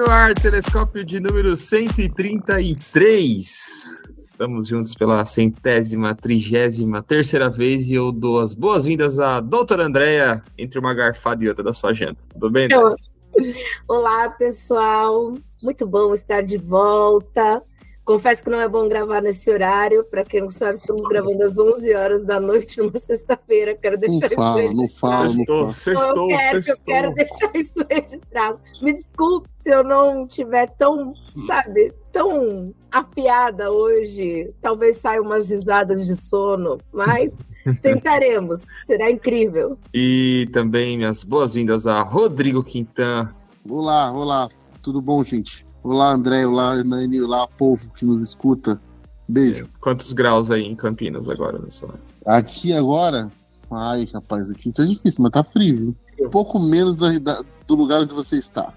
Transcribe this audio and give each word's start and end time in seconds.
no 0.00 0.10
ar, 0.10 0.32
telescópio 0.32 1.04
de 1.04 1.20
número 1.20 1.54
133. 1.54 3.98
Estamos 4.24 4.68
juntos 4.68 4.94
pela 4.94 5.22
centésima, 5.26 6.14
trigésima, 6.14 7.02
terceira 7.02 7.50
vez 7.50 7.86
e 7.86 7.92
eu 7.94 8.10
dou 8.10 8.40
as 8.40 8.54
boas-vindas 8.54 9.18
à 9.18 9.40
doutora 9.40 9.84
Andréia 9.84 10.42
entre 10.56 10.78
uma 10.78 10.94
garfada 10.94 11.44
e 11.44 11.48
outra 11.48 11.62
da 11.62 11.74
sua 11.74 11.90
agenda. 11.90 12.16
Tudo 12.32 12.48
bem? 12.48 12.68
Olá, 13.86 14.30
pessoal. 14.30 15.34
Muito 15.62 15.86
bom 15.86 16.14
estar 16.14 16.40
de 16.40 16.56
volta. 16.56 17.62
Confesso 18.10 18.42
que 18.42 18.50
não 18.50 18.60
é 18.60 18.68
bom 18.68 18.88
gravar 18.88 19.22
nesse 19.22 19.48
horário. 19.48 20.02
Para 20.02 20.24
quem 20.24 20.40
não 20.40 20.48
sabe, 20.48 20.74
estamos 20.74 21.04
gravando 21.04 21.44
às 21.44 21.56
11 21.56 21.94
horas 21.94 22.24
da 22.24 22.40
noite 22.40 22.78
numa 22.82 22.98
sexta-feira. 22.98 23.72
Quero 23.76 23.96
deixar 23.96 24.28
não 24.28 24.34
fala, 24.34 24.64
isso 24.64 24.74
Não 24.74 24.88
fala, 24.88 25.28
não 25.28 25.46
fala. 25.46 25.68
Sextou, 25.70 26.30
eu, 26.32 26.36
quero, 26.36 26.60
eu 26.66 26.76
quero 26.84 27.14
deixar 27.14 27.50
isso 27.54 27.86
registrado. 27.88 28.58
Me 28.82 28.92
desculpe 28.92 29.48
se 29.52 29.70
eu 29.70 29.84
não 29.84 30.26
tiver 30.26 30.68
tão, 30.70 31.14
sabe, 31.46 31.94
tão 32.12 32.74
afiada 32.90 33.70
hoje. 33.70 34.52
Talvez 34.60 34.96
saiam 34.96 35.22
umas 35.22 35.48
risadas 35.48 36.04
de 36.04 36.16
sono, 36.16 36.78
mas 36.92 37.32
tentaremos. 37.80 38.66
Será 38.86 39.08
incrível. 39.08 39.78
E 39.94 40.48
também 40.52 40.96
minhas 40.96 41.22
boas-vindas 41.22 41.86
a 41.86 42.02
Rodrigo 42.02 42.64
Quintan. 42.64 43.32
Olá, 43.68 44.10
olá. 44.10 44.48
Tudo 44.82 45.00
bom, 45.00 45.22
gente? 45.22 45.69
Olá, 45.82 46.12
André. 46.12 46.46
Olá, 46.46 46.82
Nani. 46.84 47.22
Olá, 47.22 47.46
povo 47.46 47.90
que 47.92 48.04
nos 48.04 48.22
escuta. 48.22 48.80
Beijo. 49.28 49.66
Quantos 49.80 50.12
graus 50.12 50.50
aí 50.50 50.64
em 50.64 50.76
Campinas 50.76 51.28
agora, 51.28 51.58
nessa 51.58 51.88
Aqui 52.26 52.72
agora? 52.72 53.30
Ai, 53.70 54.06
rapaz, 54.12 54.50
aqui 54.50 54.72
tá 54.72 54.84
difícil, 54.84 55.22
mas 55.22 55.32
tá 55.32 55.42
frio. 55.42 55.96
Um 56.20 56.28
pouco 56.28 56.58
menos 56.58 56.96
da, 56.96 57.42
do 57.66 57.74
lugar 57.74 58.00
onde 58.00 58.12
você 58.12 58.36
está. 58.36 58.74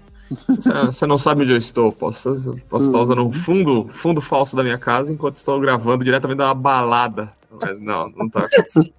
Você 0.86 1.06
não 1.06 1.18
sabe 1.18 1.42
onde 1.42 1.52
eu 1.52 1.58
estou. 1.58 1.92
Posso, 1.92 2.34
posso 2.68 2.86
estar 2.86 3.02
usando 3.02 3.22
um 3.22 3.30
fundo, 3.30 3.86
fundo 3.90 4.20
falso 4.20 4.56
da 4.56 4.62
minha 4.62 4.78
casa 4.78 5.12
enquanto 5.12 5.36
estou 5.36 5.60
gravando 5.60 6.02
diretamente 6.02 6.38
da 6.38 6.54
balada. 6.54 7.30
Mas 7.60 7.78
não, 7.80 8.08
não 8.10 8.28
tá 8.28 8.40
acontecendo. 8.40 8.92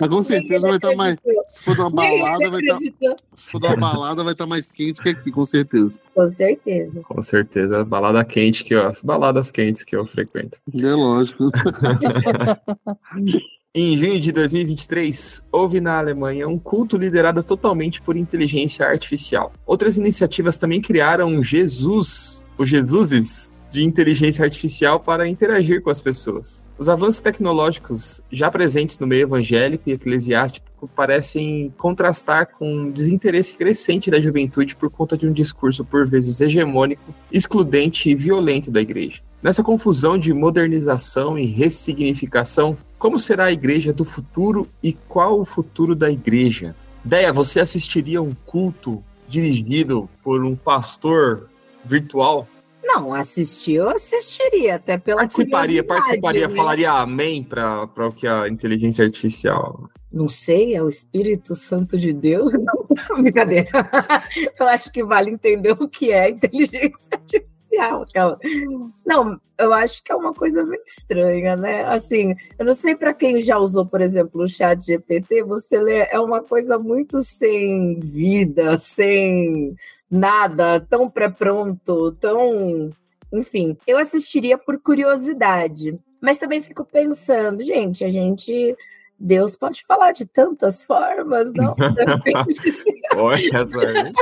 Mas 0.00 0.10
com 0.10 0.22
certeza 0.22 0.60
vai 0.60 0.76
estar 0.76 0.90
tá 0.90 0.96
mais. 0.96 1.16
Se 1.46 1.62
for 1.62 1.74
de 1.74 1.80
uma 1.80 1.90
balada, 1.90 2.50
vai 2.50 2.60
estar. 2.60 2.74
Tá, 2.74 2.80
se 3.34 3.44
for 3.44 3.60
de 3.60 3.66
uma 3.66 3.76
balada, 3.76 4.24
vai 4.24 4.32
estar 4.32 4.44
tá 4.44 4.48
mais 4.48 4.70
quente 4.70 5.02
que 5.02 5.10
aqui, 5.10 5.30
com 5.30 5.46
certeza. 5.46 6.00
Com 6.14 6.28
certeza. 6.28 7.00
Com 7.02 7.22
certeza. 7.22 7.84
Balada 7.84 8.24
quente 8.24 8.64
que 8.64 8.74
eu, 8.74 8.86
as 8.86 9.02
baladas 9.02 9.50
quentes 9.50 9.84
que 9.84 9.94
eu 9.94 10.06
frequento. 10.06 10.58
É 10.74 10.94
lógico. 10.94 11.44
Em 13.74 13.96
junho 13.96 14.20
de 14.20 14.30
2023, 14.32 15.46
houve 15.50 15.80
na 15.80 15.98
Alemanha 15.98 16.46
um 16.46 16.58
culto 16.58 16.98
liderado 16.98 17.42
totalmente 17.42 18.02
por 18.02 18.18
inteligência 18.18 18.86
artificial. 18.86 19.50
Outras 19.64 19.96
iniciativas 19.96 20.58
também 20.58 20.78
criaram 20.78 21.42
Jesus, 21.42 22.44
os 22.58 22.68
Jesuses, 22.68 23.56
de 23.72 23.82
inteligência 23.82 24.44
artificial 24.44 25.00
para 25.00 25.26
interagir 25.26 25.82
com 25.82 25.88
as 25.88 26.00
pessoas. 26.00 26.64
Os 26.78 26.88
avanços 26.88 27.20
tecnológicos 27.20 28.20
já 28.30 28.50
presentes 28.50 28.98
no 28.98 29.06
meio 29.06 29.22
evangélico 29.22 29.88
e 29.88 29.92
eclesiástico 29.92 30.66
parecem 30.94 31.72
contrastar 31.78 32.48
com 32.58 32.70
um 32.70 32.90
desinteresse 32.90 33.54
crescente 33.54 34.10
da 34.10 34.20
juventude 34.20 34.76
por 34.76 34.90
conta 34.90 35.16
de 35.16 35.26
um 35.26 35.32
discurso 35.32 35.84
por 35.84 36.06
vezes 36.06 36.40
hegemônico, 36.40 37.14
excludente 37.30 38.10
e 38.10 38.14
violento 38.14 38.70
da 38.70 38.80
igreja. 38.80 39.20
Nessa 39.42 39.62
confusão 39.62 40.18
de 40.18 40.32
modernização 40.34 41.38
e 41.38 41.46
ressignificação, 41.46 42.76
como 42.98 43.18
será 43.18 43.46
a 43.46 43.52
igreja 43.52 43.92
do 43.92 44.04
futuro 44.04 44.68
e 44.82 44.92
qual 44.92 45.40
o 45.40 45.44
futuro 45.44 45.94
da 45.94 46.10
igreja? 46.10 46.76
Deia, 47.04 47.32
você 47.32 47.58
assistiria 47.58 48.18
a 48.18 48.22
um 48.22 48.32
culto 48.44 49.02
dirigido 49.28 50.08
por 50.22 50.44
um 50.44 50.54
pastor 50.54 51.48
virtual? 51.84 52.46
Não, 52.94 53.14
assistir 53.14 53.76
eu 53.76 53.88
assistiria, 53.88 54.74
até 54.74 54.98
pela 54.98 55.20
Participaria, 55.20 55.82
participaria, 55.82 56.46
né? 56.46 56.54
falaria 56.54 56.92
amém 56.92 57.42
para 57.42 57.84
o 57.84 58.12
que 58.12 58.26
a 58.26 58.46
inteligência 58.46 59.04
artificial. 59.04 59.88
Não 60.12 60.28
sei, 60.28 60.74
é 60.74 60.82
o 60.82 60.90
Espírito 60.90 61.56
Santo 61.56 61.98
de 61.98 62.12
Deus? 62.12 62.52
Não, 62.52 63.22
brincadeira. 63.22 63.68
Eu 64.60 64.68
acho 64.68 64.92
que 64.92 65.02
vale 65.02 65.30
entender 65.30 65.72
o 65.72 65.88
que 65.88 66.12
é 66.12 66.28
inteligência 66.28 67.08
artificial. 67.12 68.06
Não, 69.06 69.40
eu 69.56 69.72
acho 69.72 70.04
que 70.04 70.12
é 70.12 70.14
uma 70.14 70.34
coisa 70.34 70.62
meio 70.62 70.82
estranha, 70.86 71.56
né? 71.56 71.84
Assim, 71.86 72.34
eu 72.58 72.66
não 72.66 72.74
sei 72.74 72.94
para 72.94 73.14
quem 73.14 73.40
já 73.40 73.56
usou, 73.56 73.86
por 73.86 74.02
exemplo, 74.02 74.42
o 74.42 74.48
chat 74.48 74.84
GPT, 74.84 75.42
você 75.44 75.80
lê, 75.80 76.06
é 76.10 76.20
uma 76.20 76.42
coisa 76.42 76.78
muito 76.78 77.22
sem 77.22 77.98
vida, 78.00 78.78
sem 78.78 79.74
nada, 80.12 80.78
tão 80.78 81.08
pré-pronto, 81.08 82.12
tão. 82.20 82.90
Enfim, 83.32 83.78
eu 83.86 83.96
assistiria 83.96 84.58
por 84.58 84.78
curiosidade. 84.78 85.98
Mas 86.20 86.36
também 86.36 86.60
fico 86.60 86.84
pensando, 86.84 87.64
gente, 87.64 88.04
a 88.04 88.10
gente. 88.10 88.76
Deus 89.24 89.54
pode 89.54 89.84
falar 89.86 90.10
de 90.10 90.26
tantas 90.26 90.84
formas, 90.84 91.52
não? 91.52 91.76
Olha, 93.14 93.50
essa, 93.56 94.12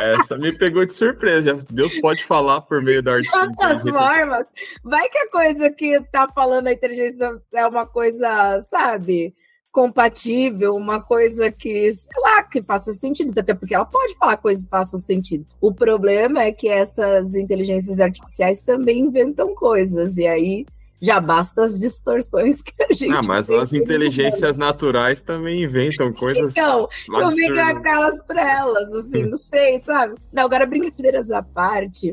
essa 0.00 0.38
me 0.38 0.50
pegou 0.52 0.86
de 0.86 0.94
surpresa. 0.94 1.58
Deus 1.70 2.00
pode 2.00 2.24
falar 2.24 2.62
por 2.62 2.82
meio 2.82 3.02
da 3.02 3.12
arte. 3.12 3.24
De 3.24 3.30
tantas 3.30 3.82
formas. 3.82 4.46
Vai 4.82 5.06
que 5.10 5.18
a 5.18 5.30
coisa 5.30 5.70
que 5.70 6.00
tá 6.10 6.26
falando 6.28 6.68
a 6.68 6.72
inteligência 6.72 7.42
é 7.52 7.66
uma 7.66 7.86
coisa, 7.86 8.64
sabe? 8.70 9.34
Compatível, 9.72 10.76
uma 10.76 11.00
coisa 11.00 11.50
que, 11.50 11.90
sei 11.90 12.20
lá, 12.20 12.42
que 12.42 12.62
faça 12.62 12.92
sentido, 12.92 13.36
até 13.38 13.54
porque 13.54 13.74
ela 13.74 13.86
pode 13.86 14.14
falar 14.16 14.36
coisas 14.36 14.62
que 14.62 14.70
façam 14.70 15.00
sentido. 15.00 15.46
O 15.60 15.72
problema 15.72 16.42
é 16.42 16.52
que 16.52 16.68
essas 16.68 17.34
inteligências 17.34 17.98
artificiais 17.98 18.60
também 18.60 19.00
inventam 19.00 19.54
coisas, 19.54 20.18
e 20.18 20.26
aí 20.26 20.66
já 21.00 21.18
basta 21.18 21.64
as 21.64 21.78
distorções 21.78 22.62
que 22.62 22.72
a 22.80 22.92
gente. 22.92 23.12
Ah, 23.12 23.22
mas 23.26 23.50
as 23.50 23.72
inteligências 23.72 24.56
naturais 24.56 25.22
também 25.22 25.62
inventam 25.62 26.12
coisas. 26.12 26.52
Então, 26.52 26.86
eu 27.08 27.28
me 27.30 27.58
aquelas 27.58 28.22
para 28.22 28.58
elas, 28.58 28.92
assim, 28.92 29.24
não 29.24 29.36
sei, 29.36 29.82
sabe? 29.82 30.14
Não, 30.32 30.44
agora 30.44 30.66
brincadeiras 30.66 31.30
à 31.30 31.42
parte 31.42 32.12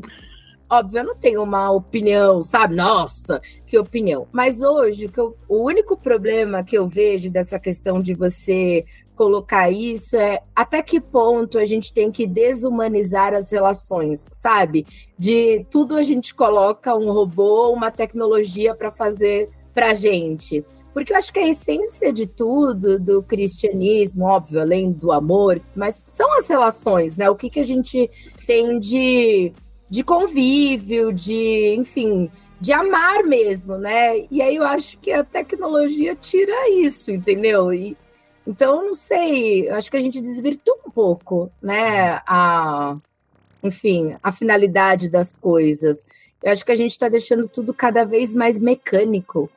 óbvio, 0.70 1.00
eu 1.00 1.04
não 1.04 1.16
tenho 1.16 1.42
uma 1.42 1.70
opinião, 1.70 2.40
sabe? 2.42 2.76
Nossa, 2.76 3.42
que 3.66 3.76
opinião. 3.76 4.28
Mas 4.30 4.62
hoje, 4.62 5.08
que 5.08 5.18
eu, 5.18 5.36
o 5.48 5.64
único 5.64 5.96
problema 5.96 6.62
que 6.62 6.78
eu 6.78 6.86
vejo 6.86 7.28
dessa 7.28 7.58
questão 7.58 8.00
de 8.00 8.14
você 8.14 8.84
colocar 9.16 9.70
isso 9.70 10.16
é 10.16 10.40
até 10.56 10.80
que 10.80 10.98
ponto 10.98 11.58
a 11.58 11.66
gente 11.66 11.92
tem 11.92 12.10
que 12.10 12.26
desumanizar 12.26 13.34
as 13.34 13.50
relações, 13.50 14.26
sabe? 14.30 14.86
De 15.18 15.66
tudo 15.70 15.96
a 15.96 16.02
gente 16.02 16.34
coloca 16.34 16.94
um 16.94 17.12
robô, 17.12 17.70
uma 17.70 17.90
tecnologia 17.90 18.74
para 18.74 18.90
fazer 18.90 19.50
para 19.74 19.92
gente. 19.92 20.64
Porque 20.94 21.12
eu 21.12 21.16
acho 21.16 21.32
que 21.32 21.38
a 21.38 21.46
essência 21.46 22.12
de 22.12 22.26
tudo, 22.26 22.98
do 22.98 23.22
cristianismo, 23.22 24.24
óbvio, 24.24 24.60
além 24.60 24.90
do 24.90 25.12
amor, 25.12 25.60
mas 25.74 26.02
são 26.06 26.32
as 26.38 26.48
relações, 26.48 27.16
né? 27.16 27.28
O 27.28 27.36
que, 27.36 27.50
que 27.50 27.60
a 27.60 27.64
gente 27.64 28.10
tem 28.46 28.80
de 28.80 29.52
de 29.90 30.04
convívio, 30.04 31.12
de, 31.12 31.74
enfim, 31.76 32.30
de 32.60 32.72
amar 32.72 33.24
mesmo, 33.24 33.76
né? 33.76 34.24
E 34.30 34.40
aí 34.40 34.54
eu 34.54 34.64
acho 34.64 34.96
que 34.98 35.10
a 35.10 35.24
tecnologia 35.24 36.14
tira 36.14 36.70
isso, 36.70 37.10
entendeu? 37.10 37.74
E, 37.74 37.96
então, 38.46 38.84
não 38.86 38.94
sei, 38.94 39.68
acho 39.68 39.90
que 39.90 39.96
a 39.96 40.00
gente 40.00 40.20
desvirtua 40.20 40.76
um 40.86 40.90
pouco, 40.90 41.50
né? 41.60 42.20
A, 42.26 42.96
enfim, 43.62 44.16
a 44.22 44.30
finalidade 44.30 45.10
das 45.10 45.36
coisas. 45.36 46.06
Eu 46.42 46.52
acho 46.52 46.64
que 46.64 46.72
a 46.72 46.76
gente 46.76 46.92
está 46.92 47.08
deixando 47.08 47.48
tudo 47.48 47.74
cada 47.74 48.04
vez 48.04 48.32
mais 48.32 48.58
mecânico. 48.58 49.50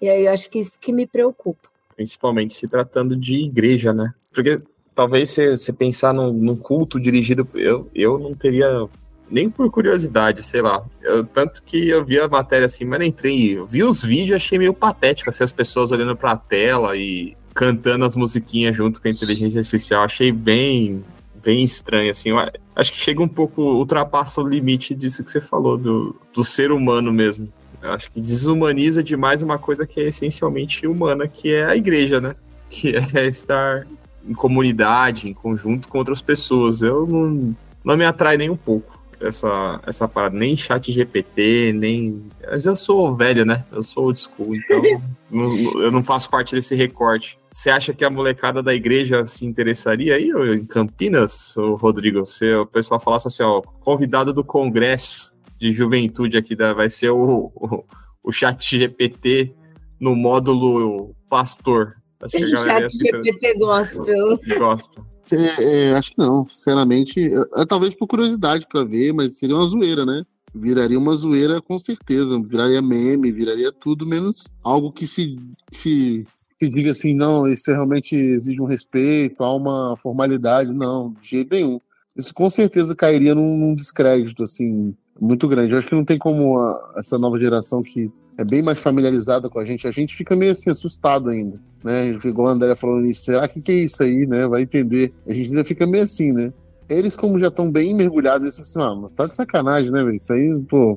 E 0.00 0.08
aí 0.08 0.26
eu 0.26 0.32
acho 0.32 0.50
que 0.50 0.58
isso 0.58 0.78
que 0.78 0.92
me 0.92 1.06
preocupa. 1.06 1.68
Principalmente 1.96 2.54
se 2.54 2.68
tratando 2.68 3.16
de 3.16 3.34
igreja, 3.36 3.92
né? 3.92 4.14
Porque 4.32 4.60
talvez 4.94 5.30
você 5.30 5.72
pensar 5.72 6.12
num, 6.12 6.56
culto 6.56 7.00
dirigido. 7.00 7.48
Eu, 7.54 7.88
eu 7.94 8.18
não 8.18 8.34
teria 8.34 8.88
nem 9.30 9.50
por 9.50 9.70
curiosidade, 9.70 10.42
sei 10.42 10.62
lá. 10.62 10.84
Eu, 11.02 11.24
tanto 11.24 11.62
que 11.62 11.88
eu 11.88 12.04
vi 12.04 12.18
a 12.18 12.28
matéria 12.28 12.66
assim, 12.66 12.84
mas 12.84 12.98
nem 13.00 13.08
entrei. 13.08 13.58
Eu 13.58 13.66
vi 13.66 13.82
os 13.82 14.02
vídeos 14.02 14.36
achei 14.36 14.58
meio 14.58 14.72
patético, 14.72 15.28
assim, 15.28 15.44
as 15.44 15.52
pessoas 15.52 15.92
olhando 15.92 16.16
pra 16.16 16.36
tela 16.36 16.96
e 16.96 17.36
cantando 17.54 18.04
as 18.04 18.16
musiquinhas 18.16 18.76
junto 18.76 19.00
com 19.00 19.08
a 19.08 19.10
inteligência 19.10 19.58
artificial. 19.58 20.04
Achei 20.04 20.30
bem, 20.30 21.04
bem 21.42 21.64
estranho, 21.64 22.10
assim. 22.10 22.30
Acho 22.74 22.92
que 22.92 22.98
chega 22.98 23.22
um 23.22 23.28
pouco, 23.28 23.62
ultrapassa 23.62 24.40
o 24.40 24.48
limite 24.48 24.94
disso 24.94 25.24
que 25.24 25.30
você 25.30 25.40
falou, 25.40 25.76
do, 25.76 26.16
do 26.32 26.44
ser 26.44 26.70
humano 26.70 27.12
mesmo. 27.12 27.52
Eu 27.82 27.92
acho 27.92 28.10
que 28.10 28.20
desumaniza 28.20 29.02
demais 29.02 29.42
uma 29.42 29.58
coisa 29.58 29.86
que 29.86 30.00
é 30.00 30.08
essencialmente 30.08 30.86
humana, 30.86 31.28
que 31.28 31.52
é 31.52 31.64
a 31.64 31.76
igreja, 31.76 32.20
né? 32.20 32.34
Que 32.70 32.94
é 32.96 33.26
estar 33.26 33.86
em 34.26 34.34
comunidade, 34.34 35.28
em 35.28 35.34
conjunto 35.34 35.88
com 35.88 35.98
outras 35.98 36.20
pessoas. 36.20 36.82
Eu 36.82 37.06
não, 37.06 37.56
não 37.84 37.96
me 37.96 38.04
atrai 38.04 38.36
nem 38.36 38.50
um 38.50 38.56
pouco. 38.56 38.97
Essa, 39.20 39.80
essa 39.86 40.08
parada, 40.08 40.36
nem 40.36 40.56
chat 40.56 40.92
GPT, 40.92 41.72
nem. 41.74 42.24
Mas 42.50 42.64
eu 42.64 42.76
sou 42.76 43.14
velho, 43.16 43.44
né? 43.44 43.64
Eu 43.72 43.82
sou 43.82 44.06
old 44.06 44.20
school, 44.20 44.54
então 44.54 44.82
não, 45.30 45.82
eu 45.82 45.90
não 45.90 46.02
faço 46.02 46.30
parte 46.30 46.54
desse 46.54 46.74
recorte. 46.74 47.38
Você 47.50 47.70
acha 47.70 47.92
que 47.92 48.04
a 48.04 48.10
molecada 48.10 48.62
da 48.62 48.74
igreja 48.74 49.24
se 49.26 49.46
interessaria 49.46 50.16
aí 50.16 50.30
em 50.54 50.64
Campinas, 50.64 51.54
Rodrigo? 51.80 52.24
Se 52.26 52.54
o 52.54 52.66
pessoal 52.66 53.00
falasse 53.00 53.28
assim, 53.28 53.42
ó, 53.42 53.60
convidado 53.60 54.32
do 54.32 54.44
congresso 54.44 55.32
de 55.58 55.72
juventude 55.72 56.36
aqui 56.36 56.54
da, 56.54 56.72
vai 56.72 56.88
ser 56.88 57.10
o, 57.10 57.50
o, 57.54 57.84
o 58.22 58.32
chat 58.32 58.78
GPT 58.78 59.54
no 59.98 60.14
módulo 60.14 61.14
pastor. 61.28 61.96
Acho 62.22 62.36
que 62.36 62.56
chat 62.56 62.88
GPT 62.88 63.58
gospel. 63.58 64.38
Gospel. 64.58 65.17
É, 65.34 65.90
é, 65.90 65.94
acho 65.94 66.12
que 66.12 66.18
não, 66.18 66.48
sinceramente. 66.48 67.20
É, 67.56 67.66
talvez 67.66 67.94
por 67.94 68.06
curiosidade 68.06 68.66
para 68.68 68.84
ver, 68.84 69.12
mas 69.12 69.38
seria 69.38 69.56
uma 69.56 69.68
zoeira, 69.68 70.04
né? 70.04 70.24
Viraria 70.54 70.98
uma 70.98 71.14
zoeira 71.14 71.60
com 71.60 71.78
certeza. 71.78 72.40
Viraria 72.46 72.80
meme, 72.80 73.32
viraria 73.32 73.72
tudo, 73.72 74.06
menos 74.06 74.48
algo 74.62 74.92
que 74.92 75.06
se, 75.06 75.38
se, 75.70 76.26
se 76.58 76.68
diga 76.68 76.92
assim, 76.92 77.14
não, 77.14 77.46
isso 77.50 77.70
realmente 77.70 78.16
exige 78.16 78.60
um 78.60 78.66
respeito, 78.66 79.42
há 79.42 79.54
uma 79.54 79.96
formalidade. 79.98 80.72
Não, 80.74 81.14
de 81.20 81.28
jeito 81.28 81.54
nenhum. 81.54 81.80
Isso 82.16 82.34
com 82.34 82.50
certeza 82.50 82.96
cairia 82.96 83.34
num, 83.34 83.56
num 83.56 83.74
descrédito, 83.74 84.42
assim, 84.42 84.94
muito 85.20 85.46
grande. 85.46 85.72
Eu 85.72 85.78
acho 85.78 85.88
que 85.88 85.94
não 85.94 86.04
tem 86.04 86.18
como 86.18 86.58
a, 86.58 86.94
essa 86.96 87.18
nova 87.18 87.38
geração 87.38 87.82
que 87.82 88.10
é 88.38 88.44
bem 88.44 88.62
mais 88.62 88.80
familiarizada 88.80 89.50
com 89.50 89.58
a 89.58 89.64
gente, 89.64 89.88
a 89.88 89.90
gente 89.90 90.14
fica 90.14 90.36
meio 90.36 90.52
assim 90.52 90.70
assustado 90.70 91.28
ainda, 91.28 91.60
né? 91.82 92.16
Igual 92.24 92.46
a 92.46 92.52
André 92.52 92.76
falando 92.76 93.04
isso, 93.06 93.22
será 93.22 93.48
que 93.48 93.60
que 93.60 93.72
é 93.72 93.74
isso 93.74 94.00
aí, 94.00 94.26
né? 94.26 94.46
Vai 94.46 94.62
entender. 94.62 95.12
A 95.26 95.32
gente 95.32 95.48
ainda 95.48 95.64
fica 95.64 95.84
meio 95.88 96.04
assim, 96.04 96.32
né? 96.32 96.52
Eles, 96.88 97.16
como 97.16 97.38
já 97.40 97.48
estão 97.48 97.70
bem 97.70 97.92
mergulhados, 97.92 98.42
eles 98.44 98.60
assim, 98.60 98.80
ah, 98.80 99.08
tá 99.14 99.26
de 99.26 99.34
sacanagem, 99.34 99.90
né, 99.90 100.04
velho? 100.04 100.16
Isso 100.16 100.32
aí, 100.32 100.56
pô. 100.68 100.96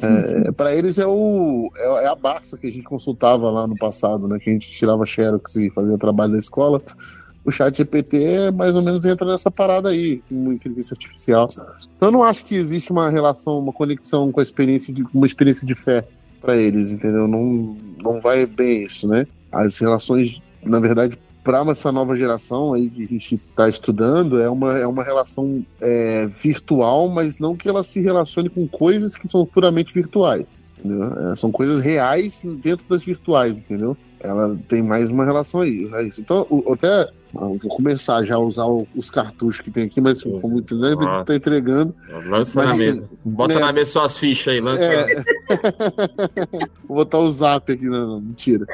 É, 0.00 0.52
para 0.54 0.72
eles 0.72 1.00
é, 1.00 1.06
o, 1.06 1.68
é, 1.76 2.04
é, 2.04 2.06
a 2.06 2.14
Barça 2.14 2.56
que 2.56 2.68
a 2.68 2.70
gente 2.70 2.84
consultava 2.84 3.50
lá 3.50 3.66
no 3.66 3.76
passado, 3.76 4.28
né? 4.28 4.38
Que 4.38 4.48
a 4.48 4.52
gente 4.52 4.70
tirava 4.70 5.04
xerox 5.04 5.56
e 5.56 5.70
fazia 5.70 5.98
trabalho 5.98 6.34
na 6.34 6.38
escola. 6.38 6.80
O 7.44 7.50
chat 7.50 7.76
GPT 7.76 8.22
é 8.22 8.50
mais 8.52 8.76
ou 8.76 8.82
menos 8.82 9.04
entra 9.04 9.26
nessa 9.26 9.50
parada 9.50 9.88
aí, 9.88 10.22
com 10.28 10.52
inteligência 10.52 10.94
artificial. 10.94 11.48
Então 11.96 12.08
eu 12.08 12.12
não 12.12 12.22
acho 12.22 12.44
que 12.44 12.54
existe 12.54 12.92
uma 12.92 13.10
relação, 13.10 13.58
uma 13.58 13.72
conexão 13.72 14.30
com 14.30 14.38
a 14.38 14.42
experiência 14.42 14.94
de 14.94 15.04
uma 15.12 15.26
experiência 15.26 15.66
de 15.66 15.74
fé 15.74 16.04
para 16.46 16.56
eles, 16.56 16.92
entendeu? 16.92 17.26
Não, 17.26 17.76
não 18.00 18.20
vai 18.20 18.46
bem 18.46 18.84
isso, 18.84 19.08
né? 19.08 19.26
As 19.50 19.78
relações, 19.78 20.40
na 20.62 20.78
verdade, 20.78 21.18
para 21.42 21.60
essa 21.70 21.90
nova 21.90 22.14
geração 22.14 22.72
aí 22.72 22.88
que 22.88 23.02
a 23.02 23.06
gente 23.06 23.34
está 23.34 23.68
estudando, 23.68 24.40
é 24.40 24.48
uma, 24.48 24.78
é 24.78 24.86
uma 24.86 25.02
relação 25.02 25.64
é, 25.80 26.28
virtual, 26.28 27.08
mas 27.08 27.40
não 27.40 27.56
que 27.56 27.68
ela 27.68 27.82
se 27.82 28.00
relacione 28.00 28.48
com 28.48 28.66
coisas 28.68 29.16
que 29.16 29.28
são 29.28 29.44
puramente 29.44 29.92
virtuais. 29.92 30.56
É, 31.32 31.36
são 31.36 31.50
coisas 31.50 31.82
reais 31.82 32.42
dentro 32.62 32.86
das 32.88 33.02
virtuais, 33.02 33.56
entendeu? 33.56 33.96
Ela 34.20 34.56
tem 34.68 34.82
mais 34.82 35.08
uma 35.08 35.24
relação 35.24 35.60
aí. 35.60 35.88
É 35.92 36.02
isso. 36.04 36.20
Então, 36.20 36.46
o, 36.48 36.72
até 36.72 37.10
vou 37.32 37.58
começar 37.76 38.24
já 38.24 38.36
a 38.36 38.38
usar 38.38 38.64
o, 38.64 38.86
os 38.96 39.10
cartuchos 39.10 39.60
que 39.60 39.70
tem 39.70 39.84
aqui, 39.84 40.00
mas 40.00 40.22
como 40.22 40.58
entender, 40.58 40.96
ah. 41.00 41.24
tá 41.24 41.34
entregando. 41.34 41.94
Lança 42.26 42.60
mas, 42.60 42.70
na 42.70 42.76
mesa. 42.76 43.10
Bota 43.24 43.54
né? 43.54 43.60
na 43.60 43.72
mesa 43.72 43.90
suas 43.92 44.18
fichas 44.18 44.54
aí, 44.54 44.60
lança. 44.60 44.84
É... 44.84 45.24
vou 46.88 46.96
botar 46.98 47.18
o 47.18 47.30
zap 47.30 47.70
aqui, 47.70 47.84
não, 47.84 48.06
não, 48.06 48.20
mentira. 48.20 48.66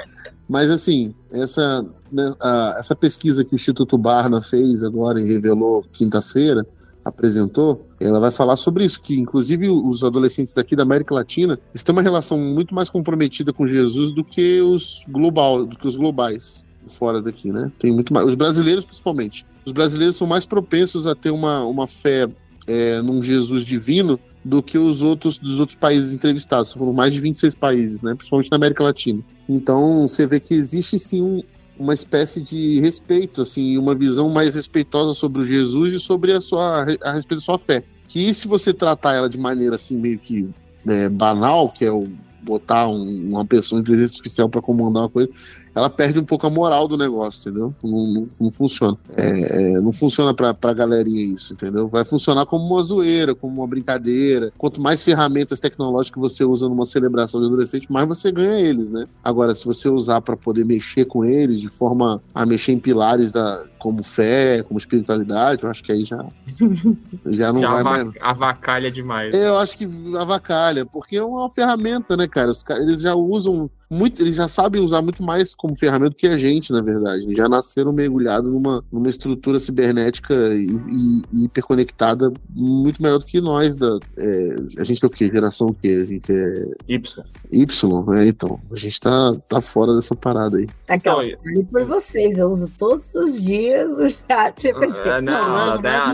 Mas 0.48 0.70
assim, 0.70 1.14
essa, 1.30 1.84
né, 2.10 2.34
a, 2.40 2.76
essa 2.78 2.94
pesquisa 2.94 3.44
que 3.44 3.54
o 3.54 3.56
Instituto 3.56 3.96
Barna 3.98 4.42
fez 4.42 4.82
agora 4.82 5.20
e 5.20 5.24
revelou 5.24 5.84
quinta-feira, 5.92 6.66
apresentou, 7.04 7.86
ela 8.00 8.20
vai 8.20 8.30
falar 8.30 8.56
sobre 8.56 8.84
isso, 8.84 9.00
que 9.00 9.18
inclusive 9.18 9.68
os 9.68 10.04
adolescentes 10.04 10.54
daqui 10.54 10.76
da 10.76 10.82
América 10.82 11.14
Latina 11.14 11.58
têm 11.84 11.92
uma 11.92 12.02
relação 12.02 12.38
muito 12.38 12.74
mais 12.74 12.88
comprometida 12.88 13.52
com 13.52 13.66
Jesus 13.66 14.14
do 14.14 14.22
que 14.24 14.60
os 14.60 15.04
global, 15.08 15.66
do 15.66 15.76
que 15.76 15.86
os 15.86 15.96
globais 15.96 16.64
fora 16.86 17.20
daqui, 17.20 17.52
né? 17.52 17.70
Tem 17.78 17.92
muito 17.92 18.12
mais. 18.12 18.26
Os 18.26 18.34
brasileiros, 18.34 18.84
principalmente. 18.84 19.46
Os 19.64 19.72
brasileiros 19.72 20.16
são 20.16 20.26
mais 20.26 20.44
propensos 20.44 21.06
a 21.06 21.14
ter 21.14 21.30
uma, 21.30 21.64
uma 21.64 21.86
fé 21.86 22.28
é, 22.66 23.00
num 23.02 23.22
Jesus 23.22 23.64
divino 23.64 24.18
do 24.44 24.62
que 24.62 24.76
os 24.76 25.02
outros 25.02 25.38
dos 25.38 25.58
outros 25.58 25.78
países 25.78 26.12
entrevistados. 26.12 26.72
Foram 26.72 26.92
mais 26.92 27.12
de 27.12 27.20
26 27.20 27.54
países, 27.54 28.02
né? 28.02 28.14
Principalmente 28.14 28.50
na 28.50 28.56
América 28.56 28.82
Latina. 28.82 29.22
Então 29.48 30.06
você 30.08 30.26
vê 30.26 30.40
que 30.40 30.54
existe 30.54 30.98
sim 30.98 31.22
um, 31.22 31.42
uma 31.78 31.94
espécie 31.94 32.40
de 32.40 32.80
respeito, 32.80 33.42
assim, 33.42 33.76
uma 33.76 33.94
visão 33.94 34.30
mais 34.30 34.54
respeitosa 34.54 35.14
sobre 35.14 35.42
o 35.42 35.46
Jesus 35.46 35.94
e 35.94 36.06
sobre 36.06 36.32
a 36.32 36.40
sua 36.40 36.86
a 37.02 37.12
respeito 37.12 37.40
da 37.40 37.44
sua 37.44 37.58
fé. 37.58 37.82
Que 38.06 38.32
se 38.34 38.46
você 38.46 38.72
tratar 38.72 39.14
ela 39.14 39.28
de 39.28 39.38
maneira 39.38 39.76
assim 39.76 39.96
meio 39.96 40.18
que 40.18 40.48
né, 40.84 41.08
banal, 41.08 41.70
que 41.70 41.84
é 41.84 41.90
o 41.90 42.06
botar 42.42 42.88
um, 42.88 43.30
uma 43.30 43.44
pessoa 43.44 43.80
inteligência 43.80 44.14
artificial 44.14 44.48
para 44.48 44.60
comandar 44.60 45.04
uma 45.04 45.08
coisa, 45.08 45.30
ela 45.74 45.88
perde 45.88 46.18
um 46.18 46.24
pouco 46.24 46.46
a 46.46 46.50
moral 46.50 46.86
do 46.86 46.96
negócio, 46.96 47.48
entendeu? 47.48 47.74
Não, 47.82 48.06
não, 48.06 48.28
não 48.40 48.50
funciona. 48.50 48.96
É, 49.16 49.72
é, 49.74 49.80
não 49.80 49.92
funciona 49.92 50.34
pra, 50.34 50.52
pra 50.52 50.72
galerinha 50.72 51.34
isso, 51.34 51.54
entendeu? 51.54 51.88
Vai 51.88 52.04
funcionar 52.04 52.46
como 52.46 52.64
uma 52.64 52.82
zoeira, 52.82 53.34
como 53.34 53.60
uma 53.60 53.66
brincadeira. 53.66 54.52
Quanto 54.58 54.80
mais 54.80 55.02
ferramentas 55.02 55.60
tecnológicas 55.60 56.20
você 56.20 56.44
usa 56.44 56.68
numa 56.68 56.84
celebração 56.84 57.40
de 57.40 57.46
adolescente, 57.46 57.90
mais 57.90 58.06
você 58.06 58.30
ganha 58.30 58.60
eles, 58.60 58.90
né? 58.90 59.06
Agora, 59.24 59.54
se 59.54 59.64
você 59.64 59.88
usar 59.88 60.20
para 60.20 60.36
poder 60.36 60.64
mexer 60.64 61.06
com 61.06 61.24
eles 61.24 61.58
de 61.58 61.68
forma 61.68 62.22
a 62.34 62.44
mexer 62.44 62.72
em 62.72 62.78
pilares 62.78 63.32
da, 63.32 63.64
como 63.78 64.02
fé, 64.02 64.62
como 64.62 64.78
espiritualidade, 64.78 65.64
eu 65.64 65.70
acho 65.70 65.82
que 65.82 65.90
aí 65.90 66.04
já, 66.04 66.24
já 67.26 67.52
não 67.52 67.60
já 67.60 67.72
vai 67.72 67.82
mais. 67.82 68.12
Avacalha 68.20 68.90
demais. 68.90 69.34
É, 69.34 69.48
eu 69.48 69.56
acho 69.58 69.76
que 69.76 69.88
avacalha, 70.18 70.86
porque 70.86 71.16
é 71.16 71.22
uma 71.22 71.50
ferramenta, 71.50 72.16
né, 72.16 72.28
cara? 72.28 72.50
Os, 72.50 72.64
eles 72.70 73.00
já 73.00 73.14
usam 73.14 73.70
muito, 73.92 74.22
eles 74.22 74.36
já 74.36 74.48
sabem 74.48 74.80
usar 74.80 75.02
muito 75.02 75.22
mais 75.22 75.54
como 75.54 75.78
ferramenta 75.78 76.16
que 76.16 76.26
a 76.26 76.38
gente, 76.38 76.72
na 76.72 76.80
verdade. 76.80 77.24
Eles 77.24 77.36
já 77.36 77.46
nasceram 77.46 77.92
mergulhados 77.92 78.50
numa, 78.50 78.82
numa 78.90 79.08
estrutura 79.08 79.60
cibernética 79.60 80.34
e, 80.54 80.66
e, 80.66 81.22
e 81.30 81.44
hiperconectada 81.44 82.32
muito 82.48 83.02
melhor 83.02 83.18
do 83.18 83.26
que 83.26 83.38
nós. 83.40 83.76
Da, 83.76 83.98
é, 84.16 84.56
a 84.78 84.84
gente 84.84 85.04
é 85.04 85.06
o 85.06 85.10
quê? 85.10 85.28
Geração 85.30 85.66
o 85.68 85.74
quê? 85.74 85.88
A 85.88 86.06
gente 86.06 86.32
é. 86.32 86.64
Y. 86.88 87.24
Y, 87.50 88.04
né? 88.08 88.26
Então, 88.28 88.58
a 88.70 88.76
gente 88.76 88.98
tá, 88.98 89.36
tá 89.46 89.60
fora 89.60 89.94
dessa 89.94 90.16
parada 90.16 90.56
aí. 90.56 90.66
Aquela 90.88 91.22
então, 91.26 91.64
por 91.66 91.84
vocês, 91.84 92.38
eu 92.38 92.48
uso 92.48 92.70
todos 92.78 93.14
os 93.14 93.38
dias 93.38 93.90
o 93.98 94.08
chat. 94.08 94.68
É, 94.68 95.20
não, 95.20 95.34
a 95.34 96.12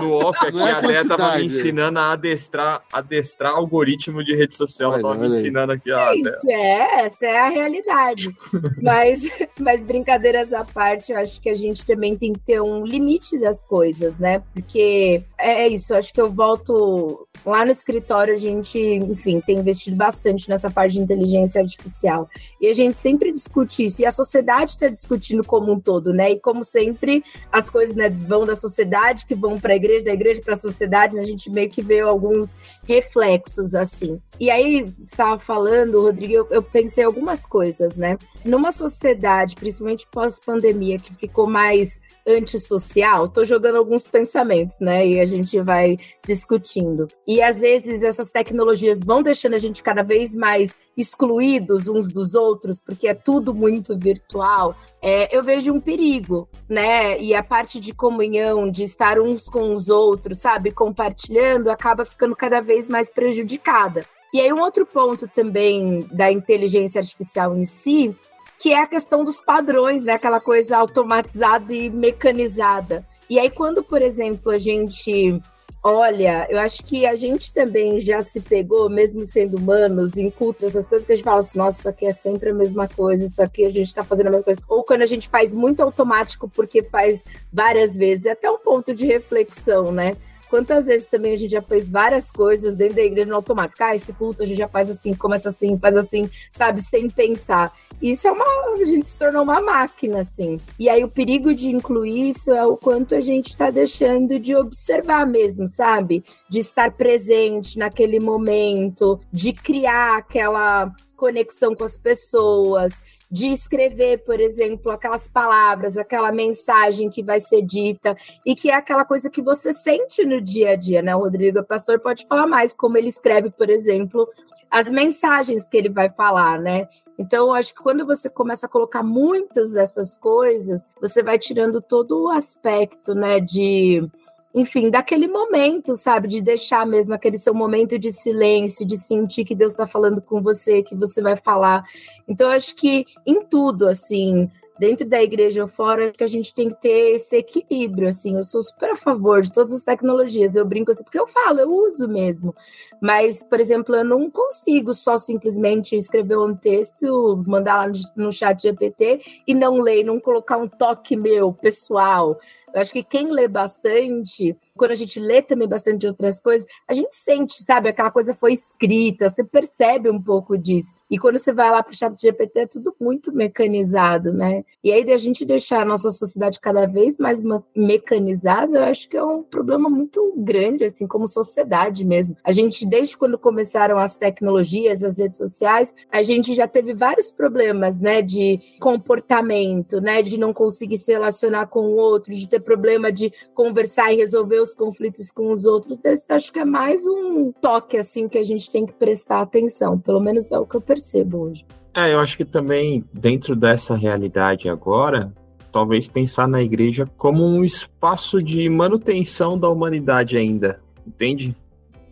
no 0.00 0.12
off 0.12 0.46
aqui, 0.46 0.60
a 0.60 0.80
Déia 0.80 1.08
tava 1.08 1.38
me 1.38 1.46
ensinando 1.46 1.98
a 1.98 2.12
adestrar, 2.12 2.82
adestrar 2.92 3.54
algoritmo 3.54 4.22
de 4.22 4.36
rede 4.36 4.54
social. 4.54 4.92
Olha, 4.92 5.02
tava 5.02 5.14
me 5.16 5.28
ensinando 5.28 5.72
aqui, 5.72 5.90
ó 5.90 6.03
Gente, 6.12 6.52
é, 6.52 7.06
essa 7.06 7.26
é 7.26 7.36
a 7.38 7.48
realidade. 7.48 8.34
mas, 8.82 9.22
mas 9.58 9.82
brincadeiras 9.82 10.52
à 10.52 10.64
parte, 10.64 11.12
eu 11.12 11.18
acho 11.18 11.40
que 11.40 11.48
a 11.48 11.54
gente 11.54 11.84
também 11.84 12.16
tem 12.16 12.32
que 12.32 12.40
ter 12.40 12.60
um 12.60 12.84
limite 12.84 13.38
das 13.38 13.64
coisas, 13.64 14.18
né? 14.18 14.42
Porque 14.52 15.22
é, 15.38 15.64
é 15.64 15.68
isso, 15.68 15.94
acho 15.94 16.12
que 16.12 16.20
eu 16.20 16.30
volto 16.30 17.26
lá 17.44 17.64
no 17.64 17.70
escritório, 17.70 18.32
a 18.32 18.36
gente, 18.36 18.78
enfim, 18.78 19.40
tem 19.40 19.58
investido 19.58 19.96
bastante 19.96 20.48
nessa 20.48 20.70
parte 20.70 20.94
de 20.94 21.00
inteligência 21.00 21.60
artificial. 21.60 22.28
E 22.60 22.68
a 22.68 22.74
gente 22.74 22.98
sempre 22.98 23.32
discute 23.32 23.84
isso, 23.84 24.02
e 24.02 24.06
a 24.06 24.10
sociedade 24.10 24.72
está 24.72 24.88
discutindo 24.88 25.44
como 25.44 25.72
um 25.72 25.80
todo, 25.80 26.12
né? 26.12 26.32
E 26.32 26.40
como 26.40 26.64
sempre, 26.64 27.22
as 27.52 27.68
coisas 27.68 27.94
né, 27.94 28.08
vão 28.08 28.46
da 28.46 28.54
sociedade, 28.54 29.26
que 29.26 29.34
vão 29.34 29.60
para 29.60 29.72
a 29.72 29.76
igreja, 29.76 30.04
da 30.04 30.12
igreja 30.12 30.40
para 30.40 30.54
a 30.54 30.58
sociedade, 30.58 31.14
né? 31.14 31.20
a 31.20 31.26
gente 31.26 31.50
meio 31.50 31.68
que 31.68 31.82
vê 31.82 32.00
alguns 32.00 32.56
reflexos 32.86 33.74
assim. 33.74 34.20
E 34.40 34.50
aí, 34.50 34.86
estava 35.04 35.38
falando, 35.38 35.93
Rodrigo, 36.02 36.32
eu, 36.32 36.46
eu 36.50 36.62
pensei 36.62 37.04
algumas 37.04 37.46
coisas, 37.46 37.96
né? 37.96 38.16
Numa 38.44 38.72
sociedade, 38.72 39.54
principalmente 39.54 40.06
pós-pandemia, 40.10 40.98
que 40.98 41.14
ficou 41.14 41.46
mais 41.46 42.00
antissocial, 42.26 43.28
tô 43.28 43.44
jogando 43.44 43.76
alguns 43.76 44.06
pensamentos, 44.06 44.80
né? 44.80 45.06
E 45.06 45.20
a 45.20 45.24
gente 45.24 45.60
vai 45.60 45.96
discutindo. 46.26 47.06
E 47.26 47.42
às 47.42 47.60
vezes 47.60 48.02
essas 48.02 48.30
tecnologias 48.30 49.00
vão 49.00 49.22
deixando 49.22 49.54
a 49.54 49.58
gente 49.58 49.82
cada 49.82 50.02
vez 50.02 50.34
mais 50.34 50.78
excluídos 50.96 51.88
uns 51.88 52.10
dos 52.12 52.34
outros, 52.34 52.80
porque 52.80 53.08
é 53.08 53.14
tudo 53.14 53.52
muito 53.52 53.98
virtual. 53.98 54.76
É, 55.02 55.36
eu 55.36 55.42
vejo 55.42 55.72
um 55.72 55.80
perigo, 55.80 56.48
né? 56.68 57.20
E 57.20 57.34
a 57.34 57.42
parte 57.42 57.78
de 57.80 57.92
comunhão, 57.92 58.70
de 58.70 58.82
estar 58.82 59.20
uns 59.20 59.48
com 59.48 59.74
os 59.74 59.88
outros, 59.88 60.38
sabe, 60.38 60.70
compartilhando, 60.70 61.68
acaba 61.68 62.04
ficando 62.04 62.34
cada 62.34 62.60
vez 62.60 62.88
mais 62.88 63.08
prejudicada. 63.08 64.02
E 64.34 64.40
aí, 64.40 64.52
um 64.52 64.58
outro 64.58 64.84
ponto 64.84 65.28
também 65.28 66.04
da 66.10 66.28
inteligência 66.28 67.00
artificial 67.00 67.56
em 67.56 67.64
si, 67.64 68.12
que 68.58 68.72
é 68.72 68.82
a 68.82 68.86
questão 68.86 69.24
dos 69.24 69.40
padrões, 69.40 70.02
né? 70.02 70.14
Aquela 70.14 70.40
coisa 70.40 70.76
automatizada 70.76 71.72
e 71.72 71.88
mecanizada. 71.88 73.06
E 73.30 73.38
aí, 73.38 73.48
quando, 73.48 73.80
por 73.80 74.02
exemplo, 74.02 74.50
a 74.50 74.58
gente 74.58 75.40
olha, 75.84 76.48
eu 76.50 76.58
acho 76.58 76.82
que 76.82 77.06
a 77.06 77.14
gente 77.14 77.52
também 77.52 78.00
já 78.00 78.22
se 78.22 78.40
pegou, 78.40 78.90
mesmo 78.90 79.22
sendo 79.22 79.56
humanos, 79.56 80.16
em 80.16 80.30
cultos, 80.30 80.64
essas 80.64 80.88
coisas 80.88 81.06
que 81.06 81.12
a 81.12 81.14
gente 81.14 81.24
fala 81.24 81.38
assim, 81.38 81.56
nossa, 81.58 81.78
isso 81.78 81.88
aqui 81.88 82.06
é 82.06 82.12
sempre 82.12 82.50
a 82.50 82.54
mesma 82.54 82.88
coisa, 82.88 83.26
isso 83.26 83.40
aqui 83.40 83.64
a 83.66 83.70
gente 83.70 83.94
tá 83.94 84.02
fazendo 84.02 84.28
a 84.28 84.30
mesma 84.30 84.44
coisa. 84.44 84.60
Ou 84.66 84.82
quando 84.82 85.02
a 85.02 85.06
gente 85.06 85.28
faz 85.28 85.54
muito 85.54 85.80
automático 85.80 86.48
porque 86.48 86.82
faz 86.82 87.24
várias 87.52 87.96
vezes, 87.96 88.26
é 88.26 88.32
até 88.32 88.50
um 88.50 88.58
ponto 88.58 88.92
de 88.92 89.06
reflexão, 89.06 89.92
né? 89.92 90.16
Quantas 90.48 90.86
vezes 90.86 91.06
também 91.06 91.32
a 91.32 91.36
gente 91.36 91.50
já 91.50 91.62
fez 91.62 91.90
várias 91.90 92.30
coisas 92.30 92.74
dentro 92.74 92.96
da 92.96 93.02
igreja 93.02 93.28
no 93.28 93.34
automático? 93.34 93.82
Ah, 93.82 93.96
esse 93.96 94.12
culto 94.12 94.42
a 94.42 94.46
gente 94.46 94.58
já 94.58 94.68
faz 94.68 94.88
assim, 94.88 95.14
começa 95.14 95.48
assim, 95.48 95.78
faz 95.78 95.96
assim, 95.96 96.30
sabe, 96.52 96.82
sem 96.82 97.08
pensar. 97.10 97.72
Isso 98.00 98.28
é 98.28 98.32
uma. 98.32 98.44
A 98.74 98.84
gente 98.84 99.08
se 99.08 99.16
tornou 99.16 99.42
uma 99.42 99.60
máquina, 99.60 100.20
assim. 100.20 100.60
E 100.78 100.88
aí 100.88 101.02
o 101.02 101.08
perigo 101.08 101.54
de 101.54 101.70
incluir 101.70 102.28
isso 102.28 102.52
é 102.52 102.64
o 102.64 102.76
quanto 102.76 103.14
a 103.14 103.20
gente 103.20 103.48
está 103.48 103.70
deixando 103.70 104.38
de 104.38 104.54
observar 104.54 105.26
mesmo, 105.26 105.66
sabe? 105.66 106.24
De 106.48 106.58
estar 106.58 106.92
presente 106.92 107.78
naquele 107.78 108.20
momento, 108.20 109.20
de 109.32 109.52
criar 109.52 110.18
aquela 110.18 110.92
conexão 111.16 111.74
com 111.74 111.84
as 111.84 111.96
pessoas, 111.96 112.92
de 113.34 113.48
escrever, 113.48 114.22
por 114.22 114.38
exemplo, 114.38 114.92
aquelas 114.92 115.26
palavras, 115.26 115.98
aquela 115.98 116.30
mensagem 116.30 117.10
que 117.10 117.20
vai 117.20 117.40
ser 117.40 117.62
dita 117.62 118.16
e 118.46 118.54
que 118.54 118.70
é 118.70 118.74
aquela 118.74 119.04
coisa 119.04 119.28
que 119.28 119.42
você 119.42 119.72
sente 119.72 120.24
no 120.24 120.40
dia 120.40 120.70
a 120.70 120.76
dia, 120.76 121.02
né? 121.02 121.16
O 121.16 121.18
Rodrigo, 121.18 121.60
pastor, 121.64 121.98
pode 121.98 122.28
falar 122.28 122.46
mais 122.46 122.72
como 122.72 122.96
ele 122.96 123.08
escreve, 123.08 123.50
por 123.50 123.68
exemplo, 123.68 124.28
as 124.70 124.88
mensagens 124.88 125.66
que 125.66 125.76
ele 125.76 125.88
vai 125.88 126.08
falar, 126.10 126.60
né? 126.60 126.86
Então, 127.18 127.52
acho 127.52 127.74
que 127.74 127.82
quando 127.82 128.06
você 128.06 128.30
começa 128.30 128.66
a 128.66 128.68
colocar 128.68 129.02
muitas 129.02 129.72
dessas 129.72 130.16
coisas, 130.16 130.88
você 131.00 131.20
vai 131.20 131.36
tirando 131.36 131.82
todo 131.82 132.26
o 132.26 132.30
aspecto, 132.30 133.16
né, 133.16 133.40
de 133.40 134.08
enfim, 134.54 134.88
daquele 134.88 135.26
momento, 135.26 135.94
sabe? 135.96 136.28
De 136.28 136.40
deixar 136.40 136.86
mesmo 136.86 137.12
aquele 137.12 137.36
seu 137.36 137.52
momento 137.52 137.98
de 137.98 138.12
silêncio, 138.12 138.86
de 138.86 138.96
sentir 138.96 139.44
que 139.44 139.54
Deus 139.54 139.72
está 139.72 139.86
falando 139.86 140.22
com 140.22 140.40
você, 140.40 140.82
que 140.82 140.94
você 140.94 141.20
vai 141.20 141.36
falar. 141.36 141.82
Então, 142.28 142.48
acho 142.50 142.74
que 142.76 143.04
em 143.26 143.44
tudo, 143.44 143.88
assim, 143.88 144.48
dentro 144.78 145.08
da 145.08 145.20
igreja 145.20 145.62
ou 145.62 145.68
fora, 145.68 146.12
que 146.12 146.22
a 146.22 146.28
gente 146.28 146.54
tem 146.54 146.68
que 146.68 146.80
ter 146.80 147.14
esse 147.14 147.36
equilíbrio, 147.36 148.08
assim. 148.08 148.36
Eu 148.36 148.44
sou 148.44 148.62
super 148.62 148.90
a 148.90 148.96
favor 148.96 149.40
de 149.40 149.52
todas 149.52 149.72
as 149.72 149.82
tecnologias, 149.82 150.54
eu 150.54 150.64
brinco 150.64 150.92
assim, 150.92 151.02
porque 151.02 151.18
eu 151.18 151.26
falo, 151.26 151.58
eu 151.58 151.72
uso 151.72 152.06
mesmo. 152.06 152.54
Mas, 153.00 153.42
por 153.42 153.58
exemplo, 153.58 153.94
eu 153.96 154.04
não 154.04 154.30
consigo 154.30 154.92
só 154.92 155.16
simplesmente 155.16 155.96
escrever 155.96 156.38
um 156.38 156.54
texto, 156.54 157.42
mandar 157.46 157.76
lá 157.76 157.88
no, 157.88 158.26
no 158.26 158.32
chat 158.32 158.62
GPT 158.62 159.20
e 159.46 159.52
não 159.52 159.80
ler, 159.80 160.04
não 160.04 160.20
colocar 160.20 160.56
um 160.58 160.68
toque 160.68 161.16
meu, 161.16 161.52
pessoal. 161.52 162.38
Eu 162.74 162.80
acho 162.80 162.92
que 162.92 163.04
quem 163.04 163.30
lê 163.30 163.46
bastante 163.46 164.56
quando 164.76 164.90
a 164.90 164.96
gente 164.96 165.20
lê 165.20 165.40
também 165.40 165.68
bastante 165.68 166.06
outras 166.06 166.40
coisas, 166.40 166.66
a 166.88 166.94
gente 166.94 167.14
sente, 167.14 167.62
sabe, 167.64 167.88
aquela 167.88 168.10
coisa 168.10 168.34
foi 168.34 168.52
escrita, 168.52 169.30
você 169.30 169.44
percebe 169.44 170.10
um 170.10 170.20
pouco 170.20 170.58
disso. 170.58 170.94
E 171.08 171.18
quando 171.18 171.38
você 171.38 171.52
vai 171.52 171.70
lá 171.70 171.82
para 171.82 171.92
o 171.92 171.96
chat 171.96 172.20
GPT, 172.20 172.60
é 172.60 172.66
tudo 172.66 172.94
muito 173.00 173.32
mecanizado, 173.32 174.32
né? 174.32 174.64
E 174.82 174.92
aí, 174.92 175.04
a 175.12 175.18
gente 175.18 175.44
deixar 175.44 175.82
a 175.82 175.84
nossa 175.84 176.10
sociedade 176.10 176.58
cada 176.58 176.86
vez 176.86 177.18
mais 177.18 177.40
mecanizada, 177.74 178.78
eu 178.78 178.84
acho 178.84 179.08
que 179.08 179.16
é 179.16 179.22
um 179.22 179.42
problema 179.42 179.88
muito 179.88 180.32
grande, 180.36 180.84
assim, 180.84 181.06
como 181.06 181.26
sociedade 181.28 182.04
mesmo. 182.04 182.36
A 182.42 182.50
gente, 182.50 182.84
desde 182.84 183.16
quando 183.16 183.38
começaram 183.38 183.98
as 183.98 184.16
tecnologias, 184.16 185.04
as 185.04 185.18
redes 185.18 185.38
sociais, 185.38 185.94
a 186.10 186.22
gente 186.22 186.54
já 186.54 186.66
teve 186.66 186.94
vários 186.94 187.30
problemas, 187.30 188.00
né, 188.00 188.20
de 188.20 188.60
comportamento, 188.80 190.00
né, 190.00 190.20
de 190.22 190.36
não 190.36 190.52
conseguir 190.52 190.98
se 190.98 191.12
relacionar 191.12 191.66
com 191.66 191.80
o 191.80 191.96
outro, 191.96 192.34
de 192.34 192.48
ter 192.48 192.60
problema 192.60 193.12
de 193.12 193.32
conversar 193.54 194.12
e 194.12 194.16
resolver 194.16 194.63
os 194.64 194.74
conflitos 194.74 195.30
com 195.30 195.52
os 195.52 195.64
outros, 195.64 195.98
esse 196.04 196.32
acho 196.32 196.52
que 196.52 196.58
é 196.58 196.64
mais 196.64 197.06
um 197.06 197.52
toque 197.52 197.96
assim 197.96 198.28
que 198.28 198.38
a 198.38 198.42
gente 198.42 198.68
tem 198.70 198.84
que 198.84 198.92
prestar 198.92 199.40
atenção, 199.40 199.98
pelo 199.98 200.20
menos 200.20 200.50
é 200.50 200.58
o 200.58 200.66
que 200.66 200.74
eu 200.74 200.80
percebo 200.80 201.38
hoje. 201.42 201.64
É, 201.94 202.12
eu 202.12 202.18
acho 202.18 202.36
que 202.36 202.44
também 202.44 203.04
dentro 203.12 203.54
dessa 203.54 203.94
realidade 203.94 204.68
agora, 204.68 205.32
talvez 205.70 206.08
pensar 206.08 206.48
na 206.48 206.60
igreja 206.60 207.08
como 207.16 207.44
um 207.44 207.62
espaço 207.62 208.42
de 208.42 208.68
manutenção 208.68 209.56
da 209.56 209.68
humanidade 209.68 210.36
ainda, 210.36 210.80
entende? 211.06 211.56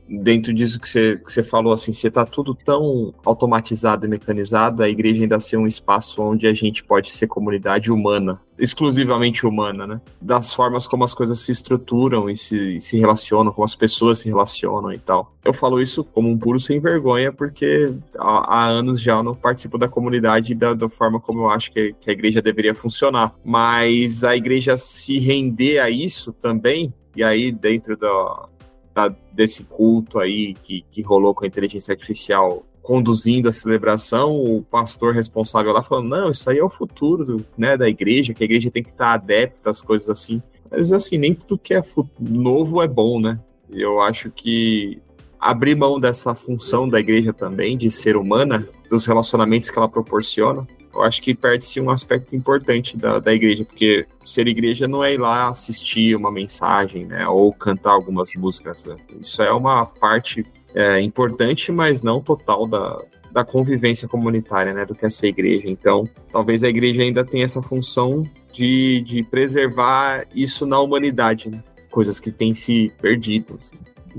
Dentro 0.09 0.53
disso 0.53 0.81
que 0.81 0.89
você, 0.89 1.17
que 1.17 1.33
você 1.33 1.43
falou, 1.43 1.73
assim, 1.73 1.93
você 1.93 2.11
tá 2.11 2.25
tudo 2.25 2.55
tão 2.55 3.15
automatizado 3.25 4.07
e 4.07 4.11
mecanizado, 4.11 4.83
a 4.83 4.89
igreja 4.89 5.23
ainda 5.23 5.41
ser 5.41 5.57
um 5.57 5.67
espaço 5.67 6.23
onde 6.23 6.47
a 6.47 6.55
gente 6.55 6.85
pode 6.85 7.11
ser 7.11 7.27
comunidade 7.27 7.91
humana, 7.91 8.41
exclusivamente 8.59 9.47
humana, 9.47 9.87
né? 9.87 10.01
Das 10.21 10.53
formas 10.53 10.87
como 10.87 11.05
as 11.05 11.15
coisas 11.15 11.41
se 11.41 11.51
estruturam 11.51 12.29
e 12.29 12.37
se, 12.37 12.79
se 12.79 12.99
relacionam, 12.99 13.53
como 13.53 13.65
as 13.65 13.75
pessoas 13.75 14.19
se 14.21 14.29
relacionam 14.29 14.93
e 14.93 14.99
tal. 14.99 15.35
Eu 15.45 15.53
falo 15.53 15.81
isso 15.81 16.05
como 16.05 16.29
um 16.29 16.39
puro 16.39 16.61
sem 16.61 16.79
vergonha, 16.79 17.33
porque 17.33 17.93
há, 18.19 18.57
há 18.57 18.69
anos 18.69 19.01
já 19.01 19.17
eu 19.17 19.23
não 19.23 19.35
participo 19.35 19.79
da 19.79 19.89
comunidade 19.89 20.55
da, 20.55 20.75
da 20.75 20.89
forma 20.89 21.19
como 21.19 21.41
eu 21.41 21.51
acho 21.51 21.73
que, 21.73 21.95
que 22.01 22.11
a 22.11 22.13
igreja 22.13 22.43
deveria 22.43 22.75
funcionar. 22.75 23.33
Mas 23.45 24.23
a 24.23 24.37
igreja 24.37 24.77
se 24.77 25.19
render 25.19 25.79
a 25.81 25.91
isso 25.91 26.33
também, 26.33 26.93
e 27.15 27.23
aí 27.23 27.51
dentro 27.51 27.97
da, 27.97 28.49
da, 28.95 29.15
desse 29.33 29.65
culto 29.65 30.19
aí 30.19 30.55
que, 30.55 30.85
que 30.91 31.03
rolou 31.03 31.35
com 31.35 31.45
a 31.45 31.49
inteligência 31.49 31.93
artificial 31.93 32.65
conduzindo 32.83 33.49
a 33.49 33.53
celebração, 33.53 34.35
o 34.35 34.63
pastor 34.63 35.15
responsável 35.15 35.73
lá 35.73 35.83
falando, 35.83 36.09
não, 36.09 36.31
isso 36.31 36.51
aí 36.51 36.59
é 36.59 36.65
o 36.65 36.69
futuro 36.69 37.45
né, 37.57 37.77
da 37.77 37.89
igreja, 37.89 38.35
que 38.35 38.43
a 38.43 38.45
igreja 38.45 38.73
tem 38.73 38.83
que 38.83 38.91
estar 38.91 39.13
adepta 39.13 39.71
às 39.71 39.81
coisas 39.81 40.11
assim. 40.11 40.43
Mas 40.69 40.93
assim, 40.93 41.17
nem 41.17 41.33
tudo 41.33 41.59
que 41.59 41.75
é 41.75 41.83
novo 42.19 42.83
é 42.83 42.89
bom, 42.89 43.21
né? 43.21 43.39
Eu 43.71 44.01
acho 44.01 44.31
que 44.31 45.01
abrir 45.43 45.75
mão 45.75 45.99
dessa 45.99 46.37
função 46.37 46.89
da 46.89 47.01
igreja 47.01 47.33
também, 47.33 47.77
de 47.77 47.91
ser 47.91 48.17
humana, 48.17 48.69
dos 48.89 49.05
relacionamentos 49.05 49.71
que 49.71 49.77
ela 49.77 49.89
proporciona, 49.89 50.65
eu 50.95 51.03
acho 51.03 51.21
que 51.21 51.35
perde-se 51.35 51.81
um 51.81 51.91
aspecto 51.91 52.37
importante 52.37 52.97
da, 52.97 53.19
da 53.19 53.35
igreja, 53.35 53.65
porque 53.65 54.07
ser 54.25 54.47
igreja 54.47 54.87
não 54.87 55.03
é 55.03 55.15
ir 55.15 55.19
lá 55.19 55.49
assistir 55.49 56.15
uma 56.15 56.31
mensagem, 56.31 57.07
né, 57.07 57.27
ou 57.27 57.53
cantar 57.53 57.91
algumas 57.91 58.31
músicas. 58.37 58.85
Né? 58.85 58.97
Isso 59.21 59.43
é 59.43 59.53
uma 59.53 59.85
parte 59.85 60.47
é, 60.75 61.01
importante, 61.01 61.73
mas 61.73 62.03
não 62.03 62.21
total 62.21 62.67
da, 62.69 63.03
da 63.33 63.45
convivência 63.45 64.07
comunitária, 64.07 64.73
né, 64.73 64.85
do 64.85 64.95
que 64.95 65.07
é 65.07 65.11
ser 65.11 65.29
igreja. 65.29 65.65
Então, 65.67 66.09
talvez 66.31 66.63
a 66.63 66.69
igreja 66.69 67.03
ainda 67.03 67.25
tenha 67.25 67.47
essa 67.47 67.63
função 67.63 68.25
de, 68.53 69.01
de 69.01 69.25
preservar 69.25 70.27
isso 70.35 70.67
na 70.67 70.79
humanidade, 70.79 71.51
né? 71.51 71.65
coisas 71.91 72.21
que 72.21 72.31
têm 72.31 72.55
se 72.55 72.93
perdido, 73.01 73.59
assim, 73.61 73.77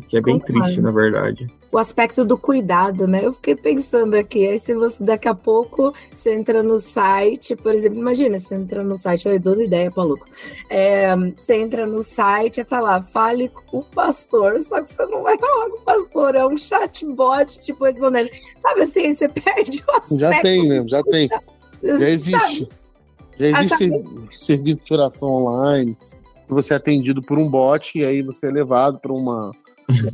que 0.08 0.18
é 0.18 0.22
bem 0.22 0.40
triste, 0.40 0.82
na 0.82 0.92
verdade 0.92 1.48
o 1.74 1.80
aspecto 1.80 2.24
do 2.24 2.38
cuidado, 2.38 3.08
né? 3.08 3.26
Eu 3.26 3.34
fiquei 3.34 3.56
pensando 3.56 4.14
aqui, 4.14 4.48
aí 4.48 4.60
se 4.60 4.76
você 4.76 5.04
daqui 5.04 5.28
a 5.28 5.34
pouco 5.34 5.92
você 6.14 6.32
entra 6.32 6.62
no 6.62 6.78
site, 6.78 7.56
por 7.56 7.74
exemplo, 7.74 7.98
imagina, 7.98 8.38
você 8.38 8.54
entra 8.54 8.84
no 8.84 8.96
site, 8.96 9.28
eu 9.28 9.40
dou 9.40 9.60
ideia, 9.60 9.92
maluco. 9.96 10.28
É, 10.70 11.16
você 11.16 11.56
entra 11.56 11.88
no 11.88 12.04
site 12.04 12.62
e 12.62 12.64
tá 12.64 12.80
lá, 12.80 13.02
fale 13.02 13.50
com 13.50 13.80
o 13.80 13.84
pastor, 13.84 14.62
só 14.62 14.84
que 14.84 14.94
você 14.94 15.04
não 15.08 15.24
vai 15.24 15.36
falar 15.36 15.70
com 15.72 15.78
o 15.78 15.82
pastor, 15.82 16.36
é 16.36 16.46
um 16.46 16.56
chatbot, 16.56 17.60
tipo, 17.60 17.86
respondendo. 17.86 18.30
Sabe 18.60 18.84
assim, 18.84 19.12
você 19.12 19.28
perde 19.28 19.84
o 19.88 19.92
aspecto. 19.94 20.20
Já 20.20 20.42
tem 20.44 20.70
mesmo, 20.70 20.88
já 20.88 21.02
tem. 21.02 21.28
Já 21.82 22.10
existe. 22.10 22.68
Já 23.36 23.48
existe 23.48 23.90
serviço 24.30 24.82
de 24.86 24.94
oração 24.94 25.28
online, 25.28 25.98
você 26.48 26.76
é 26.76 26.78
atendido 26.78 27.20
por 27.20 27.40
um 27.40 27.50
bot 27.50 27.98
e 27.98 28.06
aí 28.06 28.22
você 28.22 28.48
é 28.48 28.52
levado 28.52 29.00
para 29.00 29.12
uma 29.12 29.52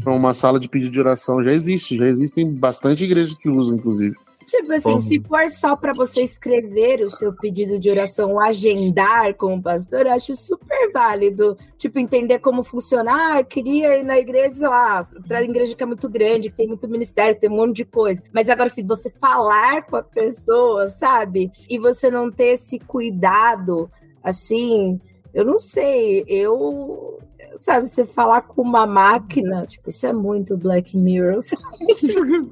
para 0.03 0.13
uma 0.13 0.33
sala 0.33 0.59
de 0.59 0.67
pedido 0.67 0.91
de 0.91 0.99
oração 0.99 1.41
já 1.43 1.53
existe, 1.53 1.97
já 1.97 2.07
existem 2.07 2.51
bastante 2.51 3.03
igrejas 3.03 3.35
que 3.35 3.49
usam, 3.49 3.75
inclusive. 3.75 4.15
Tipo 4.49 4.73
assim, 4.73 4.81
Como? 4.81 4.99
se 4.99 5.21
for 5.21 5.47
só 5.49 5.75
para 5.75 5.93
você 5.93 6.23
escrever 6.23 7.01
o 7.01 7.07
seu 7.07 7.31
pedido 7.31 7.79
de 7.79 7.87
oração, 7.87 8.39
agendar 8.39 9.35
com 9.35 9.55
o 9.55 9.61
pastor, 9.61 10.07
eu 10.07 10.13
acho 10.13 10.33
super 10.33 10.91
válido. 10.91 11.55
Tipo, 11.77 11.99
entender 11.99 12.39
como 12.39 12.63
funciona. 12.63 13.37
Ah, 13.37 13.43
queria 13.43 13.99
ir 13.99 14.03
na 14.03 14.17
igreja, 14.17 14.55
sei 14.55 14.67
lá, 14.67 15.01
pra 15.27 15.43
igreja 15.43 15.75
que 15.75 15.83
é 15.83 15.85
muito 15.85 16.09
grande, 16.09 16.49
que 16.49 16.57
tem 16.57 16.67
muito 16.67 16.89
ministério, 16.89 17.35
que 17.35 17.41
tem 17.41 17.49
um 17.49 17.57
monte 17.57 17.75
de 17.75 17.85
coisa. 17.85 18.23
Mas 18.33 18.49
agora, 18.49 18.69
se 18.69 18.81
você 18.81 19.11
falar 19.11 19.83
com 19.83 19.97
a 19.97 20.03
pessoa, 20.03 20.87
sabe? 20.87 21.51
E 21.69 21.77
você 21.77 22.09
não 22.09 22.31
ter 22.31 22.53
esse 22.53 22.79
cuidado, 22.79 23.87
assim, 24.23 24.99
eu 25.31 25.45
não 25.45 25.59
sei. 25.59 26.25
Eu 26.27 27.19
sabe, 27.57 27.87
você 27.87 28.05
falar 28.05 28.41
com 28.41 28.61
uma 28.61 28.85
máquina, 28.85 29.65
tipo, 29.65 29.89
isso 29.89 30.05
é 30.05 30.13
muito 30.13 30.57
Black 30.57 30.95
Mirror, 30.95 31.39
sabe? 31.41 32.49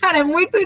Cara, 0.00 0.18
é 0.18 0.22
muito, 0.22 0.56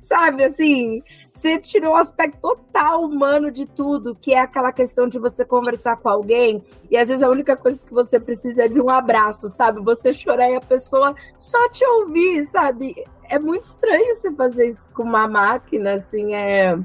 sabe, 0.00 0.44
assim, 0.44 1.02
você 1.32 1.58
tirou 1.58 1.92
o 1.92 1.96
aspecto 1.96 2.38
total 2.40 3.04
humano 3.04 3.50
de 3.50 3.66
tudo, 3.66 4.14
que 4.14 4.32
é 4.32 4.40
aquela 4.40 4.72
questão 4.72 5.08
de 5.08 5.18
você 5.18 5.44
conversar 5.44 5.96
com 5.96 6.08
alguém 6.08 6.62
e 6.90 6.96
às 6.96 7.08
vezes 7.08 7.22
a 7.22 7.28
única 7.30 7.56
coisa 7.56 7.82
que 7.84 7.92
você 7.92 8.18
precisa 8.18 8.64
é 8.64 8.68
de 8.68 8.80
um 8.80 8.88
abraço, 8.88 9.48
sabe? 9.48 9.82
Você 9.82 10.12
chorar 10.12 10.50
e 10.50 10.56
a 10.56 10.60
pessoa 10.60 11.14
só 11.38 11.68
te 11.68 11.84
ouvir, 11.84 12.46
sabe? 12.46 12.94
É 13.28 13.38
muito 13.38 13.64
estranho 13.64 14.14
você 14.14 14.32
fazer 14.32 14.66
isso 14.66 14.90
com 14.92 15.02
uma 15.02 15.28
máquina, 15.28 15.94
assim, 15.94 16.34
é. 16.34 16.78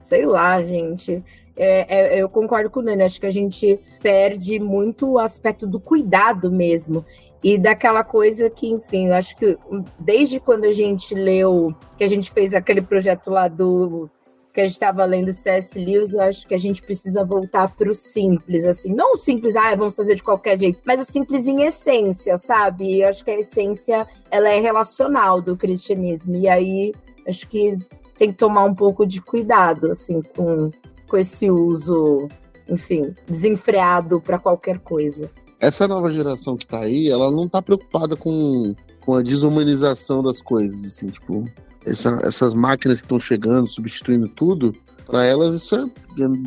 Sei 0.00 0.26
lá, 0.26 0.60
gente 0.60 1.22
é, 1.56 2.16
é, 2.16 2.22
eu 2.22 2.28
concordo 2.28 2.70
com 2.70 2.80
o 2.80 2.82
Nani, 2.82 3.02
acho 3.02 3.20
que 3.20 3.26
a 3.26 3.30
gente 3.30 3.78
perde 4.00 4.58
muito 4.58 5.08
o 5.08 5.18
aspecto 5.18 5.66
do 5.66 5.78
cuidado 5.78 6.50
mesmo. 6.50 7.04
E 7.42 7.58
daquela 7.58 8.04
coisa 8.04 8.48
que, 8.48 8.68
enfim, 8.68 9.08
eu 9.08 9.14
acho 9.14 9.36
que 9.36 9.58
desde 9.98 10.38
quando 10.38 10.64
a 10.64 10.72
gente 10.72 11.14
leu, 11.14 11.74
que 11.98 12.04
a 12.04 12.08
gente 12.08 12.30
fez 12.30 12.54
aquele 12.54 12.80
projeto 12.80 13.30
lá 13.30 13.48
do 13.48 14.08
que 14.52 14.60
a 14.60 14.64
gente 14.64 14.74
estava 14.74 15.04
lendo 15.06 15.32
C.S. 15.32 15.78
Lewis, 15.78 16.12
eu 16.12 16.20
acho 16.20 16.46
que 16.46 16.54
a 16.54 16.58
gente 16.58 16.82
precisa 16.82 17.24
voltar 17.24 17.74
para 17.74 17.90
o 17.90 17.94
simples, 17.94 18.66
assim, 18.66 18.94
não 18.94 19.14
o 19.14 19.16
simples, 19.16 19.56
ah, 19.56 19.74
vamos 19.74 19.96
fazer 19.96 20.14
de 20.14 20.22
qualquer 20.22 20.58
jeito, 20.58 20.78
mas 20.84 21.00
o 21.00 21.10
simples 21.10 21.46
em 21.46 21.62
essência, 21.62 22.36
sabe? 22.36 23.00
Eu 23.00 23.08
acho 23.08 23.24
que 23.24 23.30
a 23.30 23.38
essência 23.38 24.06
ela 24.30 24.50
é 24.50 24.60
relacional 24.60 25.40
do 25.40 25.56
cristianismo. 25.56 26.36
E 26.36 26.48
aí 26.48 26.94
acho 27.26 27.48
que 27.48 27.78
tem 28.16 28.30
que 28.30 28.38
tomar 28.38 28.64
um 28.64 28.74
pouco 28.74 29.06
de 29.06 29.20
cuidado, 29.20 29.90
assim, 29.90 30.20
com, 30.36 30.70
com 31.12 31.18
esse 31.18 31.50
uso, 31.50 32.26
enfim, 32.66 33.14
desenfreado 33.28 34.18
para 34.18 34.38
qualquer 34.38 34.78
coisa. 34.78 35.30
Essa 35.60 35.86
nova 35.86 36.10
geração 36.10 36.56
que 36.56 36.64
está 36.64 36.80
aí, 36.80 37.10
ela 37.10 37.30
não 37.30 37.44
está 37.44 37.60
preocupada 37.60 38.16
com, 38.16 38.74
com 39.04 39.14
a 39.14 39.22
desumanização 39.22 40.22
das 40.22 40.40
coisas, 40.40 40.82
assim, 40.86 41.08
tipo, 41.08 41.44
essa, 41.84 42.18
essas 42.24 42.54
máquinas 42.54 43.00
que 43.00 43.04
estão 43.04 43.20
chegando, 43.20 43.66
substituindo 43.66 44.26
tudo, 44.26 44.74
para 45.04 45.26
elas 45.26 45.54
isso 45.54 45.76
é 45.76 45.84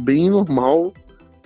bem 0.02 0.32
normal 0.32 0.92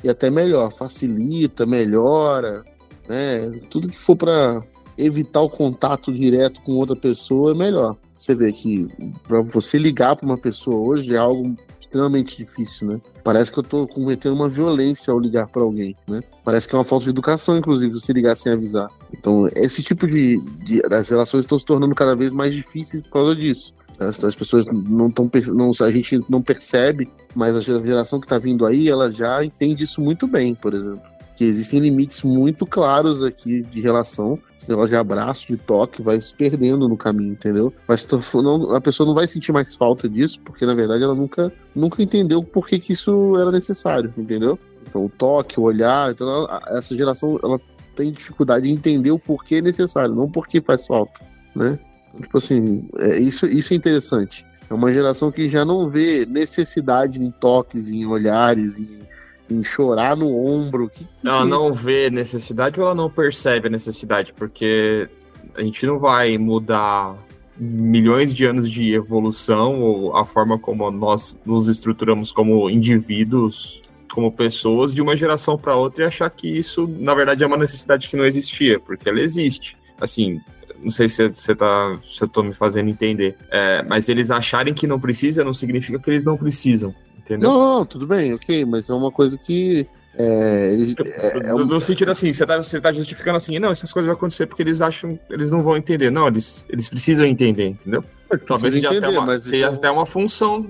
e 0.01 0.07
até 0.07 0.31
melhor, 0.31 0.71
facilita, 0.71 1.65
melhora, 1.65 2.63
né? 3.05 3.51
Tudo 3.69 3.89
que 3.89 3.97
for 3.97 4.15
para 4.15 4.63
evitar 4.97 5.41
o 5.41 5.49
contato 5.49 6.13
direto 6.13 6.61
com 6.61 6.71
outra 6.71 6.95
pessoa 6.95 7.51
é 7.51 7.55
melhor. 7.55 7.97
Você 8.17 8.33
vê 8.33 8.49
que 8.53 8.87
para 9.27 9.41
você 9.41 9.77
ligar 9.77 10.15
para 10.15 10.25
uma 10.25 10.37
pessoa 10.37 10.77
hoje 10.77 11.13
é 11.13 11.17
algo 11.17 11.57
extremamente 11.89 12.37
difícil, 12.37 12.87
né? 12.87 13.01
Parece 13.23 13.51
que 13.51 13.57
eu 13.57 13.63
tô 13.63 13.87
cometendo 13.87 14.33
uma 14.33 14.47
violência 14.47 15.11
ao 15.11 15.19
ligar 15.19 15.47
para 15.47 15.63
alguém, 15.63 15.95
né? 16.07 16.21
Parece 16.45 16.67
que 16.67 16.75
é 16.75 16.77
uma 16.77 16.85
falta 16.85 17.05
de 17.05 17.09
educação, 17.09 17.57
inclusive, 17.57 17.91
você 17.91 18.13
ligar 18.13 18.35
sem 18.35 18.53
avisar. 18.53 18.89
Então, 19.11 19.49
esse 19.55 19.81
tipo 19.81 20.07
de, 20.07 20.39
de 20.63 20.81
as 20.91 21.09
relações 21.09 21.41
estão 21.41 21.57
se 21.57 21.65
tornando 21.65 21.95
cada 21.95 22.15
vez 22.15 22.31
mais 22.31 22.53
difíceis 22.53 23.01
por 23.03 23.11
causa 23.11 23.35
disso. 23.35 23.73
As, 23.99 24.23
as 24.23 24.35
pessoas 24.35 24.65
não 24.67 25.07
estão, 25.07 25.29
não, 25.47 25.71
a 25.81 25.91
gente 25.91 26.21
não 26.29 26.41
percebe, 26.41 27.09
mas 27.35 27.55
a 27.57 27.61
geração 27.61 28.19
que 28.19 28.25
está 28.25 28.37
vindo 28.37 28.65
aí, 28.65 28.87
ela 28.87 29.11
já 29.11 29.43
entende 29.43 29.83
isso 29.83 29.99
muito 29.99 30.27
bem, 30.27 30.53
por 30.53 30.73
exemplo. 30.73 31.01
Que 31.39 31.45
existem 31.45 31.79
limites 31.79 32.21
muito 32.21 32.65
claros 32.65 33.23
aqui 33.23 33.61
de 33.61 33.79
relação. 33.79 34.37
Esse 34.59 34.69
negócio 34.69 34.89
de 34.89 34.97
abraço, 34.97 35.47
de 35.47 35.55
toque, 35.55 36.01
vai 36.01 36.19
se 36.19 36.35
perdendo 36.35 36.85
no 36.89 36.97
caminho, 36.97 37.31
entendeu? 37.31 37.73
Mas 37.87 38.05
não, 38.33 38.75
a 38.75 38.81
pessoa 38.81 39.07
não 39.07 39.15
vai 39.15 39.25
sentir 39.25 39.53
mais 39.53 39.73
falta 39.73 40.09
disso, 40.09 40.41
porque 40.43 40.65
na 40.65 40.75
verdade 40.75 41.01
ela 41.01 41.15
nunca, 41.15 41.49
nunca 41.73 42.03
entendeu 42.03 42.43
por 42.43 42.67
que, 42.67 42.77
que 42.77 42.91
isso 42.91 43.37
era 43.37 43.53
necessário, 43.53 44.13
entendeu? 44.17 44.59
Então 44.85 45.05
o 45.05 45.09
toque, 45.09 45.57
o 45.57 45.63
olhar, 45.63 46.11
então 46.11 46.27
ela, 46.27 46.61
essa 46.77 46.97
geração 46.97 47.39
ela 47.41 47.57
tem 47.95 48.11
dificuldade 48.11 48.67
de 48.67 48.73
entender 48.73 49.11
o 49.11 49.17
porquê 49.17 49.55
é 49.55 49.61
necessário, 49.61 50.13
não 50.13 50.29
porque 50.29 50.59
faz 50.59 50.85
falta, 50.85 51.21
né? 51.55 51.79
Tipo 52.21 52.37
assim, 52.37 52.89
é, 52.99 53.17
isso, 53.17 53.45
isso 53.45 53.71
é 53.71 53.77
interessante. 53.77 54.45
É 54.69 54.73
uma 54.73 54.91
geração 54.91 55.31
que 55.31 55.47
já 55.47 55.63
não 55.63 55.87
vê 55.87 56.25
necessidade 56.25 57.23
em 57.23 57.31
toques, 57.31 57.87
em 57.89 58.05
olhares, 58.05 58.77
em, 58.77 58.99
em 59.49 59.63
chorar 59.63 60.15
no 60.15 60.33
ombro. 60.33 60.89
Que, 60.89 61.03
que 61.03 61.27
ela 61.27 61.43
é 61.43 61.45
não 61.45 61.73
vê 61.73 62.09
necessidade 62.09 62.79
ou 62.79 62.85
ela 62.85 62.95
não 62.95 63.09
percebe 63.09 63.67
a 63.67 63.71
necessidade? 63.71 64.33
Porque 64.33 65.09
a 65.55 65.61
gente 65.61 65.85
não 65.85 65.99
vai 65.99 66.37
mudar 66.37 67.17
milhões 67.57 68.33
de 68.33 68.45
anos 68.45 68.69
de 68.69 68.93
evolução 68.93 69.81
ou 69.81 70.15
a 70.15 70.25
forma 70.25 70.57
como 70.57 70.89
nós 70.89 71.37
nos 71.45 71.67
estruturamos 71.67 72.31
como 72.31 72.69
indivíduos, 72.69 73.81
como 74.13 74.31
pessoas, 74.31 74.95
de 74.95 75.01
uma 75.01 75.15
geração 75.15 75.57
para 75.57 75.75
outra 75.75 76.05
e 76.05 76.07
achar 76.07 76.29
que 76.29 76.47
isso, 76.47 76.87
na 76.87 77.13
verdade, 77.13 77.43
é 77.43 77.47
uma 77.47 77.57
necessidade 77.57 78.07
que 78.07 78.15
não 78.15 78.25
existia, 78.25 78.79
porque 78.79 79.09
ela 79.09 79.19
existe. 79.19 79.77
Assim, 79.99 80.39
não 80.81 80.89
sei 80.89 81.09
se, 81.09 81.27
você 81.27 81.53
tá, 81.53 81.99
se 82.01 82.23
eu 82.23 82.27
tô 82.27 82.41
me 82.41 82.53
fazendo 82.53 82.89
entender, 82.89 83.35
é, 83.51 83.83
mas 83.83 84.07
eles 84.07 84.31
acharem 84.31 84.73
que 84.73 84.87
não 84.87 84.99
precisa 84.99 85.43
não 85.43 85.53
significa 85.53 85.99
que 85.99 86.09
eles 86.09 86.23
não 86.23 86.37
precisam, 86.37 86.95
entendeu? 87.29 87.49
Não, 87.49 87.77
não, 87.77 87.85
tudo 87.85 88.07
bem, 88.07 88.33
ok, 88.33 88.65
mas 88.65 88.89
é 88.89 88.93
uma 88.93 89.11
coisa 89.11 89.37
que 89.37 89.87
é, 90.17 90.75
é, 91.07 91.47
é 91.47 91.53
um... 91.53 91.65
No 91.65 91.79
sentido 91.79 92.09
assim, 92.09 92.31
você 92.33 92.45
tá, 92.45 92.57
você 92.57 92.81
tá 92.81 92.91
justificando 92.91 93.37
assim, 93.37 93.59
não, 93.59 93.71
essas 93.71 93.93
coisas 93.93 94.07
vão 94.07 94.15
acontecer 94.15 94.47
porque 94.47 94.63
eles 94.63 94.81
acham, 94.81 95.19
eles 95.29 95.51
não 95.51 95.61
vão 95.61 95.77
entender. 95.77 96.09
Não, 96.09 96.27
eles, 96.27 96.65
eles 96.69 96.89
precisam 96.89 97.25
entender, 97.25 97.67
entendeu? 97.67 98.03
Talvez 98.47 98.73
seja, 98.73 98.87
entender, 98.87 99.05
até, 99.05 99.19
uma, 99.19 99.41
seja 99.41 99.57
então... 99.57 99.73
até 99.73 99.91
uma 99.91 100.05
função 100.05 100.65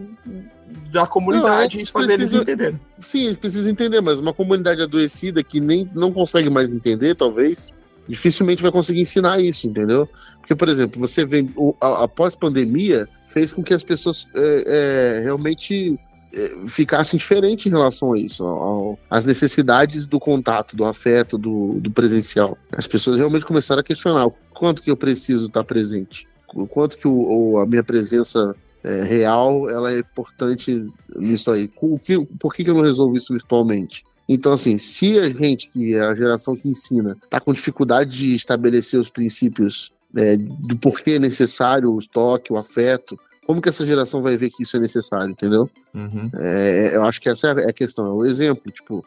da 0.91 1.07
comunidade 1.07 1.77
não, 1.77 1.85
fazer 1.85 2.15
precisa, 2.15 2.37
eles 2.37 2.49
entenderem. 2.49 2.79
Sim, 2.99 3.25
eles 3.25 3.37
precisam 3.37 3.69
entender, 3.69 4.01
mas 4.01 4.19
uma 4.19 4.33
comunidade 4.33 4.81
adoecida 4.81 5.43
que 5.43 5.59
nem 5.59 5.89
não 5.95 6.11
consegue 6.11 6.49
mais 6.49 6.71
entender, 6.71 7.15
talvez, 7.15 7.71
dificilmente 8.07 8.61
vai 8.61 8.71
conseguir 8.71 9.01
ensinar 9.01 9.39
isso, 9.39 9.67
entendeu? 9.67 10.07
Porque, 10.39 10.53
por 10.53 10.67
exemplo, 10.67 10.99
você 10.99 11.25
vê 11.25 11.45
a, 11.79 12.03
a 12.03 12.07
pós-pandemia 12.07 13.07
fez 13.25 13.53
com 13.53 13.63
que 13.63 13.73
as 13.73 13.83
pessoas 13.83 14.27
é, 14.35 14.63
é, 15.19 15.23
realmente 15.23 15.99
é, 16.33 16.67
ficassem 16.67 17.17
diferentes 17.17 17.65
em 17.65 17.69
relação 17.69 18.13
a 18.13 18.19
isso, 18.19 18.97
às 19.09 19.25
necessidades 19.25 20.05
do 20.05 20.19
contato, 20.19 20.75
do 20.75 20.85
afeto, 20.85 21.37
do, 21.37 21.79
do, 21.79 21.91
presencial. 21.91 22.57
As 22.71 22.87
pessoas 22.87 23.17
realmente 23.17 23.45
começaram 23.45 23.81
a 23.81 23.83
questionar 23.83 24.27
o 24.27 24.33
quanto 24.53 24.81
que 24.81 24.91
eu 24.91 24.97
preciso 24.97 25.47
estar 25.47 25.63
presente, 25.63 26.27
o 26.53 26.67
quanto 26.67 26.97
que 26.97 27.07
o, 27.07 27.57
a 27.57 27.65
minha 27.65 27.83
presença 27.83 28.55
é, 28.83 29.03
real 29.03 29.69
ela 29.69 29.91
é 29.91 29.99
importante 29.99 30.87
nisso 31.15 31.51
aí. 31.51 31.67
Que, 31.67 32.19
por 32.39 32.53
que, 32.53 32.63
que 32.63 32.69
eu 32.69 32.75
não 32.75 32.83
resolvo 32.83 33.15
isso 33.15 33.33
virtualmente? 33.33 34.03
Então, 34.27 34.53
assim, 34.53 34.77
se 34.77 35.17
a 35.17 35.27
gente, 35.27 35.67
que 35.69 35.95
é 35.95 36.01
a 36.01 36.13
geração 36.13 36.55
que 36.55 36.69
ensina, 36.69 37.17
está 37.23 37.39
com 37.39 37.51
dificuldade 37.51 38.11
de 38.11 38.35
estabelecer 38.35 38.99
os 38.99 39.09
princípios 39.09 39.91
é, 40.15 40.37
do 40.37 40.77
porquê 40.77 41.13
é 41.13 41.19
necessário 41.19 41.91
o 41.91 41.99
estoque, 41.99 42.53
o 42.53 42.57
afeto, 42.57 43.19
como 43.49 43.63
que 43.63 43.69
essa 43.69 43.83
geração 43.83 44.21
vai 44.21 44.37
ver 44.37 44.51
que 44.51 44.61
isso 44.61 44.77
é 44.77 44.79
necessário, 44.79 45.31
entendeu? 45.31 45.67
Uhum. 45.91 46.29
É, 46.35 46.95
eu 46.95 47.03
acho 47.03 47.19
que 47.19 47.27
essa 47.27 47.47
é 47.47 47.67
a 47.67 47.73
questão, 47.73 48.05
é 48.05 48.11
o 48.11 48.23
exemplo. 48.23 48.71
Tipo, 48.71 49.03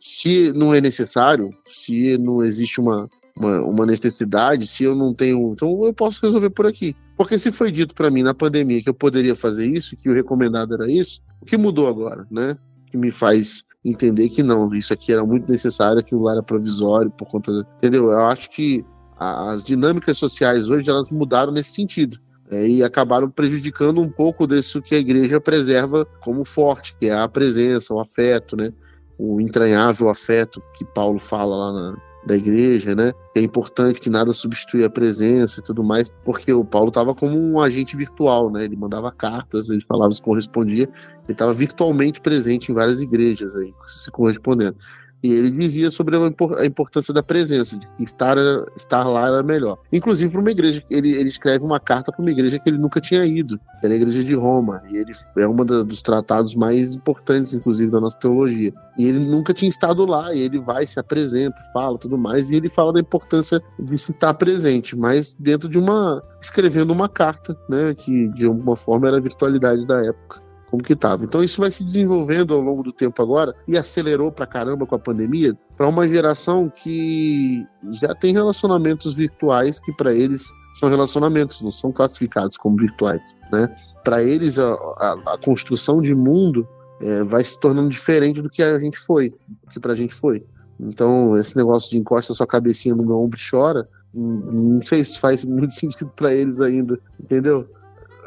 se 0.00 0.50
não 0.50 0.74
é 0.74 0.80
necessário, 0.80 1.54
se 1.70 2.18
não 2.18 2.42
existe 2.42 2.80
uma, 2.80 3.08
uma, 3.36 3.60
uma, 3.60 3.86
necessidade, 3.86 4.66
se 4.66 4.82
eu 4.82 4.96
não 4.96 5.14
tenho. 5.14 5.52
Então 5.52 5.84
eu 5.84 5.94
posso 5.94 6.26
resolver 6.26 6.50
por 6.50 6.66
aqui. 6.66 6.96
Porque 7.16 7.38
se 7.38 7.52
foi 7.52 7.70
dito 7.70 7.94
para 7.94 8.10
mim 8.10 8.24
na 8.24 8.34
pandemia 8.34 8.82
que 8.82 8.88
eu 8.88 8.94
poderia 8.94 9.36
fazer 9.36 9.68
isso, 9.68 9.96
que 9.96 10.10
o 10.10 10.12
recomendado 10.12 10.74
era 10.74 10.90
isso, 10.90 11.20
o 11.40 11.46
que 11.46 11.56
mudou 11.56 11.86
agora, 11.86 12.26
né? 12.28 12.56
Que 12.90 12.96
me 12.96 13.12
faz 13.12 13.62
entender 13.84 14.28
que 14.28 14.42
não, 14.42 14.74
isso 14.74 14.92
aqui 14.92 15.12
era 15.12 15.24
muito 15.24 15.48
necessário, 15.48 16.00
aquilo 16.00 16.28
era 16.28 16.42
provisório 16.42 17.12
por 17.12 17.28
conta, 17.28 17.52
da, 17.52 17.60
entendeu? 17.76 18.10
Eu 18.10 18.24
acho 18.24 18.50
que 18.50 18.84
as 19.16 19.62
dinâmicas 19.62 20.18
sociais 20.18 20.68
hoje 20.68 20.90
elas 20.90 21.12
mudaram 21.12 21.52
nesse 21.52 21.70
sentido. 21.70 22.18
É, 22.50 22.66
e 22.66 22.82
acabaram 22.82 23.28
prejudicando 23.30 24.00
um 24.00 24.08
pouco 24.08 24.46
disso 24.46 24.80
que 24.80 24.94
a 24.94 24.98
igreja 24.98 25.40
preserva 25.40 26.06
como 26.20 26.44
forte, 26.44 26.96
que 26.96 27.06
é 27.06 27.12
a 27.12 27.28
presença, 27.28 27.92
o 27.92 28.00
afeto, 28.00 28.56
né? 28.56 28.72
O 29.18 29.40
entranhável 29.40 30.08
afeto 30.08 30.62
que 30.72 30.84
Paulo 30.84 31.18
fala 31.18 31.56
lá 31.56 31.72
na, 31.72 31.96
da 32.24 32.36
igreja, 32.36 32.94
né? 32.94 33.12
É 33.34 33.40
importante 33.40 34.00
que 34.00 34.08
nada 34.08 34.32
substitui 34.32 34.82
a 34.82 34.90
presença 34.90 35.60
e 35.60 35.62
tudo 35.62 35.84
mais, 35.84 36.10
porque 36.24 36.52
o 36.52 36.64
Paulo 36.64 36.88
estava 36.88 37.14
como 37.14 37.38
um 37.38 37.60
agente 37.60 37.96
virtual, 37.96 38.50
né? 38.50 38.64
Ele 38.64 38.76
mandava 38.76 39.12
cartas, 39.12 39.68
ele 39.68 39.84
falava, 39.86 40.12
se 40.12 40.22
correspondia, 40.22 40.84
ele 41.24 41.32
estava 41.32 41.52
virtualmente 41.52 42.20
presente 42.20 42.72
em 42.72 42.74
várias 42.74 43.02
igrejas 43.02 43.56
aí, 43.56 43.74
se 43.86 44.10
correspondendo. 44.10 44.76
E 45.22 45.32
ele 45.32 45.50
dizia 45.50 45.90
sobre 45.90 46.16
a 46.16 46.64
importância 46.64 47.12
da 47.12 47.22
presença, 47.22 47.76
de 47.76 47.88
que 47.88 48.04
estar, 48.04 48.36
estar 48.76 49.04
lá 49.04 49.28
era 49.28 49.42
melhor. 49.42 49.78
Inclusive 49.92 50.30
para 50.30 50.40
uma 50.40 50.50
igreja, 50.50 50.82
ele, 50.90 51.10
ele 51.10 51.28
escreve 51.28 51.64
uma 51.64 51.80
carta 51.80 52.12
para 52.12 52.20
uma 52.20 52.30
igreja 52.30 52.58
que 52.58 52.68
ele 52.68 52.78
nunca 52.78 53.00
tinha 53.00 53.24
ido, 53.24 53.58
era 53.82 53.92
a 53.92 53.96
igreja 53.96 54.22
de 54.22 54.34
Roma. 54.34 54.80
E 54.88 54.96
ele 54.96 55.12
é 55.36 55.46
um 55.46 55.56
dos 55.56 56.02
tratados 56.02 56.54
mais 56.54 56.94
importantes, 56.94 57.54
inclusive, 57.54 57.90
da 57.90 58.00
nossa 58.00 58.18
teologia. 58.18 58.72
E 58.96 59.06
ele 59.06 59.20
nunca 59.20 59.52
tinha 59.52 59.68
estado 59.68 60.04
lá, 60.04 60.32
e 60.32 60.40
ele 60.40 60.60
vai, 60.60 60.86
se 60.86 61.00
apresenta, 61.00 61.56
fala 61.72 61.98
tudo 61.98 62.16
mais, 62.16 62.50
e 62.50 62.56
ele 62.56 62.68
fala 62.68 62.92
da 62.92 63.00
importância 63.00 63.60
de 63.78 63.98
se 63.98 64.12
estar 64.12 64.34
presente, 64.34 64.96
mas 64.96 65.34
dentro 65.34 65.68
de 65.68 65.78
uma. 65.78 66.22
escrevendo 66.40 66.92
uma 66.92 67.08
carta, 67.08 67.56
né? 67.68 67.94
Que 67.94 68.28
de 68.28 68.44
alguma 68.44 68.76
forma 68.76 69.08
era 69.08 69.16
a 69.16 69.20
virtualidade 69.20 69.86
da 69.86 70.04
época 70.04 70.47
como 70.70 70.82
que 70.82 70.92
estava. 70.92 71.24
Então 71.24 71.42
isso 71.42 71.60
vai 71.60 71.70
se 71.70 71.82
desenvolvendo 71.82 72.54
ao 72.54 72.60
longo 72.60 72.82
do 72.82 72.92
tempo 72.92 73.20
agora 73.22 73.54
e 73.66 73.76
acelerou 73.76 74.30
pra 74.30 74.46
caramba 74.46 74.86
com 74.86 74.94
a 74.94 74.98
pandemia 74.98 75.56
para 75.76 75.88
uma 75.88 76.08
geração 76.08 76.70
que 76.70 77.66
já 77.90 78.14
tem 78.14 78.32
relacionamentos 78.32 79.14
virtuais 79.14 79.80
que 79.80 79.92
para 79.92 80.14
eles 80.14 80.46
são 80.74 80.88
relacionamentos, 80.88 81.60
não 81.62 81.70
são 81.70 81.90
classificados 81.90 82.56
como 82.56 82.76
virtuais, 82.76 83.20
né? 83.52 83.68
Para 84.04 84.22
eles 84.22 84.58
a, 84.58 84.72
a, 84.72 85.18
a, 85.34 85.38
construção 85.38 86.00
de 86.00 86.14
mundo 86.14 86.66
é, 87.00 87.24
vai 87.24 87.42
se 87.42 87.58
tornando 87.58 87.88
diferente 87.88 88.40
do 88.40 88.50
que 88.50 88.62
a 88.62 88.78
gente 88.78 88.98
foi, 88.98 89.30
do 89.30 89.70
que 89.72 89.80
para 89.80 89.92
a 89.92 89.96
gente 89.96 90.14
foi. 90.14 90.44
Então 90.78 91.36
esse 91.36 91.56
negócio 91.56 91.90
de 91.90 91.98
encosta 91.98 92.34
sua 92.34 92.46
cabecinha 92.46 92.94
no 92.94 93.04
meu 93.04 93.18
ombro 93.18 93.38
e 93.38 93.50
chora, 93.50 93.88
não 94.14 94.80
sei 94.82 95.04
se 95.04 95.18
faz 95.18 95.44
muito 95.44 95.72
sentido 95.74 96.10
para 96.14 96.32
eles 96.32 96.60
ainda, 96.60 96.98
entendeu? 97.18 97.68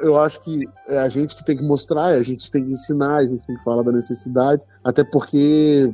Eu 0.01 0.19
acho 0.19 0.39
que 0.41 0.67
é 0.87 0.99
a 0.99 1.09
gente 1.09 1.35
que 1.35 1.45
tem 1.45 1.57
que 1.57 1.63
mostrar, 1.63 2.07
a 2.07 2.23
gente 2.23 2.51
tem 2.51 2.63
que 2.63 2.71
ensinar, 2.71 3.17
a 3.17 3.25
gente 3.25 3.45
tem 3.45 3.55
que 3.55 3.63
falar 3.63 3.83
da 3.83 3.91
necessidade, 3.91 4.65
até 4.83 5.03
porque 5.03 5.93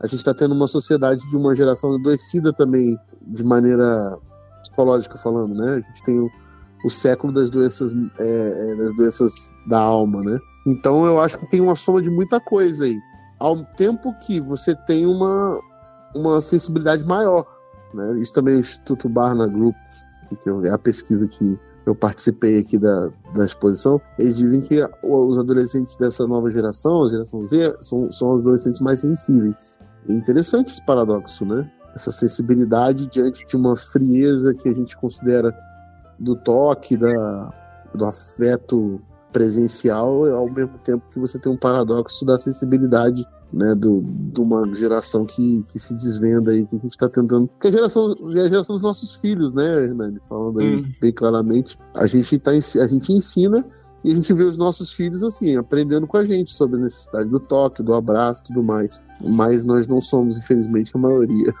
a 0.00 0.06
gente 0.06 0.18
está 0.18 0.34
tendo 0.34 0.54
uma 0.54 0.68
sociedade 0.68 1.22
de 1.30 1.36
uma 1.36 1.54
geração 1.54 1.94
adoecida 1.94 2.52
também, 2.52 2.98
de 3.22 3.44
maneira 3.44 4.18
psicológica 4.62 5.18
falando, 5.18 5.54
né? 5.54 5.70
A 5.70 5.80
gente 5.80 6.02
tem 6.04 6.30
o 6.84 6.90
século 6.90 7.32
das 7.32 7.48
doenças, 7.48 7.92
é, 8.18 8.70
é, 8.70 8.76
das 8.76 8.96
doenças 8.96 9.50
da 9.68 9.78
alma, 9.78 10.20
né? 10.22 10.38
Então 10.66 11.06
eu 11.06 11.18
acho 11.18 11.38
que 11.38 11.50
tem 11.50 11.60
uma 11.60 11.74
soma 11.74 12.02
de 12.02 12.10
muita 12.10 12.40
coisa 12.40 12.84
aí. 12.84 12.96
Ao 13.38 13.64
tempo 13.76 14.12
que 14.26 14.40
você 14.40 14.74
tem 14.86 15.06
uma, 15.06 15.58
uma 16.14 16.40
sensibilidade 16.40 17.04
maior. 17.06 17.44
Né? 17.92 18.18
Isso 18.18 18.32
também 18.32 18.54
é 18.54 18.56
o 18.56 18.60
Instituto 18.60 19.08
Barna 19.08 19.46
Group, 19.46 19.74
que 20.42 20.48
é 20.68 20.70
a 20.70 20.78
pesquisa 20.78 21.26
que 21.26 21.58
eu 21.86 21.94
participei 21.94 22.58
aqui 22.58 22.78
da, 22.78 23.08
da 23.34 23.44
exposição, 23.44 24.00
eles 24.18 24.38
dizem 24.38 24.60
que 24.60 24.82
os 25.02 25.38
adolescentes 25.38 25.96
dessa 25.96 26.26
nova 26.26 26.48
geração, 26.50 27.04
a 27.04 27.10
geração 27.10 27.42
Z, 27.42 27.76
são, 27.80 28.10
são 28.10 28.36
adolescentes 28.36 28.80
mais 28.80 29.00
sensíveis. 29.00 29.78
É 30.08 30.12
interessante 30.12 30.68
esse 30.68 30.84
paradoxo, 30.84 31.44
né? 31.44 31.70
Essa 31.94 32.10
sensibilidade 32.10 33.06
diante 33.06 33.44
de 33.46 33.56
uma 33.56 33.76
frieza 33.76 34.54
que 34.54 34.68
a 34.68 34.74
gente 34.74 34.96
considera 34.96 35.54
do 36.18 36.34
toque, 36.34 36.96
da, 36.96 37.52
do 37.94 38.04
afeto 38.04 39.00
presencial, 39.32 40.24
ao 40.26 40.48
mesmo 40.48 40.78
tempo 40.78 41.04
que 41.10 41.18
você 41.18 41.38
tem 41.38 41.52
um 41.52 41.56
paradoxo 41.56 42.24
da 42.24 42.38
sensibilidade 42.38 43.24
né, 43.54 43.74
do, 43.74 44.02
de 44.32 44.40
uma 44.40 44.66
geração 44.74 45.24
que, 45.24 45.62
que 45.70 45.78
se 45.78 45.94
desvenda 45.94 46.50
aí, 46.50 46.66
que 46.66 46.74
a 46.74 46.78
gente 46.78 46.90
está 46.90 47.08
tentando. 47.08 47.48
Que 47.60 47.68
a 47.68 47.70
geração, 47.70 48.14
é 48.34 48.40
a 48.40 48.48
geração 48.48 48.74
dos 48.74 48.82
nossos 48.82 49.14
filhos, 49.14 49.52
né, 49.52 49.84
Hernani? 49.84 50.18
Falando 50.28 50.60
aí 50.60 50.76
hum. 50.76 50.92
bem 51.00 51.12
claramente. 51.12 51.78
A 51.94 52.06
gente, 52.06 52.36
tá, 52.38 52.50
a 52.50 52.86
gente 52.86 53.12
ensina 53.12 53.64
e 54.02 54.12
a 54.12 54.14
gente 54.14 54.32
vê 54.34 54.44
os 54.44 54.56
nossos 54.56 54.92
filhos 54.92 55.22
assim, 55.22 55.56
aprendendo 55.56 56.06
com 56.06 56.18
a 56.18 56.24
gente 56.24 56.50
sobre 56.50 56.78
a 56.78 56.82
necessidade 56.82 57.30
do 57.30 57.38
toque, 57.38 57.82
do 57.82 57.94
abraço 57.94 58.42
e 58.42 58.46
tudo 58.48 58.62
mais. 58.62 59.04
Mas 59.20 59.64
nós 59.64 59.86
não 59.86 60.00
somos, 60.00 60.36
infelizmente, 60.36 60.92
a 60.94 60.98
maioria. 60.98 61.52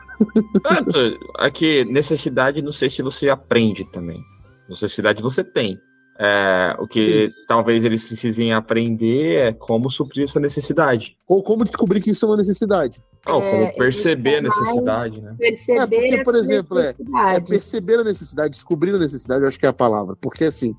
Aqui, 1.38 1.84
necessidade, 1.84 2.60
não 2.60 2.72
sei 2.72 2.90
se 2.90 3.02
você 3.02 3.28
aprende 3.28 3.84
também. 3.92 4.20
Necessidade 4.68 5.22
você 5.22 5.44
tem. 5.44 5.78
É, 6.18 6.76
o 6.78 6.86
que 6.86 7.26
Sim. 7.26 7.34
talvez 7.48 7.82
eles 7.82 8.04
precisem 8.04 8.52
aprender 8.52 9.36
é 9.36 9.52
como 9.52 9.90
suprir 9.90 10.24
essa 10.24 10.38
necessidade. 10.38 11.16
Ou 11.26 11.42
como 11.42 11.64
descobrir 11.64 12.00
que 12.00 12.10
isso 12.10 12.24
é 12.24 12.28
uma 12.28 12.36
necessidade. 12.36 13.02
Ou 13.26 13.40
como 13.40 13.64
é, 13.64 13.72
perceber 13.72 14.36
a 14.36 14.42
necessidade, 14.42 15.20
né? 15.20 15.34
Perceber 15.36 15.96
é, 15.96 16.08
porque, 16.08 16.24
por 16.24 16.34
exemplo, 16.36 16.78
é, 16.78 16.94
é, 17.34 17.40
perceber 17.40 17.98
a 17.98 18.04
necessidade, 18.04 18.50
descobrir 18.50 18.94
a 18.94 18.98
necessidade, 18.98 19.42
eu 19.42 19.48
acho 19.48 19.58
que 19.58 19.66
é 19.66 19.68
a 19.68 19.72
palavra. 19.72 20.14
Porque, 20.20 20.44
assim, 20.44 20.76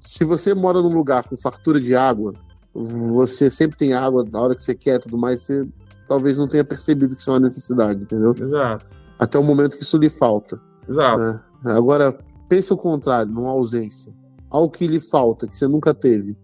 se 0.00 0.22
você 0.24 0.54
mora 0.54 0.80
num 0.80 0.94
lugar 0.94 1.24
com 1.24 1.36
fartura 1.36 1.80
de 1.80 1.96
água, 1.96 2.32
você 2.72 3.50
sempre 3.50 3.76
tem 3.76 3.92
água 3.92 4.24
na 4.30 4.40
hora 4.40 4.54
que 4.54 4.62
você 4.62 4.74
quer 4.74 5.00
tudo 5.00 5.18
mais, 5.18 5.40
você 5.40 5.66
talvez 6.08 6.38
não 6.38 6.46
tenha 6.46 6.64
percebido 6.64 7.14
que 7.14 7.20
isso 7.20 7.30
é 7.30 7.32
uma 7.32 7.40
necessidade, 7.40 8.04
entendeu? 8.04 8.34
Exato. 8.38 8.94
Até 9.18 9.36
o 9.36 9.42
momento 9.42 9.76
que 9.76 9.82
isso 9.82 9.96
lhe 9.96 10.10
falta. 10.10 10.60
Exato. 10.88 11.20
Né? 11.20 11.72
Agora, 11.72 12.16
pense 12.48 12.72
o 12.72 12.76
contrário, 12.76 13.32
numa 13.32 13.50
ausência 13.50 14.14
algo 14.50 14.70
que 14.70 14.86
lhe 14.86 15.00
falta, 15.00 15.46
que 15.46 15.56
você 15.56 15.66
nunca 15.66 15.94
teve, 15.94 16.36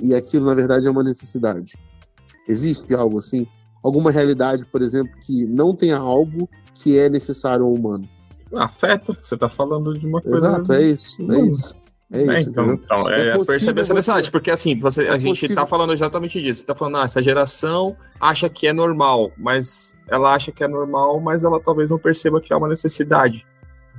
e 0.00 0.14
aquilo 0.14 0.46
na 0.46 0.54
verdade 0.54 0.86
é 0.86 0.90
uma 0.90 1.02
necessidade. 1.02 1.72
Existe 2.48 2.92
algo 2.94 3.18
assim? 3.18 3.46
Alguma 3.82 4.10
realidade, 4.10 4.64
por 4.66 4.82
exemplo, 4.82 5.12
que 5.24 5.46
não 5.46 5.74
tenha 5.74 5.96
algo 5.96 6.48
que 6.82 6.98
é 6.98 7.08
necessário 7.08 7.64
ao 7.64 7.72
humano? 7.72 8.08
Afeto, 8.54 9.16
você 9.20 9.34
está 9.34 9.48
falando 9.48 9.98
de 9.98 10.06
uma 10.06 10.20
coisa. 10.20 10.46
Exato, 10.46 10.72
é 10.72 10.82
isso, 10.82 11.16
é 11.32 11.40
isso. 11.46 11.76
É, 12.12 12.22
é 12.22 12.40
isso, 12.40 12.50
então, 12.50 12.72
então, 12.72 13.10
é, 13.10 13.30
é 13.30 13.32
perceber 13.32 13.80
essa 13.80 13.94
necessidade, 13.94 14.30
porque 14.30 14.50
assim, 14.50 14.78
você, 14.78 15.06
é 15.06 15.10
a 15.10 15.18
gente 15.18 15.44
está 15.44 15.66
falando 15.66 15.92
exatamente 15.92 16.40
disso. 16.40 16.60
Você 16.60 16.66
tá 16.66 16.74
falando, 16.74 16.98
ah, 16.98 17.04
essa 17.04 17.22
geração 17.22 17.96
acha 18.20 18.48
que 18.48 18.66
é 18.66 18.72
normal, 18.72 19.32
mas 19.36 19.96
ela 20.08 20.34
acha 20.34 20.52
que 20.52 20.62
é 20.62 20.68
normal, 20.68 21.18
mas 21.20 21.42
ela 21.42 21.60
talvez 21.60 21.90
não 21.90 21.98
perceba 21.98 22.40
que 22.40 22.52
é 22.52 22.56
uma 22.56 22.68
necessidade. 22.68 23.44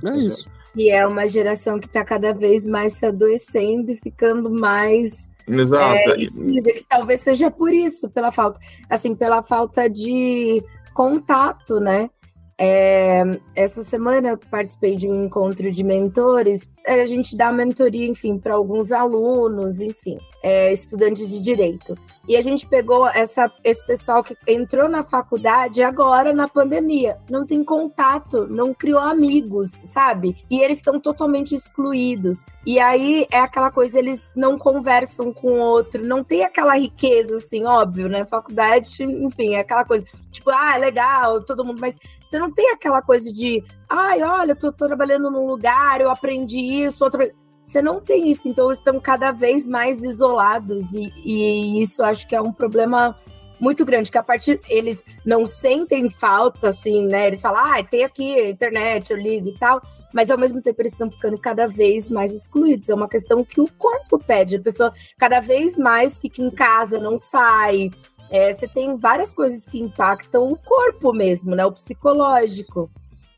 É 0.02 0.08
entendeu? 0.08 0.26
isso. 0.26 0.48
E 0.76 0.90
é 0.90 1.06
uma 1.06 1.26
geração 1.26 1.80
que 1.80 1.86
está 1.86 2.04
cada 2.04 2.32
vez 2.34 2.66
mais 2.66 2.92
se 2.94 3.06
adoecendo 3.06 3.90
e 3.92 3.96
ficando 3.96 4.50
mais 4.50 5.30
Exato. 5.48 6.10
É, 6.10 6.16
que 6.16 6.86
talvez 6.88 7.20
seja 7.20 7.50
por 7.50 7.72
isso, 7.72 8.10
pela 8.10 8.32
falta, 8.32 8.60
assim, 8.90 9.14
pela 9.14 9.42
falta 9.42 9.88
de 9.88 10.62
contato, 10.92 11.78
né? 11.78 12.10
É, 12.58 13.22
essa 13.54 13.82
semana 13.82 14.30
eu 14.30 14.38
participei 14.38 14.96
de 14.96 15.06
um 15.06 15.26
encontro 15.26 15.70
de 15.70 15.84
mentores. 15.84 16.68
A 16.86 17.04
gente 17.04 17.36
dá 17.36 17.52
mentoria, 17.52 18.08
enfim, 18.08 18.38
para 18.38 18.54
alguns 18.54 18.92
alunos, 18.92 19.80
enfim, 19.80 20.18
é, 20.46 20.72
estudantes 20.72 21.28
de 21.28 21.40
direito. 21.40 21.98
E 22.28 22.36
a 22.36 22.40
gente 22.40 22.64
pegou 22.68 23.08
essa, 23.08 23.50
esse 23.64 23.84
pessoal 23.84 24.22
que 24.22 24.36
entrou 24.46 24.88
na 24.88 25.02
faculdade 25.02 25.82
agora 25.82 26.32
na 26.32 26.46
pandemia, 26.46 27.18
não 27.28 27.44
tem 27.44 27.64
contato, 27.64 28.46
não 28.46 28.72
criou 28.72 29.00
amigos, 29.00 29.72
sabe? 29.82 30.36
E 30.48 30.60
eles 30.60 30.76
estão 30.76 31.00
totalmente 31.00 31.52
excluídos. 31.52 32.46
E 32.64 32.78
aí 32.78 33.26
é 33.28 33.40
aquela 33.40 33.72
coisa, 33.72 33.98
eles 33.98 34.30
não 34.36 34.56
conversam 34.56 35.32
com 35.32 35.48
o 35.48 35.58
outro, 35.58 36.06
não 36.06 36.22
tem 36.22 36.44
aquela 36.44 36.78
riqueza, 36.78 37.36
assim, 37.36 37.64
óbvio, 37.64 38.08
né? 38.08 38.24
Faculdade, 38.24 39.02
enfim, 39.02 39.54
é 39.54 39.60
aquela 39.60 39.84
coisa, 39.84 40.04
tipo, 40.30 40.50
ah, 40.50 40.76
é 40.76 40.78
legal, 40.78 41.42
todo 41.44 41.64
mundo, 41.64 41.80
mas 41.80 41.98
você 42.24 42.38
não 42.38 42.52
tem 42.52 42.70
aquela 42.70 43.02
coisa 43.02 43.32
de, 43.32 43.64
ai, 43.88 44.22
olha, 44.22 44.52
eu 44.52 44.56
tô, 44.56 44.72
tô 44.72 44.86
trabalhando 44.86 45.28
num 45.28 45.46
lugar, 45.46 46.00
eu 46.00 46.08
aprendi 46.08 46.60
isso, 46.60 47.02
outra. 47.02 47.32
Você 47.66 47.82
não 47.82 48.00
tem 48.00 48.30
isso, 48.30 48.46
então 48.46 48.70
estão 48.70 49.00
cada 49.00 49.32
vez 49.32 49.66
mais 49.66 50.00
isolados, 50.00 50.92
e, 50.94 51.12
e 51.24 51.82
isso 51.82 52.00
acho 52.00 52.24
que 52.28 52.36
é 52.36 52.40
um 52.40 52.52
problema 52.52 53.18
muito 53.58 53.84
grande, 53.84 54.08
que 54.08 54.16
a 54.16 54.22
partir 54.22 54.60
eles 54.68 55.04
não 55.24 55.44
sentem 55.48 56.08
falta, 56.08 56.68
assim, 56.68 57.04
né? 57.04 57.26
Eles 57.26 57.42
falam, 57.42 57.60
ah, 57.60 57.82
tem 57.82 58.04
aqui 58.04 58.38
a 58.38 58.50
internet, 58.50 59.10
eu 59.10 59.16
ligo 59.16 59.48
e 59.48 59.58
tal, 59.58 59.82
mas 60.14 60.30
ao 60.30 60.38
mesmo 60.38 60.62
tempo 60.62 60.80
eles 60.80 60.92
estão 60.92 61.10
ficando 61.10 61.36
cada 61.38 61.66
vez 61.66 62.08
mais 62.08 62.32
excluídos. 62.32 62.88
É 62.88 62.94
uma 62.94 63.08
questão 63.08 63.44
que 63.44 63.60
o 63.60 63.68
corpo 63.72 64.16
pede, 64.16 64.56
a 64.56 64.62
pessoa 64.62 64.92
cada 65.18 65.40
vez 65.40 65.76
mais 65.76 66.20
fica 66.20 66.40
em 66.40 66.50
casa, 66.52 67.00
não 67.00 67.18
sai, 67.18 67.90
é, 68.30 68.52
você 68.52 68.68
tem 68.68 68.96
várias 68.96 69.34
coisas 69.34 69.66
que 69.66 69.80
impactam 69.80 70.46
o 70.46 70.56
corpo 70.56 71.12
mesmo, 71.12 71.56
né? 71.56 71.66
O 71.66 71.72
psicológico. 71.72 72.88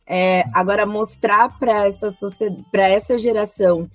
É, 0.07 0.45
agora, 0.53 0.85
mostrar 0.85 1.59
para 1.59 1.87
essa, 1.87 2.09
para 2.71 2.89
essa 2.89 3.17
geração 3.17 3.89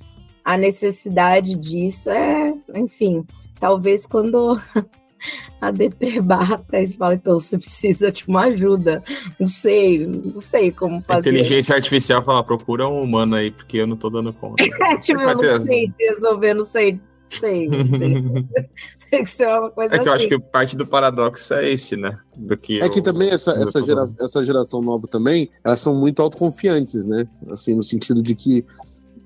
a 0.43 0.57
necessidade 0.57 1.55
disso 1.55 2.09
é, 2.09 2.53
enfim, 2.75 3.25
talvez 3.59 4.05
quando 4.05 4.59
a 5.61 5.71
DP 5.71 6.19
bata 6.21 6.79
e 6.79 6.87
fala, 6.87 7.15
então 7.15 7.39
você 7.39 7.57
precisa 7.57 8.11
de 8.11 8.25
uma 8.27 8.45
ajuda. 8.45 9.03
Não 9.39 9.47
sei, 9.47 10.05
não 10.05 10.35
sei 10.35 10.71
como 10.71 11.01
fazer. 11.01 11.29
A 11.29 11.33
inteligência 11.33 11.75
artificial 11.75 12.21
fala, 12.21 12.43
procura 12.43 12.87
um 12.87 13.01
humano 13.01 13.35
aí, 13.35 13.51
porque 13.51 13.77
eu 13.77 13.87
não 13.87 13.95
tô 13.95 14.09
dando 14.09 14.33
conta. 14.33 14.63
é, 14.83 14.97
tipo, 14.97 15.21
eu 15.21 15.35
não 15.35 15.61
sei 15.61 15.91
resolver, 15.99 16.53
não 16.53 16.63
sei, 16.63 16.99
sei, 17.29 17.69
sei. 17.97 18.23
Tem 19.09 19.23
que 19.23 19.29
ser 19.29 19.47
uma 19.47 19.69
coisa 19.69 19.93
É 19.93 19.99
que 19.99 20.09
eu 20.09 20.13
acho 20.13 20.25
assim. 20.25 20.29
que 20.29 20.39
parte 20.39 20.75
do 20.75 20.87
paradoxo 20.87 21.53
é 21.53 21.69
esse, 21.69 21.95
né? 21.95 22.17
Do 22.35 22.57
que 22.57 22.81
é 22.81 22.89
que 22.89 22.99
também 22.99 23.29
essa, 23.29 23.51
essa, 23.51 23.83
gera, 23.83 24.03
essa 24.19 24.43
geração 24.43 24.81
nova 24.81 25.07
também, 25.07 25.51
elas 25.63 25.79
são 25.79 25.93
muito 25.95 26.19
autoconfiantes, 26.19 27.05
né? 27.05 27.27
Assim, 27.51 27.75
no 27.75 27.83
sentido 27.83 28.23
de 28.23 28.33
que 28.33 28.65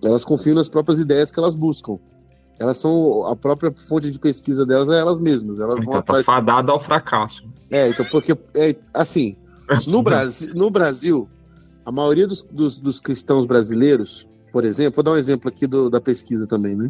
elas 0.04 0.24
confiam 0.24 0.56
nas 0.56 0.70
próprias 0.70 1.00
ideias 1.00 1.32
que 1.32 1.40
elas 1.40 1.56
buscam. 1.56 1.98
Elas 2.60 2.78
são 2.78 3.26
a 3.26 3.36
própria 3.36 3.72
fonte 3.88 4.10
de 4.10 4.20
pesquisa 4.20 4.66
delas 4.66 4.88
é 4.90 5.00
elas 5.00 5.20
mesmas. 5.20 5.60
Elas 5.60 5.80
então, 5.80 5.94
vão 5.94 6.02
tá 6.02 6.24
fadada 6.24 6.72
ao 6.72 6.80
fracasso. 6.80 7.44
É, 7.70 7.90
então, 7.90 8.06
porque, 8.10 8.38
é, 8.56 8.76
assim, 8.94 9.36
no 9.88 10.02
Brasil, 10.02 10.54
no 10.56 10.72
Brasil, 10.72 11.28
a 11.86 11.92
maioria 11.92 12.28
dos, 12.28 12.42
dos, 12.44 12.78
dos 12.80 13.00
cristãos 13.00 13.46
brasileiros, 13.46 14.28
por 14.52 14.64
exemplo, 14.64 14.96
vou 14.96 15.04
dar 15.04 15.12
um 15.12 15.18
exemplo 15.18 15.50
aqui 15.50 15.68
do, 15.68 15.90
da 15.90 16.02
pesquisa 16.02 16.48
também, 16.48 16.76
né? 16.76 16.90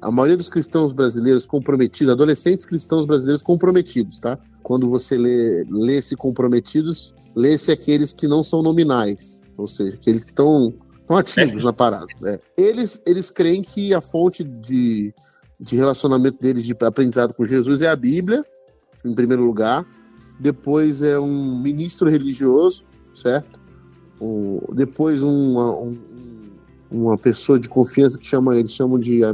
a 0.00 0.10
maioria 0.10 0.36
dos 0.36 0.48
cristãos 0.48 0.92
brasileiros 0.92 1.46
comprometidos, 1.46 2.12
adolescentes 2.12 2.64
cristãos 2.64 3.06
brasileiros 3.06 3.42
comprometidos, 3.42 4.18
tá? 4.18 4.38
Quando 4.62 4.88
você 4.88 5.16
lê, 5.16 5.64
lê-se 5.68 6.14
comprometidos, 6.14 7.14
lê-se 7.34 7.72
aqueles 7.72 8.12
que 8.12 8.28
não 8.28 8.42
são 8.42 8.62
nominais, 8.62 9.40
ou 9.56 9.66
seja, 9.66 9.94
aqueles 9.94 10.22
que 10.22 10.30
estão, 10.30 10.72
estão 11.08 11.16
ativos 11.16 11.60
é. 11.60 11.64
na 11.64 11.72
parada. 11.72 12.06
Né? 12.20 12.38
Eles, 12.56 13.02
eles 13.06 13.30
creem 13.30 13.62
que 13.62 13.94
a 13.94 14.00
fonte 14.00 14.44
de, 14.44 15.14
de 15.58 15.76
relacionamento 15.76 16.38
deles, 16.40 16.66
de 16.66 16.76
aprendizado 16.82 17.32
com 17.32 17.46
Jesus, 17.46 17.80
é 17.80 17.88
a 17.88 17.96
Bíblia, 17.96 18.44
em 19.04 19.14
primeiro 19.14 19.44
lugar. 19.44 19.86
Depois 20.38 21.02
é 21.02 21.18
um 21.18 21.60
ministro 21.60 22.08
religioso, 22.08 22.84
certo? 23.14 23.60
O, 24.20 24.72
depois 24.74 25.20
uma, 25.20 25.74
um, 25.76 25.92
uma 26.90 27.16
pessoa 27.16 27.58
de 27.58 27.68
confiança 27.68 28.18
que 28.18 28.26
chama, 28.26 28.56
eles 28.56 28.72
chamam 28.72 28.98
de 28.98 29.24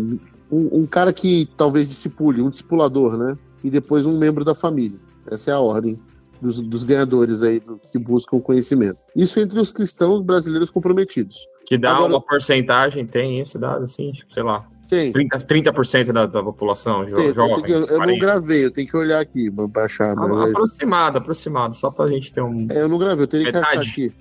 um, 0.51 0.81
um, 0.81 0.85
cara 0.87 1.13
que 1.13 1.49
talvez 1.57 1.89
discipule, 1.89 2.41
um 2.41 2.49
discipulador, 2.49 3.17
né? 3.19 3.37
E 3.63 3.71
depois 3.71 4.07
um 4.07 4.17
membro 4.17 4.45
da 4.45 4.55
família. 4.55 5.01
Essa 5.27 5.51
é 5.51 5.55
a 5.55 5.61
ordem 5.61 5.99
dos, 6.41 6.61
dos 6.61 6.85
ganhadores 6.85 7.43
aí 7.43 7.61
do, 7.61 7.79
que 7.91 7.99
buscam 7.99 8.41
conhecimento. 8.41 8.99
Isso 9.17 9.41
entre 9.41 9.59
os 9.59 9.73
cristãos 9.73 10.23
brasileiros 10.23 10.71
comprometidos. 10.71 11.47
Que 11.67 11.79
dá 11.79 11.93
Agora, 11.93 12.13
uma 12.13 12.21
porcentagem, 12.21 13.07
tem 13.07 13.41
esse 13.41 13.59
dado, 13.59 13.85
assim, 13.85 14.13
tipo, 14.13 14.33
sei 14.33 14.43
lá. 14.43 14.67
Tem. 14.89 15.11
30%, 15.13 15.47
30 15.47 16.13
da, 16.13 16.27
da 16.27 16.43
população 16.43 17.05
tem, 17.07 17.33
jovem. 17.33 17.63
Que, 17.63 17.73
eu, 17.73 17.87
eu 17.87 17.99
não 18.01 18.19
gravei, 18.19 18.65
eu 18.67 18.71
tenho 18.71 18.87
que 18.87 18.97
olhar 18.97 19.19
aqui 19.19 19.51
pra 19.51 19.67
baixar. 19.67 20.13
Ah, 20.13 20.15
mas... 20.29 20.51
Aproximado, 20.53 21.19
aproximado, 21.19 21.75
só 21.75 21.91
pra 21.91 22.07
gente 22.09 22.33
ter 22.33 22.43
um. 22.43 22.67
É, 22.71 22.83
eu 22.83 22.89
não 22.89 22.99
gravei, 22.99 23.23
eu 23.25 23.27
teria 23.27 23.47
metade. 23.47 23.67
que 23.71 23.79
achar 23.79 23.81
aqui. 23.91 24.13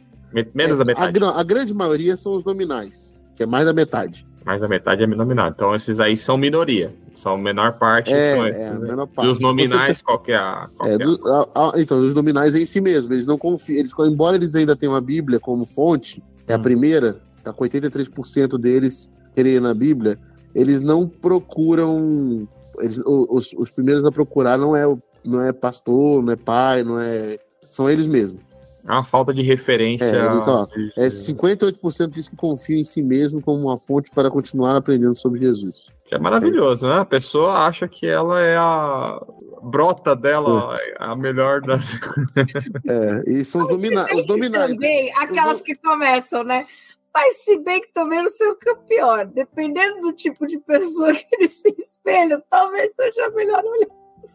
Menos 0.55 0.75
é, 0.79 0.83
da 0.83 0.85
metade. 0.85 1.23
A, 1.23 1.39
a 1.39 1.43
grande 1.43 1.73
maioria 1.73 2.15
são 2.15 2.33
os 2.33 2.43
nominais 2.45 3.19
que 3.35 3.43
é 3.43 3.45
mais 3.45 3.65
da 3.65 3.73
metade. 3.73 4.25
Mais 4.45 4.61
da 4.61 4.67
metade 4.67 5.03
é 5.03 5.07
nominado. 5.07 5.53
Então 5.55 5.75
esses 5.75 5.99
aí 5.99 6.15
são 6.17 6.37
minoria. 6.37 6.93
São 7.15 7.33
a 7.35 7.37
menor 7.37 7.73
parte. 7.73 8.11
É, 8.11 8.31
são 8.35 8.45
é, 8.45 8.67
a 8.69 8.73
menor 8.73 9.07
E 9.11 9.15
parte. 9.15 9.29
os 9.31 9.39
nominais, 9.39 9.97
Você 9.97 10.03
qual 10.03 10.19
que 10.19 10.31
é 10.31 10.37
a. 10.37 10.67
É, 10.83 10.93
é? 10.93 10.97
do- 10.97 11.19
a- 11.27 11.49
a- 11.55 11.81
então, 11.81 11.99
os 11.99 12.13
nominais 12.13 12.53
em 12.55 12.65
si 12.65 12.81
mesmo, 12.81 13.13
eles 13.13 13.25
não 13.25 13.37
confiam, 13.37 13.79
eles, 13.79 13.91
embora 13.99 14.35
eles 14.35 14.53
ainda 14.55 14.75
tenham 14.75 14.95
a 14.95 15.01
Bíblia 15.01 15.39
como 15.39 15.65
fonte, 15.65 16.21
é 16.47 16.53
a 16.53 16.57
Hum. 16.57 16.61
primeira, 16.61 17.21
tá 17.43 17.53
com 17.53 17.63
83% 17.63 18.57
deles 18.57 19.11
querem 19.35 19.59
na 19.59 19.73
Bíblia, 19.73 20.17
eles 20.55 20.81
não 20.81 21.07
procuram, 21.07 22.47
eles- 22.79 23.01
os, 23.05 23.53
os 23.53 23.69
primeiros 23.69 24.05
a 24.05 24.11
procurar 24.11 24.57
não 24.57 24.75
é, 24.75 24.87
o- 24.87 24.99
não 25.25 25.41
é 25.41 25.51
pastor, 25.51 26.21
não 26.23 26.31
é 26.33 26.35
pai, 26.35 26.83
não 26.83 26.99
é, 26.99 27.37
são 27.69 27.89
eles 27.89 28.07
mesmos. 28.07 28.41
É 28.85 28.91
uma 28.91 29.03
falta 29.05 29.33
de 29.33 29.41
referência. 29.41 30.03
É, 30.05 30.25
eles, 30.25 30.45
ó, 30.47 30.67
É 30.97 31.07
58% 31.07 32.09
diz 32.11 32.27
que 32.27 32.35
confiam 32.35 32.79
em 32.79 32.83
si 32.83 33.01
mesmo 33.01 33.41
como 33.41 33.63
uma 33.63 33.79
fonte 33.79 34.11
para 34.13 34.29
continuar 34.29 34.75
aprendendo 34.75 35.15
sobre 35.15 35.39
Jesus. 35.39 35.85
Que 36.05 36.15
é 36.15 36.19
maravilhoso, 36.19 36.85
né? 36.85 36.97
A 36.97 37.05
pessoa 37.05 37.65
acha 37.65 37.87
que 37.87 38.05
ela 38.05 38.41
é 38.41 38.57
a. 38.57 39.21
Brota 39.65 40.13
dela 40.13 40.77
a 40.99 41.15
melhor 41.15 41.61
das. 41.61 41.97
É, 42.85 43.23
e 43.31 43.45
são 43.45 43.61
os, 43.61 43.69
nomina 43.69 44.03
os 44.13 44.25
nominais. 44.27 44.71
né? 44.71 44.75
Também, 44.75 45.13
aquelas 45.17 45.61
que 45.61 45.73
começam, 45.75 46.43
né? 46.43 46.65
Mas 47.13 47.43
se 47.43 47.57
bem 47.59 47.79
que 47.81 47.93
também 47.93 48.23
não 48.23 48.29
sei 48.29 48.47
o 48.47 48.55
que 48.55 48.69
é 48.69 48.75
pior. 48.75 49.25
Dependendo 49.25 50.01
do 50.01 50.13
tipo 50.13 50.47
de 50.47 50.57
pessoa 50.59 51.13
que 51.13 51.27
eles 51.33 51.51
se 51.51 51.75
espelham, 51.77 52.41
talvez 52.49 52.93
seja 52.95 53.29
melhor 53.29 53.63
olhar. 53.63 53.87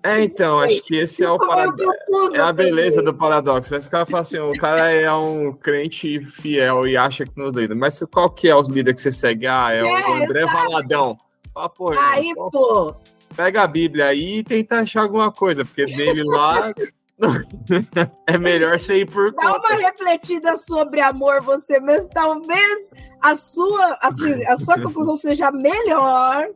É, 0.03 0.23
então, 0.23 0.61
acho 0.61 0.83
que 0.83 0.97
esse 0.97 1.25
é 1.25 1.31
o 1.31 1.39
paradoxo. 1.39 2.35
É 2.35 2.41
a 2.41 2.53
beleza 2.53 3.03
do 3.03 3.15
paradoxo. 3.15 3.75
Esse 3.75 3.89
cara 3.89 4.05
fala 4.05 4.21
assim: 4.21 4.39
o 4.39 4.53
cara 4.53 4.91
é 4.93 5.11
um 5.13 5.53
crente 5.53 6.21
fiel 6.27 6.87
e 6.87 6.97
acha 6.97 7.25
que 7.25 7.33
não 7.37 7.49
líder. 7.49 7.75
Mas 7.75 8.03
qual 8.13 8.29
que 8.31 8.49
é 8.49 8.55
o 8.55 8.63
líder 8.63 8.95
que 8.95 9.01
você 9.01 9.11
segue? 9.11 9.47
Ah, 9.47 9.73
é, 9.73 9.83
o 9.83 9.87
É, 9.87 10.25
André 10.25 10.45
Valadão. 10.45 11.19
Ah, 11.57 11.69
pô, 11.69 11.91
Aí, 11.99 12.35
pô, 12.35 12.51
pô, 12.51 12.95
pega 13.35 13.63
a 13.63 13.67
Bíblia 13.67 14.07
aí 14.07 14.39
e 14.39 14.45
tenta 14.45 14.79
achar 14.79 15.03
alguma 15.03 15.33
coisa, 15.33 15.65
porque 15.65 15.87
dele 15.87 16.23
lá 16.23 16.73
é 18.27 18.39
melhor 18.39 18.79
você 18.79 19.01
ir 19.01 19.07
por 19.11 19.33
dá 19.33 19.53
conta. 19.53 19.75
uma 19.75 19.83
refletida 19.83 20.57
sobre 20.57 21.01
amor 21.01 21.43
você 21.43 21.81
mesmo. 21.81 22.09
Talvez 22.11 22.91
a 23.21 23.37
sua, 23.37 23.99
assim, 24.01 24.45
a 24.47 24.57
sua 24.57 24.79
conclusão 24.83 25.17
seja 25.17 25.51
melhor 25.51 26.49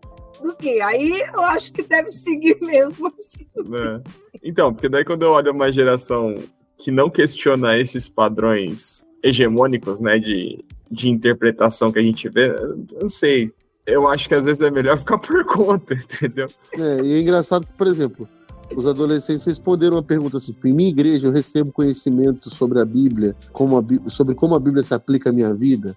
do 0.42 0.54
que. 0.54 0.80
Aí 0.80 1.20
eu 1.32 1.40
acho 1.40 1.72
que 1.72 1.82
deve 1.82 2.08
seguir 2.08 2.58
mesmo 2.62 3.08
assim. 3.08 3.46
né? 3.66 4.02
Então, 4.42 4.72
porque 4.72 4.88
daí 4.88 5.04
quando 5.04 5.22
eu 5.22 5.32
olho 5.32 5.52
uma 5.52 5.72
geração 5.72 6.34
que 6.78 6.90
não 6.90 7.10
questiona 7.10 7.78
esses 7.78 8.08
padrões 8.08 9.06
hegemônicos, 9.22 10.00
né, 10.00 10.18
de, 10.18 10.64
de 10.90 11.08
interpretação 11.08 11.92
que 11.92 11.98
a 11.98 12.02
gente 12.02 12.28
vê, 12.28 12.48
eu 12.50 12.86
não 13.00 13.08
sei. 13.08 13.52
Eu 13.84 14.06
acho 14.06 14.28
que 14.28 14.34
às 14.34 14.44
vezes 14.44 14.60
é 14.60 14.70
melhor 14.70 14.96
ficar 14.96 15.18
por 15.18 15.44
conta, 15.44 15.94
entendeu? 15.94 16.46
É, 16.72 17.00
e 17.02 17.14
é 17.14 17.20
engraçado 17.20 17.66
que, 17.66 17.72
por 17.72 17.86
exemplo, 17.88 18.28
os 18.76 18.86
adolescentes 18.86 19.44
responderam 19.44 19.96
uma 19.96 20.02
pergunta 20.02 20.36
assim: 20.36 20.54
em 20.64 20.72
minha 20.72 20.88
igreja 20.90 21.26
eu 21.28 21.32
recebo 21.32 21.72
conhecimento 21.72 22.48
sobre 22.54 22.80
a 22.80 22.84
Bíblia, 22.84 23.34
como 23.52 23.76
a 23.76 23.82
Bí- 23.82 24.00
sobre 24.06 24.34
como 24.34 24.54
a 24.54 24.60
Bíblia 24.60 24.82
se 24.82 24.94
aplica 24.94 25.30
à 25.30 25.32
minha 25.32 25.54
vida. 25.54 25.94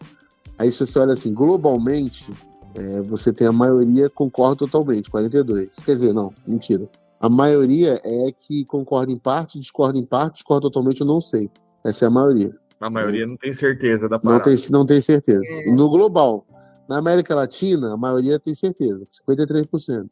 Aí, 0.57 0.71
se 0.71 0.85
você 0.85 0.97
olha 0.99 1.13
assim, 1.13 1.33
globalmente, 1.33 2.31
é, 2.73 3.01
você 3.01 3.33
tem 3.33 3.45
a 3.47 3.51
maioria 3.51 4.09
concorda 4.09 4.55
totalmente, 4.57 5.09
42. 5.09 5.75
Quer 5.83 5.95
dizer, 5.97 6.13
não, 6.13 6.29
mentira. 6.47 6.89
A 7.19 7.29
maioria 7.29 7.99
é 8.03 8.31
que 8.31 8.63
concorda 8.65 9.11
em 9.11 9.17
parte, 9.17 9.59
discorda 9.59 9.97
em 9.97 10.05
parte, 10.05 10.35
discorda 10.35 10.63
totalmente, 10.63 11.01
eu 11.01 11.07
não 11.07 11.19
sei. 11.19 11.49
Essa 11.83 12.05
é 12.05 12.07
a 12.07 12.11
maioria. 12.11 12.55
A 12.79 12.89
maioria 12.89 13.25
não 13.25 13.37
tem 13.37 13.53
certeza 13.53 14.07
da 14.07 14.15
Não 14.17 14.21
parada. 14.21 14.43
tem, 14.43 14.55
não 14.69 14.85
tem 14.85 15.01
certeza. 15.01 15.41
No 15.67 15.89
global, 15.89 16.45
na 16.87 16.97
América 16.99 17.33
Latina, 17.33 17.93
a 17.93 17.97
maioria 17.97 18.37
tem 18.39 18.53
certeza, 18.53 19.05
53%. 19.27 20.07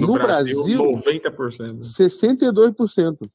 No, 0.00 0.06
no 0.08 0.12
Brasil, 0.14 0.56
Brasil, 0.56 0.82
90%. 0.82 1.80
62%. 1.82 3.28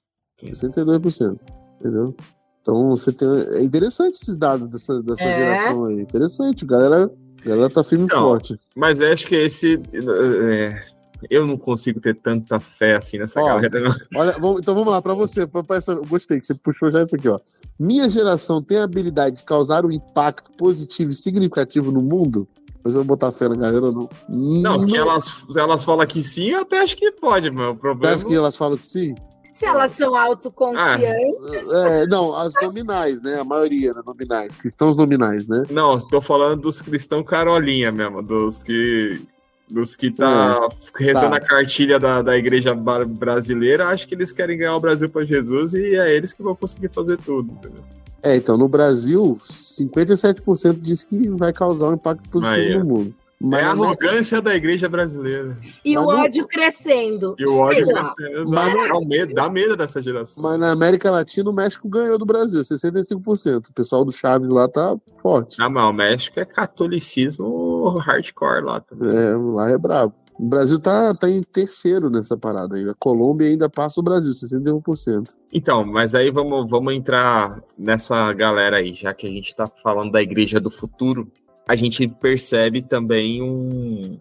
62%. 0.43 1.39
Entendeu? 1.80 2.15
Então 2.62 2.89
você 2.89 3.12
tem. 3.12 3.28
É 3.28 3.63
interessante 3.63 4.15
esses 4.15 4.38
dados 4.38 4.67
dessa, 4.69 5.02
dessa 5.02 5.24
É. 5.24 5.39
geração 5.39 5.86
aí. 5.86 6.00
Interessante. 6.02 6.65
A 6.65 6.67
galera, 6.67 7.12
a 7.41 7.48
galera 7.50 7.69
tá 7.69 7.84
firme 7.84 8.04
e 8.04 8.08
Então, 8.08 8.22
forte. 8.22 8.60
Mas 8.76 9.02
acho 9.02 9.28
que 9.28 9.36
esse. 9.36 9.82
é, 9.93 10.84
eu 11.30 11.48
não 11.48 11.58
consigo 11.58 12.00
ter 12.00 12.15
tanta 12.15 12.60
fé 12.60 12.95
assim 12.98 13.17
nessa 13.17 13.39
Ó, 13.41 13.45
galera. 13.45 13.80
não. 13.80 13.91
Olha, 14.15 14.32
vamos- 14.34 14.60
então 14.60 14.76
vamos 14.76 14.91
lá, 14.91 15.02
pra 15.02 15.13
você. 15.13 15.48
Pra, 15.48 15.63
pra 15.63 15.78
essa, 15.78 15.93
eu 15.93 16.06
gostei 16.06 16.39
que 16.39 16.45
você 16.48 16.54
puxou 16.56 16.91
já 16.91 17.02
isso 17.02 17.15
aqui, 17.15 17.28
ó. 17.30 17.39
Minha 17.80 18.10
geração 18.10 18.62
tem 18.62 18.78
a 18.78 18.84
habilidade 18.84 19.38
de 19.38 19.43
causar 19.45 19.86
um 19.86 19.91
impacto 19.91 20.52
positivo 20.58 21.12
e 21.12 21.15
significativo 21.15 21.91
no 21.91 22.02
mundo? 22.02 22.48
Mas 22.84 22.94
eu 22.96 23.02
vou 23.02 23.06
botar 23.06 23.32
fé 23.32 23.50
na 23.50 23.56
galera 23.56 23.86
ou 23.86 23.92
não? 23.92 24.10
Não, 24.30 24.86
que 24.86 24.96
elas, 24.96 25.44
elas 25.56 25.84
falam 25.84 26.06
que 26.08 26.24
sim, 26.24 26.52
eu 26.52 26.62
até 26.62 26.80
acho 26.80 26.96
que 26.96 27.12
pode, 27.12 27.52
mas 27.52 27.70
o 27.70 27.74
Você 27.74 27.80
problema. 27.80 28.15
acha 28.15 28.26
que 28.26 28.36
elas 28.36 28.58
falam 28.58 28.78
que 28.78 28.88
sim? 28.88 29.15
Se 29.52 29.65
elas 29.65 29.92
são 29.92 30.15
autoconfiantes, 30.15 31.68
É, 31.68 32.08
não, 32.08 32.34
as 32.34 32.54
nominais, 32.62 33.22
né? 33.22 33.39
A 33.42 33.44
maioria, 33.44 33.94
né? 33.94 34.02
Nominais. 34.06 34.56
Cristãos 34.56 34.96
nominais, 34.96 35.48
né? 35.48 35.63
Não, 35.70 36.00
tô 36.00 36.22
falando 36.22 36.62
dos 36.62 36.82
cristãos 36.82 37.26
carolinha 37.26 37.92
mesmo, 37.92 38.22
dos 38.22 38.63
que. 38.63 39.22
Dos 39.70 39.96
que 39.96 40.10
tá 40.10 40.68
rezando 40.96 41.30
tá. 41.30 41.38
a 41.38 41.39
cartilha 41.39 42.00
da, 42.00 42.24
da 42.24 42.36
igreja 42.36 42.74
brasileira, 42.74 43.89
acho 43.89 44.08
que 44.08 44.15
eles 44.15 44.32
querem 44.32 44.58
ganhar 44.58 44.76
o 44.76 44.80
Brasil 44.80 45.08
para 45.08 45.24
Jesus 45.24 45.76
e 45.76 45.96
é 45.96 46.12
eles 46.12 46.34
que 46.34 46.42
vão 46.42 46.56
conseguir 46.56 46.89
fazer 46.89 47.20
tudo, 47.20 47.52
entendeu? 47.52 47.84
É, 48.21 48.36
então, 48.36 48.58
no 48.58 48.67
Brasil, 48.67 49.38
57% 49.43 50.77
diz 50.82 51.03
que 51.03 51.29
vai 51.29 51.53
causar 51.53 51.89
um 51.89 51.93
impacto 51.93 52.29
positivo 52.29 52.55
Aí, 52.73 52.77
no 52.77 52.86
mundo. 52.86 53.15
Mas 53.41 53.62
é 53.62 53.63
a 53.63 53.69
arrogância 53.71 54.41
da 54.41 54.53
igreja 54.53 54.89
brasileira. 54.89 55.58
e 55.86 55.95
Mas 55.95 56.03
o 56.03 56.08
não- 56.12 56.19
ódio 56.25 56.45
crescendo. 56.45 57.36
E 57.39 57.45
o 57.45 57.55
ódio 57.55 57.88
crescendo. 57.88 58.38
Exato. 58.41 58.49
Mas 58.51 58.73
não- 58.73 58.99
Dá, 58.99 59.08
medo, 59.08 59.34
dá 59.34 59.49
medo 59.49 59.77
dessa 59.77 60.01
geração. 60.01 60.43
Mas 60.43 60.60
na 60.60 60.71
América 60.73 61.10
Latina, 61.10 61.49
o 61.49 61.53
México 61.53 61.88
ganhou 61.88 62.17
do 62.17 62.25
Brasil, 62.25 62.62
65%. 62.65 63.67
O 63.69 63.73
pessoal 63.73 64.03
do 64.03 64.12
Chaves 64.12 64.49
lá 64.49 64.67
tá 64.67 64.93
forte. 65.21 65.55
Ah, 65.62 65.69
mas 65.69 65.86
o 65.86 65.93
México 65.93 66.38
é 66.38 66.43
catolicismo 66.43 67.95
hardcore 67.99 68.62
lá 68.62 68.82
também. 68.82 69.10
É, 69.15 69.34
lá 69.36 69.69
é 69.69 69.77
brabo. 69.77 70.13
O 70.39 70.45
Brasil 70.47 70.80
tá, 70.80 71.13
tá 71.13 71.30
em 71.30 71.43
terceiro 71.43 72.10
nessa 72.10 72.38
parada 72.38 72.78
aí. 72.78 72.88
A 72.88 72.93
Colômbia 72.97 73.47
ainda 73.47 73.69
passa 73.69 73.99
o 73.99 74.04
Brasil, 74.04 74.32
61%. 74.32 75.36
Então, 75.52 75.86
mas 75.86 76.15
aí 76.15 76.32
vamos, 76.32 76.69
vamos 76.69 76.93
entrar 76.93 77.62
nessa 77.78 78.32
galera 78.32 78.78
aí, 78.78 78.93
já 78.93 79.13
que 79.13 79.28
a 79.28 79.30
gente 79.30 79.54
tá 79.54 79.67
falando 79.84 80.13
da 80.13 80.21
igreja 80.21 80.58
do 80.58 80.71
futuro, 80.71 81.30
a 81.67 81.75
gente 81.75 82.08
percebe 82.08 82.82
também 82.82 83.41
um- 83.43 84.17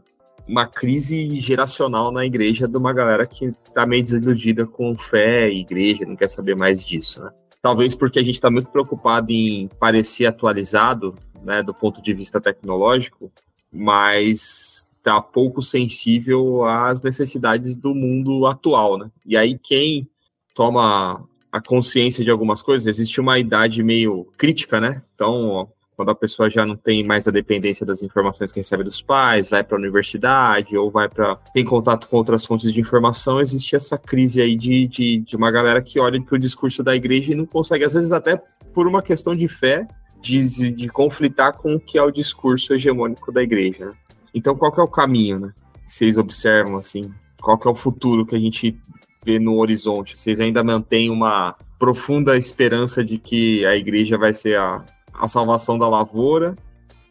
uma 0.46 0.66
crise 0.66 1.40
geracional 1.40 2.10
na 2.10 2.26
igreja 2.26 2.66
de 2.66 2.76
uma 2.76 2.92
galera 2.92 3.24
que 3.24 3.52
tá 3.72 3.86
meio 3.86 4.02
desiludida 4.02 4.66
com 4.66 4.96
fé 4.96 5.48
e 5.48 5.60
igreja, 5.60 6.04
não 6.04 6.16
quer 6.16 6.28
saber 6.28 6.56
mais 6.56 6.84
disso, 6.84 7.22
né? 7.22 7.30
Talvez 7.62 7.94
porque 7.94 8.18
a 8.18 8.24
gente 8.24 8.40
tá 8.40 8.50
muito 8.50 8.68
preocupado 8.70 9.30
em 9.30 9.68
parecer 9.78 10.26
atualizado, 10.26 11.14
né, 11.44 11.62
do 11.62 11.72
ponto 11.74 12.02
de 12.02 12.12
vista 12.12 12.40
tecnológico, 12.40 13.30
mas 13.72 14.87
tá 15.02 15.20
pouco 15.20 15.62
sensível 15.62 16.64
às 16.64 17.02
necessidades 17.02 17.74
do 17.76 17.94
mundo 17.94 18.46
atual, 18.46 18.98
né? 18.98 19.10
E 19.24 19.36
aí 19.36 19.58
quem 19.58 20.08
toma 20.54 21.26
a 21.50 21.60
consciência 21.60 22.24
de 22.24 22.30
algumas 22.30 22.62
coisas, 22.62 22.86
existe 22.86 23.20
uma 23.20 23.38
idade 23.38 23.82
meio 23.82 24.26
crítica, 24.36 24.80
né? 24.80 25.02
Então, 25.14 25.48
ó, 25.48 25.66
quando 25.96 26.10
a 26.10 26.14
pessoa 26.14 26.48
já 26.48 26.64
não 26.64 26.76
tem 26.76 27.02
mais 27.02 27.26
a 27.26 27.30
dependência 27.32 27.84
das 27.84 28.02
informações 28.02 28.52
que 28.52 28.60
recebe 28.60 28.84
dos 28.84 29.02
pais, 29.02 29.50
vai 29.50 29.64
para 29.64 29.76
a 29.76 29.80
universidade 29.80 30.76
ou 30.76 30.90
vai 30.90 31.08
para 31.08 31.34
tem 31.52 31.64
contato 31.64 32.08
com 32.08 32.16
outras 32.16 32.44
fontes 32.44 32.72
de 32.72 32.80
informação, 32.80 33.40
existe 33.40 33.74
essa 33.74 33.98
crise 33.98 34.40
aí 34.40 34.54
de, 34.54 34.86
de, 34.86 35.18
de 35.18 35.36
uma 35.36 35.50
galera 35.50 35.82
que 35.82 35.98
olha 35.98 36.22
para 36.22 36.36
o 36.36 36.38
discurso 36.38 36.84
da 36.84 36.94
igreja 36.94 37.32
e 37.32 37.34
não 37.34 37.46
consegue, 37.46 37.84
às 37.84 37.94
vezes 37.94 38.12
até 38.12 38.40
por 38.72 38.86
uma 38.86 39.02
questão 39.02 39.34
de 39.34 39.48
fé, 39.48 39.88
de, 40.20 40.70
de 40.70 40.88
conflitar 40.88 41.54
com 41.54 41.74
o 41.74 41.80
que 41.80 41.98
é 41.98 42.02
o 42.02 42.12
discurso 42.12 42.72
hegemônico 42.74 43.32
da 43.32 43.42
igreja. 43.42 43.92
Então, 44.38 44.54
qual 44.54 44.70
que 44.70 44.78
é 44.78 44.82
o 44.82 44.88
caminho, 44.88 45.40
né? 45.40 45.52
Vocês 45.84 46.16
observam 46.16 46.76
assim, 46.76 47.12
qual 47.42 47.58
que 47.58 47.66
é 47.66 47.70
o 47.70 47.74
futuro 47.74 48.24
que 48.24 48.36
a 48.36 48.38
gente 48.38 48.80
vê 49.24 49.40
no 49.40 49.58
horizonte? 49.58 50.16
Vocês 50.16 50.38
ainda 50.38 50.62
mantêm 50.62 51.10
uma 51.10 51.56
profunda 51.76 52.36
esperança 52.36 53.04
de 53.04 53.18
que 53.18 53.66
a 53.66 53.76
igreja 53.76 54.16
vai 54.16 54.32
ser 54.32 54.56
a, 54.56 54.84
a 55.12 55.26
salvação 55.26 55.76
da 55.76 55.88
lavoura? 55.88 56.54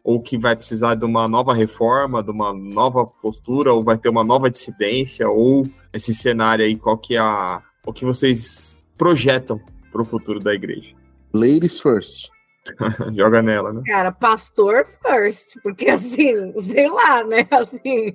Ou 0.06 0.22
que 0.22 0.38
vai 0.38 0.56
precisar 0.56 0.96
de 0.96 1.04
uma 1.04 1.28
nova 1.28 1.54
reforma, 1.54 2.24
de 2.24 2.32
uma 2.32 2.54
nova 2.54 3.06
postura, 3.06 3.74
ou 3.74 3.84
vai 3.84 3.98
ter 3.98 4.08
uma 4.08 4.24
nova 4.24 4.50
dissidência, 4.50 5.28
ou 5.28 5.68
esse 5.92 6.14
cenário 6.14 6.64
aí, 6.64 6.78
qual 6.78 6.98
que 6.98 7.18
é 7.18 7.20
a, 7.20 7.62
o 7.86 7.92
que 7.92 8.06
vocês 8.06 8.78
projetam 8.98 9.60
para 9.92 10.02
o 10.02 10.06
futuro 10.06 10.40
da 10.40 10.54
igreja? 10.54 10.96
Ladies 11.34 11.82
first. 11.82 12.37
Joga 13.16 13.42
nela, 13.42 13.74
né? 13.74 13.82
Cara, 13.86 14.12
pastor 14.12 14.86
first, 15.02 15.60
porque 15.62 15.90
assim, 15.90 16.54
sei 16.62 16.90
lá, 16.90 17.24
né? 17.24 17.48
Assim, 17.52 18.14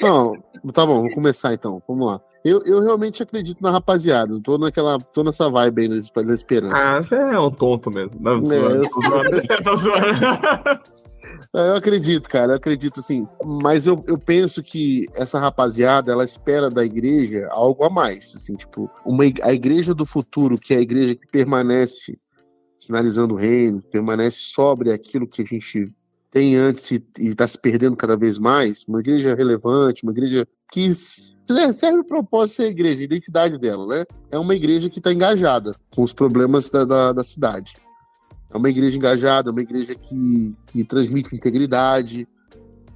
Não, 0.00 0.34
tá 0.72 0.84
bom, 0.84 1.02
vou 1.02 1.10
começar 1.10 1.54
então. 1.54 1.82
Vamos 1.88 2.06
lá. 2.06 2.20
Eu, 2.44 2.62
eu 2.64 2.80
realmente 2.80 3.22
acredito 3.24 3.60
na 3.60 3.72
rapaziada. 3.72 4.32
Eu 4.32 4.40
tô, 4.40 4.56
naquela, 4.56 5.00
tô 5.00 5.24
nessa 5.24 5.50
vibe 5.50 5.82
aí 5.82 5.88
da, 5.88 5.96
da 6.22 6.32
esperança. 6.32 6.90
Ah, 6.90 7.02
você 7.02 7.16
é 7.16 7.40
um 7.40 7.50
tonto 7.50 7.90
mesmo. 7.90 8.12
Não, 8.20 8.34
É, 8.34 8.76
eu. 8.76 8.84
É, 11.54 11.70
Eu 11.70 11.74
acredito, 11.74 12.28
cara, 12.28 12.52
eu 12.52 12.56
acredito 12.56 13.00
assim. 13.00 13.26
Mas 13.44 13.84
eu, 13.86 14.02
eu 14.06 14.16
penso 14.16 14.62
que 14.62 15.06
essa 15.14 15.40
rapaziada, 15.40 16.12
ela 16.12 16.24
espera 16.24 16.70
da 16.70 16.84
igreja 16.84 17.48
algo 17.50 17.82
a 17.84 17.90
mais. 17.90 18.32
Assim, 18.36 18.54
tipo, 18.54 18.88
uma, 19.04 19.24
a 19.42 19.52
igreja 19.52 19.92
do 19.92 20.06
futuro, 20.06 20.56
que 20.56 20.72
é 20.72 20.76
a 20.78 20.82
igreja 20.82 21.16
que 21.16 21.26
permanece 21.26 22.16
sinalizando 22.78 23.34
o 23.34 23.36
reino, 23.36 23.82
permanece 23.90 24.38
sobre 24.40 24.92
aquilo 24.92 25.26
que 25.26 25.42
a 25.42 25.44
gente 25.44 25.92
tem 26.30 26.56
antes 26.56 26.90
e 26.90 27.02
está 27.18 27.46
se 27.48 27.58
perdendo 27.58 27.96
cada 27.96 28.16
vez 28.16 28.38
mais. 28.38 28.84
Uma 28.86 29.00
igreja 29.00 29.34
relevante, 29.34 30.02
uma 30.02 30.12
igreja 30.12 30.46
que 30.70 30.88
né, 30.88 31.72
serve 31.72 32.00
o 32.00 32.04
propósito 32.04 32.50
de 32.50 32.56
ser 32.56 32.62
a 32.64 32.66
igreja, 32.66 33.00
a 33.00 33.04
identidade 33.04 33.58
dela, 33.58 33.86
né? 33.86 34.04
É 34.30 34.38
uma 34.38 34.54
igreja 34.54 34.90
que 34.90 34.98
está 34.98 35.12
engajada 35.12 35.74
com 35.94 36.02
os 36.02 36.12
problemas 36.12 36.68
da, 36.68 36.84
da, 36.84 37.12
da 37.12 37.24
cidade. 37.24 37.76
É 38.50 38.56
uma 38.56 38.68
igreja 38.68 38.96
engajada, 38.96 39.50
é 39.50 39.52
uma 39.52 39.62
igreja 39.62 39.94
que, 39.94 40.50
que 40.66 40.84
transmite 40.84 41.34
integridade. 41.34 42.28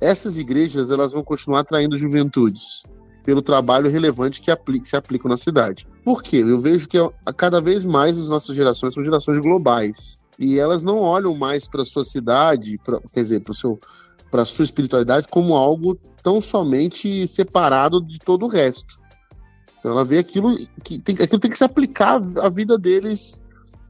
Essas 0.00 0.36
igrejas 0.36 0.90
elas 0.90 1.12
vão 1.12 1.22
continuar 1.22 1.60
atraindo 1.60 1.98
juventudes 1.98 2.82
pelo 3.24 3.42
trabalho 3.42 3.90
relevante 3.90 4.40
que 4.40 4.50
apli- 4.50 4.84
se 4.84 4.96
aplicam 4.96 5.28
na 5.30 5.36
cidade. 5.36 5.86
Por 6.04 6.22
quê? 6.22 6.38
Eu 6.38 6.60
vejo 6.60 6.88
que 6.88 6.98
a 6.98 7.32
cada 7.32 7.60
vez 7.60 7.84
mais 7.84 8.18
as 8.18 8.28
nossas 8.28 8.56
gerações 8.56 8.94
são 8.94 9.04
gerações 9.04 9.38
globais 9.40 10.18
e 10.38 10.58
elas 10.58 10.82
não 10.82 10.98
olham 10.98 11.34
mais 11.36 11.68
para 11.68 11.84
sua 11.84 12.04
cidade, 12.04 12.78
pra, 12.84 13.00
quer 13.00 13.22
dizer, 13.22 13.40
para 13.40 13.54
seu 13.54 13.78
para 14.30 14.44
sua 14.44 14.64
espiritualidade 14.64 15.26
como 15.28 15.54
algo 15.54 15.98
tão 16.22 16.40
somente 16.40 17.26
separado 17.26 18.00
de 18.00 18.18
todo 18.20 18.44
o 18.44 18.48
resto. 18.48 19.00
Então, 19.80 19.90
ela 19.90 20.04
vê 20.04 20.18
aquilo 20.18 20.56
que 20.84 21.00
tem, 21.00 21.16
aquilo 21.16 21.40
tem 21.40 21.50
que 21.50 21.58
se 21.58 21.64
aplicar 21.64 22.20
à 22.40 22.48
vida 22.48 22.78
deles 22.78 23.40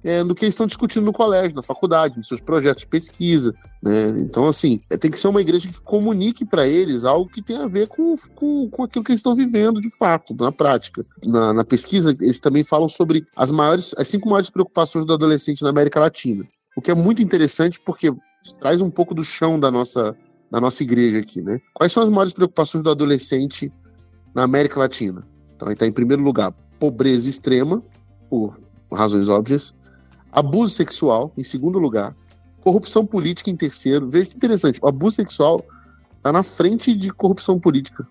é, 0.03 0.23
no 0.23 0.35
que 0.35 0.45
eles 0.45 0.55
estão 0.55 0.67
discutindo 0.67 1.05
no 1.05 1.13
colégio, 1.13 1.55
na 1.55 1.63
faculdade, 1.63 2.17
nos 2.17 2.29
seus 2.29 2.41
projetos 2.41 2.83
de 2.83 2.89
pesquisa. 2.89 3.55
Né? 3.83 4.09
Então, 4.17 4.47
assim, 4.47 4.81
é, 4.89 4.97
tem 4.97 5.11
que 5.11 5.19
ser 5.19 5.29
uma 5.29 5.41
igreja 5.41 5.69
que 5.69 5.81
comunique 5.81 6.45
para 6.45 6.67
eles 6.67 7.05
algo 7.05 7.31
que 7.31 7.43
tem 7.43 7.57
a 7.57 7.67
ver 7.67 7.89
com, 7.89 8.15
com, 8.35 8.69
com 8.69 8.83
aquilo 8.83 9.05
que 9.05 9.13
eles 9.13 9.21
estão 9.21 9.35
vivendo 9.35 9.81
de 9.81 9.95
fato, 9.97 10.35
na 10.35 10.51
prática. 10.51 11.05
Na, 11.25 11.53
na 11.53 11.65
pesquisa, 11.65 12.17
eles 12.21 12.41
também 12.41 12.65
falam 12.65 12.89
sobre 12.89 13.27
as 13.37 13.51
maiores, 13.51 13.95
as 13.99 14.09
cinco 14.09 14.29
maiores 14.29 14.51
preocupações 14.51 15.05
do 15.05 15.13
adolescente 15.13 15.63
na 15.63 15.71
América 15.71 16.01
Latina. 16.01 16.45
O 16.77 16.81
que 16.81 16.91
é 16.91 16.95
muito 16.95 17.23
interessante 17.23 17.81
porque 17.85 18.13
traz 18.61 18.81
um 18.81 18.91
pouco 18.91 19.15
do 19.15 19.23
chão 19.23 19.61
da 19.61 19.71
nossa, 19.71 20.17
da 20.51 20.61
nossa 20.61 20.83
igreja 20.83 21.19
aqui, 21.19 21.43
né? 21.43 21.59
Quais 21.75 21.93
são 21.93 22.03
as 22.03 22.09
maiores 22.09 22.33
preocupações 22.33 22.83
do 22.83 22.91
adolescente 22.91 23.73
na 24.35 24.45
América 24.45 24.79
Latina? 24.79 25.27
Então, 25.55 25.71
está 25.71 25.87
em 25.87 25.93
primeiro 25.93 26.23
lugar, 26.23 26.53
pobreza 26.79 27.29
extrema, 27.29 27.83
por 28.31 28.59
razões 28.91 29.29
óbvias. 29.29 29.75
Abuso 30.33 30.75
sexual, 30.75 31.33
em 31.37 31.43
segundo 31.43 31.79
lugar. 31.79 32.15
Corrupção 32.61 33.07
política, 33.07 33.51
em 33.51 33.57
terceiro. 33.57 34.09
Veja 34.09 34.31
que 34.31 34.37
interessante, 34.37 34.79
o 34.83 34.87
abuso 34.87 35.17
sexual 35.17 35.65
está 36.17 36.31
na 36.33 36.43
frente 36.43 36.95
de 36.95 37.11
corrupção 37.11 37.59
política 37.59 38.07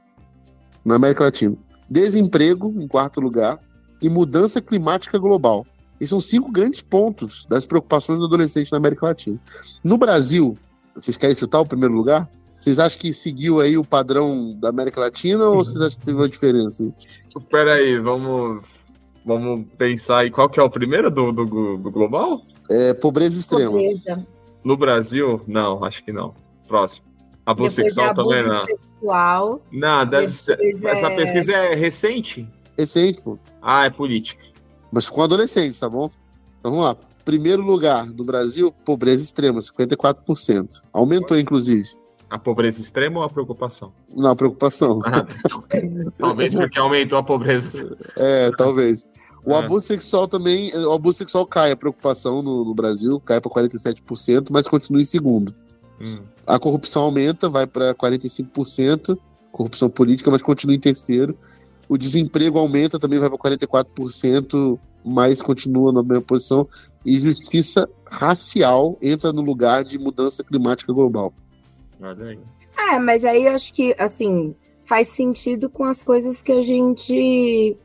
na 0.83 0.95
América 0.95 1.23
Latina. 1.23 1.55
Desemprego, 1.89 2.73
em 2.77 2.87
quarto 2.87 3.21
lugar. 3.21 3.59
E 4.01 4.09
mudança 4.09 4.61
climática 4.61 5.17
global. 5.17 5.65
Esses 5.99 6.09
são 6.09 6.21
cinco 6.21 6.49
grandes 6.51 6.81
pontos 6.81 7.45
das 7.45 7.65
preocupações 7.65 8.17
do 8.17 8.25
adolescente 8.25 8.71
na 8.71 8.77
América 8.77 9.07
Latina. 9.07 9.37
No 9.83 9.97
Brasil, 9.97 10.57
vocês 10.95 11.17
querem 11.17 11.35
chutar 11.35 11.59
o 11.59 11.65
primeiro 11.65 11.93
lugar? 11.93 12.29
Vocês 12.53 12.79
acham 12.79 12.99
que 12.99 13.13
seguiu 13.13 13.59
aí 13.59 13.77
o 13.77 13.83
padrão 13.83 14.53
da 14.57 14.69
América 14.69 14.99
Latina 15.01 15.45
ou 15.45 15.57
vocês 15.57 15.81
acham 15.81 15.99
que 15.99 16.05
teve 16.05 16.17
uma 16.17 16.29
diferença? 16.29 16.89
Peraí, 17.49 17.99
vamos, 17.99 18.63
vamos 19.25 19.65
pensar 19.77 20.19
aí. 20.19 20.31
Qual 20.31 20.49
que 20.49 20.59
é 20.59 20.63
o 20.63 20.69
primeiro 20.69 21.09
do, 21.11 21.31
do, 21.31 21.45
do 21.77 21.91
global? 21.91 22.41
É, 22.69 22.93
pobreza 22.93 23.39
extrema. 23.39 23.71
Pobreza. 23.71 24.25
No 24.63 24.75
Brasil? 24.77 25.41
Não, 25.47 25.83
acho 25.83 26.03
que 26.03 26.11
não. 26.11 26.33
Próximo. 26.67 27.05
Abuso 27.45 27.75
Depois 27.77 27.93
sexual 27.93 28.07
é 28.07 28.09
abuso 28.11 28.29
também 28.29 28.47
não. 28.47 28.65
sexual. 28.67 29.61
Não, 29.71 29.99
deve 30.05 30.27
Depois 30.27 30.35
ser. 30.39 30.59
é- 30.59 30.91
Essa 30.91 31.09
pesquisa 31.11 31.51
é 31.53 31.75
recente? 31.75 32.47
Recente, 32.77 33.21
pô. 33.21 33.37
Ah, 33.61 33.85
é 33.85 33.89
política. 33.89 34.43
Mas 34.91 35.09
com 35.09 35.21
adolescentes, 35.23 35.79
tá 35.79 35.89
bom? 35.89 36.09
Então 36.59 36.71
vamos 36.71 36.85
lá. 36.85 36.97
Primeiro 37.25 37.61
lugar 37.61 38.07
do 38.07 38.23
Brasil, 38.23 38.71
pobreza 38.85 39.23
extrema, 39.23 39.59
54%. 39.61 40.81
Aumentou, 40.91 41.37
inclusive. 41.37 41.89
A 42.29 42.37
pobreza 42.37 42.81
extrema 42.81 43.19
ou 43.19 43.25
a 43.25 43.29
preocupação? 43.29 43.91
Não, 44.15 44.35
preocupação. 44.35 44.99
Ah, 45.05 45.23
talvez 46.17 46.53
porque 46.53 46.77
aumentou 46.77 47.17
a 47.17 47.23
pobreza. 47.23 47.97
É, 48.15 48.51
talvez. 48.51 49.05
O 49.43 49.53
Ah. 49.53 49.59
abuso 49.59 49.87
sexual 49.87 50.27
também, 50.27 50.75
o 50.75 50.91
abuso 50.91 51.17
sexual 51.17 51.45
cai 51.45 51.71
a 51.71 51.75
preocupação 51.75 52.41
no, 52.43 52.63
no 52.65 52.73
Brasil, 52.75 53.19
cai 53.21 53.41
para 53.41 53.49
47%, 53.51 54.47
mas 54.51 54.67
continua 54.67 55.01
em 55.01 55.05
segundo. 55.05 55.53
Hum. 55.99 56.19
A 56.45 56.59
corrupção 56.59 57.03
aumenta, 57.03 57.49
vai 57.49 57.65
para 57.65 57.95
45%, 57.95 59.17
corrupção 59.51 59.89
política, 59.89 60.29
mas 60.29 60.41
continua 60.41 60.75
em 60.75 60.79
terceiro. 60.79 61.35
O 61.87 61.97
desemprego 61.97 62.59
aumenta, 62.59 62.99
também 62.99 63.17
vai 63.17 63.29
para 63.29 63.37
44%, 63.39 64.77
mas 65.03 65.41
continua 65.41 65.91
na 65.91 66.03
mesma 66.03 66.23
posição. 66.23 66.67
E 67.03 67.19
justiça 67.19 67.89
racial 68.05 68.97
entra 69.01 69.33
no 69.33 69.41
lugar 69.41 69.83
de 69.83 69.97
mudança 69.97 70.43
climática 70.43 70.93
global. 70.93 71.33
Olha 72.01 72.25
aí. 72.25 72.39
É, 72.77 72.99
mas 72.99 73.25
aí 73.25 73.45
eu 73.45 73.53
acho 73.53 73.73
que, 73.73 73.95
assim, 73.97 74.55
faz 74.85 75.09
sentido 75.09 75.69
com 75.69 75.83
as 75.83 76.01
coisas 76.03 76.41
que 76.41 76.51
a 76.51 76.61
gente 76.61 77.77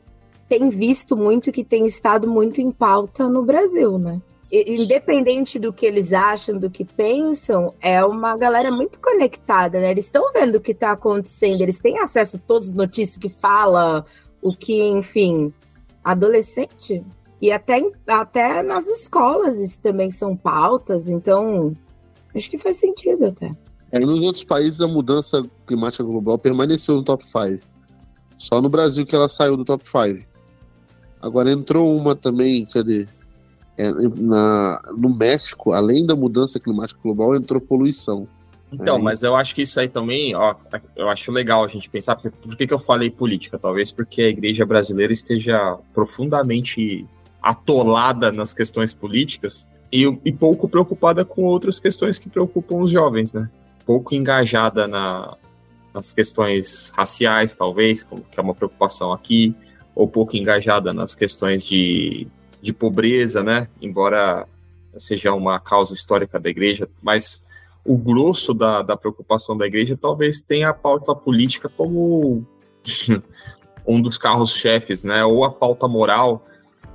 tem 0.48 0.70
visto 0.70 1.16
muito, 1.16 1.52
que 1.52 1.64
tem 1.64 1.84
estado 1.86 2.28
muito 2.28 2.60
em 2.60 2.70
pauta 2.70 3.28
no 3.28 3.42
Brasil, 3.42 3.98
né? 3.98 4.20
Independente 4.50 5.58
do 5.58 5.72
que 5.72 5.84
eles 5.84 6.12
acham, 6.12 6.58
do 6.58 6.70
que 6.70 6.84
pensam, 6.84 7.74
é 7.80 8.04
uma 8.04 8.36
galera 8.36 8.70
muito 8.70 9.00
conectada, 9.00 9.80
né? 9.80 9.90
Eles 9.90 10.04
estão 10.04 10.32
vendo 10.32 10.56
o 10.56 10.60
que 10.60 10.70
está 10.70 10.92
acontecendo, 10.92 11.60
eles 11.60 11.78
têm 11.78 11.98
acesso 11.98 12.36
a 12.36 12.40
todas 12.40 12.68
as 12.68 12.74
notícias 12.74 13.18
que 13.18 13.28
fala, 13.28 14.06
o 14.40 14.54
que, 14.54 14.80
enfim, 14.82 15.52
adolescente. 16.04 17.04
E 17.40 17.50
até, 17.50 17.82
até 18.06 18.62
nas 18.62 18.86
escolas 18.86 19.58
isso 19.58 19.80
também 19.80 20.08
são 20.08 20.36
pautas, 20.36 21.08
então 21.08 21.72
acho 22.34 22.48
que 22.48 22.58
faz 22.58 22.76
sentido 22.76 23.26
até. 23.26 23.50
É, 23.94 24.00
nos 24.00 24.20
outros 24.20 24.42
países 24.42 24.80
a 24.80 24.88
mudança 24.88 25.48
climática 25.64 26.02
global 26.02 26.36
permaneceu 26.36 26.96
no 26.96 27.04
top 27.04 27.24
5. 27.24 27.64
Só 28.36 28.60
no 28.60 28.68
Brasil 28.68 29.06
que 29.06 29.14
ela 29.14 29.28
saiu 29.28 29.56
do 29.56 29.64
top 29.64 29.84
5. 29.84 30.26
Agora 31.22 31.52
entrou 31.52 31.96
uma 31.96 32.16
também, 32.16 32.66
cadê? 32.66 33.06
É, 33.78 33.92
na, 34.20 34.82
no 34.96 35.14
México, 35.14 35.70
além 35.70 36.04
da 36.04 36.16
mudança 36.16 36.58
climática 36.58 36.98
global, 37.00 37.36
entrou 37.36 37.60
poluição. 37.60 38.26
Então, 38.72 38.96
Aí. 38.96 39.02
mas 39.02 39.22
eu 39.22 39.36
acho 39.36 39.54
que 39.54 39.62
isso 39.62 39.78
aí 39.78 39.88
também, 39.88 40.34
ó, 40.34 40.56
eu 40.96 41.08
acho 41.08 41.30
legal 41.30 41.64
a 41.64 41.68
gente 41.68 41.88
pensar, 41.88 42.16
por, 42.16 42.32
por 42.32 42.56
que, 42.56 42.66
que 42.66 42.74
eu 42.74 42.80
falei 42.80 43.10
política? 43.10 43.60
Talvez 43.60 43.92
porque 43.92 44.22
a 44.22 44.28
igreja 44.28 44.66
brasileira 44.66 45.12
esteja 45.12 45.78
profundamente 45.92 47.06
atolada 47.40 48.32
nas 48.32 48.52
questões 48.52 48.92
políticas 48.92 49.68
e, 49.92 50.02
e 50.24 50.32
pouco 50.32 50.68
preocupada 50.68 51.24
com 51.24 51.44
outras 51.44 51.78
questões 51.78 52.18
que 52.18 52.28
preocupam 52.28 52.78
os 52.78 52.90
jovens, 52.90 53.32
né? 53.32 53.48
Pouco 53.84 54.14
engajada 54.14 54.88
na, 54.88 55.36
nas 55.92 56.12
questões 56.12 56.92
raciais, 56.96 57.54
talvez, 57.54 58.02
que 58.02 58.38
é 58.38 58.42
uma 58.42 58.54
preocupação 58.54 59.12
aqui, 59.12 59.54
ou 59.94 60.08
pouco 60.08 60.36
engajada 60.36 60.92
nas 60.92 61.14
questões 61.14 61.64
de, 61.64 62.26
de 62.60 62.72
pobreza, 62.72 63.42
né? 63.42 63.68
Embora 63.80 64.46
seja 64.96 65.32
uma 65.32 65.60
causa 65.60 65.94
histórica 65.94 66.38
da 66.38 66.48
igreja, 66.48 66.88
mas 67.02 67.42
o 67.84 67.96
grosso 67.96 68.54
da, 68.54 68.82
da 68.82 68.96
preocupação 68.96 69.56
da 69.56 69.66
igreja 69.66 69.96
talvez 69.96 70.40
tenha 70.40 70.70
a 70.70 70.74
pauta 70.74 71.14
política 71.14 71.68
como 71.68 72.46
um 73.86 74.00
dos 74.00 74.16
carros-chefes, 74.16 75.04
né? 75.04 75.24
Ou 75.24 75.44
a 75.44 75.50
pauta 75.50 75.86
moral 75.86 76.46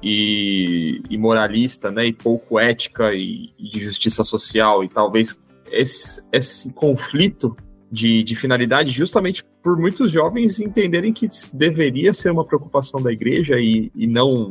e, 0.02 1.02
e 1.10 1.18
moralista, 1.18 1.92
né? 1.92 2.08
E 2.08 2.14
pouco 2.14 2.60
ética 2.60 3.14
e, 3.14 3.54
e 3.58 3.70
de 3.70 3.80
justiça 3.80 4.24
social. 4.24 4.84
E 4.84 4.90
talvez 4.90 5.38
esse, 5.72 6.22
esse 6.32 6.72
conflito 6.74 7.56
de, 7.92 8.24
de 8.24 8.36
finalidade, 8.36 8.92
justamente 8.92 9.44
por 9.64 9.78
muitos 9.78 10.12
jovens 10.12 10.60
entenderem 10.60 11.12
que 11.12 11.28
deveria 11.54 12.14
ser 12.14 12.32
uma 12.32 12.46
preocupação 12.46 13.02
da 13.02 13.12
igreja 13.12 13.60
e, 13.60 13.92
e 13.96 14.08
não, 14.08 14.50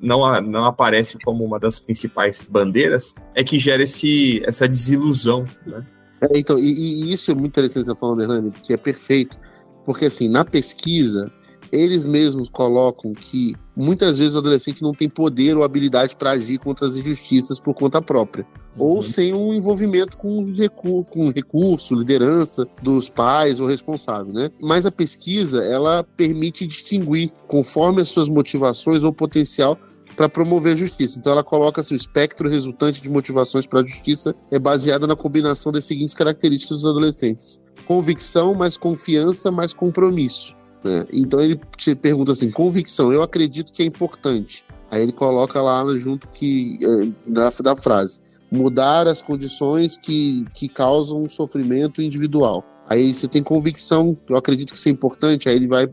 não, 0.00 0.40
não 0.40 0.64
aparece 0.64 1.18
como 1.18 1.44
uma 1.44 1.58
das 1.58 1.80
principais 1.80 2.46
bandeiras, 2.48 3.14
é 3.34 3.42
que 3.42 3.58
gera 3.58 3.82
esse, 3.82 4.42
essa 4.44 4.68
desilusão, 4.68 5.44
né? 5.66 5.84
É, 6.20 6.38
então, 6.38 6.58
e, 6.58 6.64
e 6.64 7.12
isso 7.12 7.30
é 7.30 7.34
muito 7.34 7.48
interessante 7.48 7.86
você 7.86 7.94
falando, 7.94 8.22
Hernani, 8.22 8.52
que 8.62 8.74
é 8.74 8.76
perfeito. 8.76 9.38
Porque, 9.86 10.04
assim, 10.04 10.28
na 10.28 10.44
pesquisa, 10.44 11.32
eles 11.72 12.04
mesmos 12.04 12.48
colocam 12.48 13.12
que 13.12 13.54
muitas 13.76 14.18
vezes 14.18 14.34
o 14.34 14.38
adolescente 14.38 14.82
não 14.82 14.92
tem 14.92 15.08
poder 15.08 15.56
ou 15.56 15.62
habilidade 15.62 16.16
para 16.16 16.32
agir 16.32 16.58
contra 16.58 16.86
as 16.86 16.96
injustiças 16.96 17.58
por 17.58 17.74
conta 17.74 18.02
própria. 18.02 18.46
Uhum. 18.76 18.86
Ou 18.86 19.02
sem 19.02 19.34
um 19.34 19.52
envolvimento 19.52 20.16
com, 20.16 20.44
recu 20.44 21.04
com 21.04 21.30
recurso, 21.30 21.94
liderança 21.94 22.66
dos 22.82 23.08
pais 23.08 23.60
ou 23.60 23.66
responsável, 23.66 24.32
né? 24.32 24.50
Mas 24.60 24.86
a 24.86 24.92
pesquisa, 24.92 25.62
ela 25.64 26.04
permite 26.16 26.66
distinguir, 26.66 27.30
conforme 27.46 28.02
as 28.02 28.08
suas 28.08 28.28
motivações 28.28 29.02
ou 29.02 29.12
potencial, 29.12 29.78
para 30.16 30.28
promover 30.28 30.74
a 30.74 30.76
justiça. 30.76 31.18
Então 31.18 31.32
ela 31.32 31.42
coloca 31.42 31.80
assim, 31.80 31.94
o 31.94 31.96
espectro 31.96 32.48
resultante 32.48 33.02
de 33.02 33.08
motivações 33.08 33.66
para 33.66 33.80
a 33.80 33.86
justiça 33.86 34.34
é 34.50 34.58
baseada 34.58 35.06
na 35.06 35.16
combinação 35.16 35.72
das 35.72 35.84
seguintes 35.84 36.14
características 36.14 36.80
dos 36.80 36.90
adolescentes: 36.90 37.60
convicção, 37.86 38.54
mais 38.54 38.76
confiança, 38.76 39.50
mais 39.50 39.72
compromisso. 39.72 40.59
Né? 40.84 41.06
Então 41.12 41.40
ele 41.40 41.60
te 41.76 41.94
pergunta 41.94 42.32
assim: 42.32 42.50
convicção, 42.50 43.12
eu 43.12 43.22
acredito 43.22 43.72
que 43.72 43.82
é 43.82 43.86
importante. 43.86 44.64
Aí 44.90 45.02
ele 45.02 45.12
coloca 45.12 45.60
lá 45.60 45.84
junto 45.98 46.28
que 46.28 46.78
é, 46.82 47.30
da, 47.30 47.50
da 47.50 47.76
frase 47.76 48.20
mudar 48.50 49.06
as 49.06 49.22
condições 49.22 49.96
que, 49.96 50.44
que 50.52 50.68
causam 50.68 51.28
sofrimento 51.28 52.02
individual. 52.02 52.64
Aí 52.88 53.14
você 53.14 53.28
tem 53.28 53.42
convicção, 53.42 54.18
eu 54.28 54.36
acredito 54.36 54.72
que 54.72 54.78
isso 54.78 54.88
é 54.88 54.92
importante, 54.92 55.48
aí 55.48 55.54
ele 55.54 55.68
vai 55.68 55.88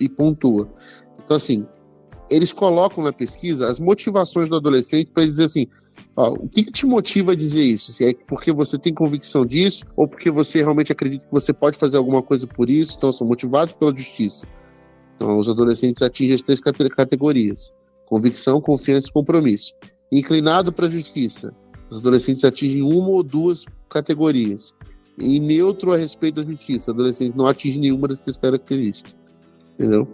e 0.00 0.08
pontua. 0.08 0.66
Então, 1.22 1.36
assim, 1.36 1.66
eles 2.30 2.52
colocam 2.52 3.04
na 3.04 3.12
pesquisa 3.12 3.68
as 3.70 3.78
motivações 3.78 4.48
do 4.48 4.56
adolescente 4.56 5.10
para 5.12 5.26
dizer 5.26 5.44
assim: 5.44 5.66
o 6.26 6.48
que, 6.48 6.64
que, 6.64 6.72
te 6.72 6.84
motiva 6.84 7.32
a 7.32 7.34
dizer 7.36 7.62
isso? 7.62 7.92
Se 7.92 8.04
é 8.04 8.14
porque 8.26 8.50
você 8.50 8.76
tem 8.76 8.92
convicção 8.92 9.46
disso, 9.46 9.84
ou 9.94 10.08
porque 10.08 10.30
você 10.30 10.58
realmente 10.58 10.90
acredita 10.90 11.24
que 11.24 11.30
você 11.30 11.52
pode 11.52 11.78
fazer 11.78 11.96
alguma 11.96 12.22
coisa 12.22 12.44
por 12.44 12.68
isso, 12.68 12.94
então 12.96 13.12
são 13.12 13.24
motivados 13.26 13.72
pela 13.74 13.96
justiça. 13.96 14.46
Então, 15.14 15.38
os 15.38 15.48
adolescentes 15.48 16.02
atingem 16.02 16.34
as 16.34 16.42
três 16.42 16.60
categorias: 16.60 17.72
convicção, 18.06 18.60
confiança 18.60 19.08
e 19.08 19.12
compromisso. 19.12 19.74
Inclinado 20.10 20.72
para 20.72 20.86
a 20.86 20.90
justiça, 20.90 21.54
os 21.88 21.98
adolescentes 21.98 22.44
atingem 22.44 22.82
uma 22.82 23.10
ou 23.10 23.22
duas 23.22 23.64
categorias. 23.88 24.74
E 25.20 25.38
neutro 25.38 25.92
a 25.92 25.96
respeito 25.96 26.36
da 26.36 26.44
justiça, 26.44 26.90
o 26.90 26.94
adolescente 26.94 27.36
não 27.36 27.46
atinge 27.46 27.78
nenhuma 27.78 28.08
das 28.08 28.20
três 28.20 28.38
características. 28.38 29.14
Entendeu? 29.74 30.08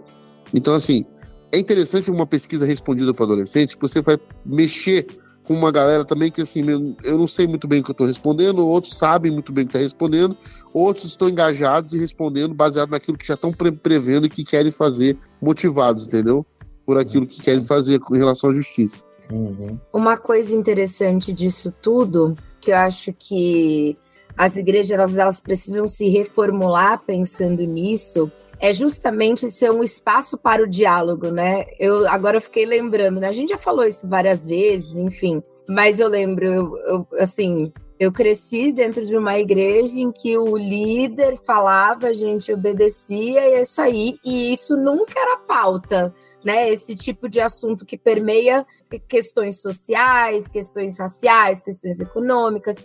Então, 0.53 0.73
assim, 0.73 1.05
é 1.51 1.57
interessante 1.57 2.11
uma 2.11 2.27
pesquisa 2.27 2.65
respondida 2.65 3.13
para 3.13 3.25
adolescente, 3.25 3.75
que 3.75 3.81
você 3.81 4.01
vai 4.01 4.19
mexer 4.45 5.07
com 5.45 5.53
uma 5.53 5.71
galera 5.71 6.03
também 6.03 6.31
que, 6.31 6.41
assim, 6.41 6.63
eu 7.03 7.17
não 7.17 7.27
sei 7.27 7.47
muito 7.47 7.67
bem 7.67 7.79
o 7.79 7.83
que 7.83 7.91
eu 7.91 7.93
estou 7.93 8.07
respondendo, 8.07 8.65
outros 8.65 8.97
sabem 8.97 9.31
muito 9.31 9.51
bem 9.51 9.63
o 9.63 9.67
que 9.67 9.77
está 9.77 9.83
respondendo, 9.83 10.35
outros 10.73 11.05
estão 11.05 11.29
engajados 11.29 11.93
e 11.93 11.99
respondendo 11.99 12.53
baseado 12.53 12.89
naquilo 12.89 13.17
que 13.17 13.27
já 13.27 13.35
estão 13.35 13.53
pre 13.53 13.71
prevendo 13.71 14.25
e 14.25 14.29
que 14.29 14.43
querem 14.43 14.71
fazer, 14.71 15.17
motivados, 15.41 16.07
entendeu? 16.07 16.45
Por 16.85 16.97
aquilo 16.97 17.27
que 17.27 17.41
querem 17.41 17.63
fazer 17.63 17.99
com 17.99 18.15
relação 18.15 18.49
à 18.49 18.53
justiça. 18.53 19.03
Uhum. 19.31 19.79
Uma 19.93 20.17
coisa 20.17 20.53
interessante 20.53 21.31
disso 21.31 21.73
tudo, 21.81 22.35
que 22.59 22.71
eu 22.71 22.77
acho 22.77 23.13
que 23.13 23.97
as 24.37 24.57
igrejas 24.57 24.91
elas, 24.91 25.17
elas 25.17 25.39
precisam 25.39 25.87
se 25.87 26.09
reformular 26.09 27.01
pensando 27.05 27.63
nisso, 27.63 28.31
é 28.59 28.73
justamente 28.73 29.49
ser 29.49 29.71
um 29.71 29.83
espaço 29.83 30.37
para 30.37 30.63
o 30.63 30.67
diálogo, 30.67 31.29
né? 31.29 31.65
Eu 31.79 32.07
agora 32.07 32.37
eu 32.37 32.41
fiquei 32.41 32.65
lembrando, 32.65 33.19
né? 33.19 33.27
A 33.27 33.31
gente 33.31 33.49
já 33.49 33.57
falou 33.57 33.85
isso 33.85 34.07
várias 34.07 34.45
vezes, 34.45 34.97
enfim, 34.97 35.41
mas 35.67 35.99
eu 35.99 36.07
lembro, 36.07 36.45
eu, 36.45 36.77
eu, 36.85 37.07
assim, 37.19 37.71
eu 37.99 38.11
cresci 38.11 38.71
dentro 38.71 39.05
de 39.05 39.15
uma 39.15 39.39
igreja 39.39 39.99
em 39.99 40.11
que 40.11 40.37
o 40.37 40.57
líder 40.57 41.37
falava, 41.45 42.07
a 42.07 42.13
gente 42.13 42.51
obedecia 42.51 43.47
e 43.47 43.53
é 43.53 43.61
isso 43.61 43.81
aí, 43.81 44.17
e 44.23 44.51
isso 44.53 44.75
nunca 44.75 45.19
era 45.19 45.37
pauta 45.37 46.13
né? 46.45 46.69
Esse 46.71 46.95
tipo 46.95 47.27
de 47.27 47.41
assunto 47.41 47.85
que 47.85 47.97
permeia 47.97 48.65
questões 49.09 49.61
sociais, 49.61 50.47
questões 50.47 50.99
raciais, 50.99 51.63
questões 51.63 51.99
econômicas. 51.99 52.77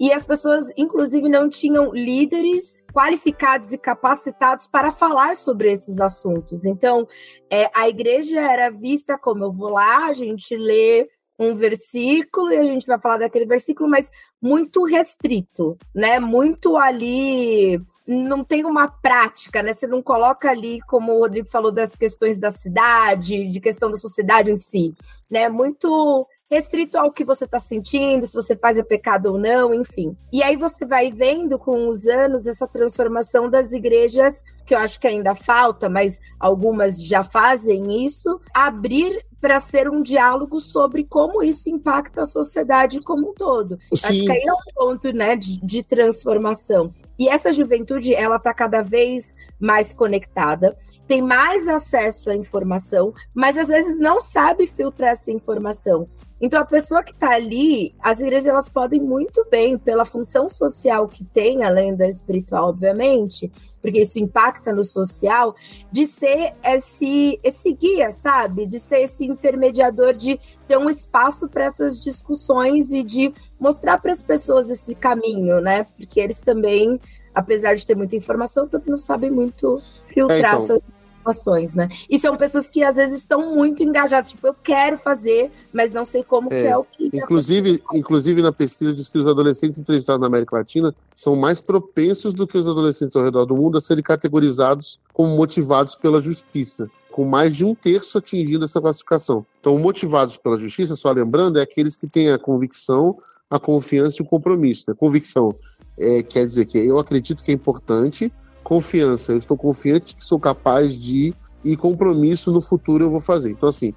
E 0.00 0.10
as 0.10 0.24
pessoas, 0.24 0.64
inclusive, 0.78 1.28
não 1.28 1.48
tinham 1.50 1.92
líderes 1.92 2.82
qualificados 2.92 3.70
e 3.72 3.78
capacitados 3.78 4.66
para 4.66 4.90
falar 4.90 5.36
sobre 5.36 5.70
esses 5.70 6.00
assuntos. 6.00 6.64
Então, 6.64 7.06
é, 7.50 7.70
a 7.74 7.86
igreja 7.86 8.40
era 8.40 8.70
vista 8.70 9.18
como 9.18 9.44
eu 9.44 9.52
vou 9.52 9.70
lá, 9.70 10.06
a 10.06 10.12
gente 10.14 10.56
lê 10.56 11.06
um 11.38 11.54
versículo 11.54 12.50
e 12.50 12.56
a 12.56 12.62
gente 12.62 12.86
vai 12.86 12.98
falar 12.98 13.18
daquele 13.18 13.46
versículo, 13.46 13.90
mas 13.90 14.10
muito 14.40 14.84
restrito, 14.84 15.76
né? 15.94 16.18
Muito 16.18 16.76
ali 16.76 17.78
não 18.12 18.44
tem 18.44 18.64
uma 18.64 18.88
prática, 18.88 19.62
né? 19.62 19.72
Você 19.72 19.86
não 19.86 20.02
coloca 20.02 20.50
ali, 20.50 20.80
como 20.82 21.12
o 21.12 21.20
Rodrigo 21.20 21.48
falou, 21.48 21.72
das 21.72 21.96
questões 21.96 22.38
da 22.38 22.50
cidade, 22.50 23.50
de 23.50 23.60
questão 23.60 23.90
da 23.90 23.96
sociedade 23.96 24.50
em 24.50 24.56
si, 24.56 24.94
né? 25.30 25.48
Muito 25.48 26.26
restrito 26.52 26.98
ao 26.98 27.10
que 27.10 27.24
você 27.24 27.46
está 27.46 27.58
sentindo, 27.58 28.26
se 28.26 28.34
você 28.34 28.54
faz 28.54 28.76
é 28.76 28.82
pecado 28.82 29.32
ou 29.32 29.38
não, 29.38 29.72
enfim. 29.72 30.14
E 30.30 30.42
aí 30.42 30.54
você 30.54 30.84
vai 30.84 31.10
vendo 31.10 31.58
com 31.58 31.88
os 31.88 32.06
anos 32.06 32.46
essa 32.46 32.68
transformação 32.68 33.48
das 33.48 33.72
igrejas, 33.72 34.44
que 34.66 34.74
eu 34.74 34.78
acho 34.78 35.00
que 35.00 35.06
ainda 35.06 35.34
falta, 35.34 35.88
mas 35.88 36.20
algumas 36.38 37.02
já 37.02 37.24
fazem 37.24 38.04
isso, 38.04 38.38
abrir 38.52 39.24
para 39.40 39.58
ser 39.58 39.88
um 39.88 40.02
diálogo 40.02 40.60
sobre 40.60 41.04
como 41.04 41.42
isso 41.42 41.70
impacta 41.70 42.22
a 42.22 42.26
sociedade 42.26 43.00
como 43.00 43.30
um 43.30 43.34
todo. 43.34 43.78
Sim. 43.94 44.08
Acho 44.08 44.24
que 44.24 44.30
aí 44.30 44.42
é 44.46 44.52
um 44.52 44.74
ponto 44.74 45.12
né, 45.12 45.34
de, 45.34 45.58
de 45.58 45.82
transformação. 45.82 46.92
E 47.18 47.28
essa 47.28 47.52
juventude, 47.52 48.14
ela 48.14 48.36
está 48.36 48.52
cada 48.52 48.82
vez 48.82 49.36
mais 49.60 49.92
conectada, 49.92 50.76
tem 51.06 51.20
mais 51.20 51.68
acesso 51.68 52.30
à 52.30 52.34
informação, 52.34 53.12
mas 53.34 53.58
às 53.58 53.68
vezes 53.68 54.00
não 54.00 54.20
sabe 54.20 54.66
filtrar 54.66 55.10
essa 55.10 55.30
informação. 55.30 56.08
Então 56.42 56.60
a 56.60 56.64
pessoa 56.64 57.04
que 57.04 57.12
está 57.12 57.30
ali, 57.30 57.94
as 58.00 58.18
igrejas 58.18 58.46
elas 58.46 58.68
podem 58.68 59.00
muito 59.00 59.46
bem, 59.48 59.78
pela 59.78 60.04
função 60.04 60.48
social 60.48 61.06
que 61.06 61.22
tem, 61.24 61.62
além 61.62 61.94
da 61.94 62.08
espiritual, 62.08 62.70
obviamente, 62.70 63.48
porque 63.80 64.00
isso 64.00 64.18
impacta 64.18 64.72
no 64.72 64.82
social, 64.82 65.54
de 65.90 66.04
ser 66.04 66.54
esse, 66.64 67.38
esse 67.44 67.72
guia, 67.72 68.10
sabe? 68.10 68.66
De 68.66 68.80
ser 68.80 69.02
esse 69.02 69.24
intermediador, 69.24 70.14
de 70.14 70.40
ter 70.66 70.76
um 70.76 70.90
espaço 70.90 71.48
para 71.48 71.64
essas 71.64 71.98
discussões 71.98 72.92
e 72.92 73.04
de 73.04 73.32
mostrar 73.58 74.00
para 74.00 74.10
as 74.10 74.22
pessoas 74.24 74.68
esse 74.68 74.96
caminho, 74.96 75.60
né? 75.60 75.86
Porque 75.96 76.18
eles 76.18 76.40
também, 76.40 77.00
apesar 77.32 77.74
de 77.74 77.86
ter 77.86 77.96
muita 77.96 78.16
informação, 78.16 78.66
também 78.66 78.90
não 78.90 78.98
sabem 78.98 79.30
muito 79.30 79.80
filtrar 80.08 80.38
é, 80.38 80.40
então, 80.40 80.64
essas 80.64 80.82
situações, 81.22 81.74
né? 81.74 81.88
E 82.10 82.18
são 82.18 82.36
pessoas 82.36 82.66
que 82.66 82.82
às 82.82 82.96
vezes 82.96 83.20
estão 83.20 83.54
muito 83.54 83.82
engajadas, 83.82 84.30
tipo, 84.30 84.46
eu 84.46 84.54
quero 84.54 84.98
fazer, 84.98 85.50
mas 85.72 85.92
não 85.92 86.04
sei 86.04 86.22
como 86.24 86.48
é, 86.52 86.62
que 86.62 86.66
é 86.66 86.76
o 86.76 86.84
que. 86.84 87.10
Inclusive, 87.12 87.82
inclusive 87.94 88.42
na 88.42 88.52
pesquisa 88.52 88.92
diz 88.92 89.08
que 89.08 89.18
os 89.18 89.26
adolescentes 89.26 89.78
entrevistados 89.78 90.20
na 90.20 90.26
América 90.26 90.56
Latina 90.56 90.94
são 91.14 91.36
mais 91.36 91.60
propensos 91.60 92.34
do 92.34 92.46
que 92.46 92.58
os 92.58 92.66
adolescentes 92.66 93.16
ao 93.16 93.22
redor 93.22 93.44
do 93.44 93.56
mundo 93.56 93.78
a 93.78 93.80
serem 93.80 94.02
categorizados 94.02 94.98
como 95.12 95.36
motivados 95.36 95.94
pela 95.94 96.20
justiça. 96.20 96.90
Com 97.10 97.26
mais 97.26 97.54
de 97.54 97.64
um 97.64 97.74
terço 97.74 98.16
atingindo 98.16 98.64
essa 98.64 98.80
classificação. 98.80 99.44
Então, 99.60 99.78
motivados 99.78 100.38
pela 100.38 100.58
justiça, 100.58 100.96
só 100.96 101.12
lembrando, 101.12 101.58
é 101.58 101.62
aqueles 101.62 101.94
que 101.94 102.08
têm 102.08 102.30
a 102.30 102.38
convicção, 102.38 103.18
a 103.50 103.60
confiança 103.60 104.16
e 104.20 104.24
o 104.24 104.26
compromisso. 104.26 104.86
Né? 104.88 104.94
Convicção 104.98 105.54
é, 105.98 106.22
quer 106.22 106.46
dizer 106.46 106.64
que 106.64 106.78
eu 106.78 106.98
acredito 106.98 107.44
que 107.44 107.50
é 107.50 107.54
importante, 107.54 108.32
confiança. 108.62 109.32
Eu 109.32 109.38
estou 109.38 109.56
confiante 109.56 110.14
que 110.14 110.24
sou 110.24 110.38
capaz 110.38 111.00
de 111.00 111.34
e 111.64 111.76
compromisso 111.76 112.50
no 112.50 112.60
futuro 112.60 113.04
eu 113.04 113.10
vou 113.10 113.20
fazer. 113.20 113.50
Então, 113.50 113.68
assim, 113.68 113.94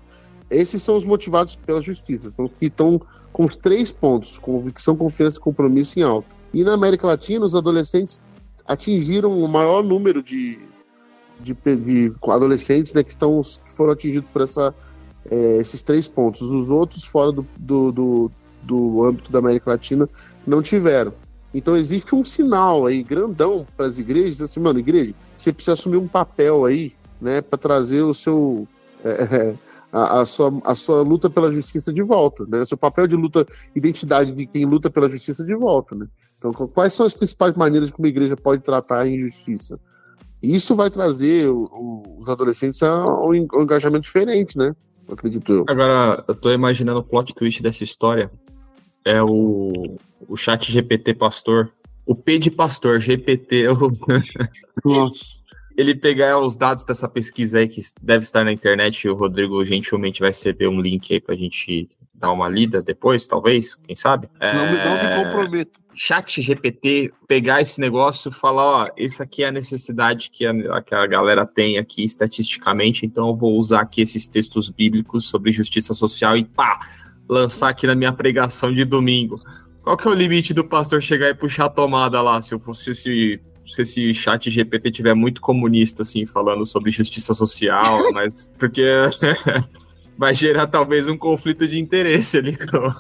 esses 0.50 0.82
são 0.82 0.98
os 0.98 1.06
motivados 1.06 1.56
pela 1.56 1.82
justiça, 1.82 2.28
então, 2.28 2.48
que 2.48 2.68
estão 2.68 3.02
com 3.34 3.46
os 3.46 3.56
três 3.56 3.92
pontos: 3.92 4.38
convicção, 4.38 4.96
confiança 4.96 5.38
e 5.38 5.42
compromisso 5.42 6.00
em 6.00 6.04
alta. 6.04 6.36
E 6.54 6.64
na 6.64 6.74
América 6.74 7.08
Latina, 7.08 7.44
os 7.44 7.56
adolescentes 7.56 8.22
atingiram 8.66 9.40
o 9.40 9.48
maior 9.48 9.84
número 9.84 10.24
de, 10.24 10.60
de, 11.40 11.54
de 11.54 12.14
adolescentes 12.28 12.94
né, 12.94 13.04
que, 13.04 13.10
estão, 13.10 13.42
que 13.42 13.70
foram 13.72 13.94
atingidos 13.94 14.30
por 14.32 14.42
essa, 14.42 14.74
é, 15.30 15.58
esses 15.58 15.84
três 15.84 16.08
pontos. 16.08 16.42
Os 16.42 16.70
outros, 16.70 17.10
fora 17.10 17.32
do, 17.32 17.46
do, 17.58 17.92
do, 17.92 18.32
do 18.64 19.04
âmbito 19.04 19.32
da 19.32 19.40
América 19.40 19.72
Latina, 19.72 20.08
não 20.46 20.62
tiveram. 20.62 21.14
Então 21.58 21.78
existe 21.78 22.14
um 22.14 22.26
sinal 22.26 22.86
aí 22.86 23.02
grandão 23.02 23.66
para 23.78 23.86
as 23.86 23.98
igrejas, 23.98 24.42
assim, 24.42 24.60
mano, 24.60 24.78
igreja, 24.80 25.14
você 25.34 25.54
precisa 25.54 25.74
assumir 25.74 25.98
um 25.98 26.08
papel 26.08 26.66
aí, 26.66 26.94
né, 27.20 27.42
para 27.42 27.58
trazer 27.58 28.02
o 28.02 28.14
seu 28.14 28.68
é, 29.04 29.10
é, 29.24 29.56
a, 29.92 30.20
a, 30.20 30.26
sua, 30.26 30.62
a 30.66 30.76
sua 30.76 31.02
luta 31.02 31.30
pela 31.30 31.54
justiça 31.54 31.94
de 31.94 32.02
volta, 32.02 32.46
né? 32.48 32.60
O 32.60 32.66
seu 32.66 32.78
papel 32.78 33.08
de 33.08 33.16
luta, 33.16 33.48
identidade 33.74 34.34
de 34.34 34.46
quem 34.46 34.66
luta 34.66 34.90
pela 34.90 35.08
justiça 35.08 35.46
de 35.46 35.56
volta, 35.56 35.96
né? 35.96 36.08
Então, 36.38 36.52
quais 36.52 36.94
são 36.94 37.06
as 37.06 37.14
principais 37.14 37.56
maneiras 37.56 37.92
que 37.92 38.00
uma 38.00 38.08
igreja 38.10 38.36
pode 38.36 38.62
tratar 38.62 39.04
a 39.04 39.08
injustiça? 39.08 39.80
Isso 40.44 40.76
vai 40.76 40.90
trazer 40.90 41.48
o, 41.48 41.64
o, 41.72 42.20
os 42.20 42.28
adolescentes 42.28 42.84
a 42.84 43.06
um, 43.06 43.48
um 43.54 43.62
engajamento 43.62 44.04
diferente, 44.04 44.58
né? 44.58 44.76
acredito 45.10 45.54
eu. 45.54 45.66
Agora, 45.68 46.24
eu 46.28 46.36
tô 46.36 46.52
imaginando 46.52 47.00
o 47.00 47.04
plot 47.04 47.34
twist 47.34 47.62
dessa 47.62 47.84
história 47.84 48.30
é 49.06 49.22
o, 49.22 49.98
o 50.28 50.36
chat 50.36 50.72
GPT 50.72 51.14
pastor. 51.14 51.72
O 52.06 52.16
P 52.16 52.38
de 52.40 52.52
pastor, 52.52 53.00
GPT 53.00 53.66
é. 53.66 53.68
Nossa. 54.84 55.46
ele 55.78 55.94
pegar 55.94 56.40
os 56.40 56.56
dados 56.56 56.84
dessa 56.84 57.08
pesquisa 57.08 57.60
aí, 57.60 57.68
que 57.68 57.82
deve 58.02 58.24
estar 58.24 58.44
na 58.44 58.52
internet, 58.52 59.04
e 59.04 59.10
o 59.10 59.16
Rodrigo 59.16 59.64
gentilmente 59.66 60.20
vai 60.20 60.30
receber 60.30 60.68
um 60.68 60.80
link 60.80 61.14
aí 61.14 61.20
pra 61.20 61.36
gente 61.36 61.90
dar 62.14 62.32
uma 62.32 62.48
lida 62.48 62.82
depois, 62.82 63.28
talvez, 63.28 63.76
quem 63.76 63.96
sabe? 63.96 64.30
Não, 64.40 64.72
me, 64.72 64.78
não 64.78 64.94
me 64.94 65.00
É, 65.00 65.24
comprometo. 65.24 65.86
Chat 65.94 66.42
GPT, 66.42 67.14
pegar 67.28 67.62
esse 67.62 67.80
negócio 67.80 68.30
e 68.30 68.34
falar, 68.34 68.64
ó, 68.64 68.90
essa 68.98 69.24
aqui 69.24 69.44
é 69.44 69.48
a 69.48 69.52
necessidade 69.52 70.30
que 70.30 70.46
a, 70.46 70.82
que 70.82 70.96
a 70.96 71.08
galera 71.08 71.46
tem 71.46 71.78
aqui 71.78 72.04
estatisticamente, 72.04 73.06
então 73.06 73.30
eu 73.30 73.36
vou 73.36 73.58
usar 73.58 73.82
aqui 73.82 74.02
esses 74.02 74.28
textos 74.28 74.70
bíblicos 74.70 75.28
sobre 75.28 75.54
justiça 75.54 75.94
social 75.94 76.38
e 76.38 76.44
pá, 76.44 76.80
lançar 77.30 77.70
aqui 77.70 77.88
na 77.88 77.96
minha 77.96 78.14
pregação 78.14 78.74
de 78.74 78.86
domingo. 78.86 79.42
Qual 79.84 79.98
que 79.98 80.08
é 80.08 80.12
o 80.12 80.14
limite 80.14 80.54
do 80.54 80.64
pastor 80.64 81.02
chegar 81.02 81.30
e 81.30 81.36
puxar 81.36 81.66
a 81.66 81.70
tomada 81.70 82.22
lá, 82.22 82.42
se, 82.42 82.56
se, 82.74 82.90
esse, 82.92 83.42
se 83.66 83.82
esse 83.82 84.14
chat 84.16 84.50
GPT 84.50 84.92
tiver 84.92 85.14
muito 85.14 85.42
comunista, 85.42 86.02
assim, 86.02 86.26
falando 86.26 86.66
sobre 86.66 86.92
justiça 86.92 87.34
social, 87.34 88.10
mas 88.14 88.50
porque 88.58 88.84
vai 90.18 90.34
gerar 90.34 90.68
talvez 90.68 91.08
um 91.08 91.18
conflito 91.18 91.68
de 91.68 91.80
interesse 91.80 92.38
ali. 92.38 92.58
Então. 92.60 92.96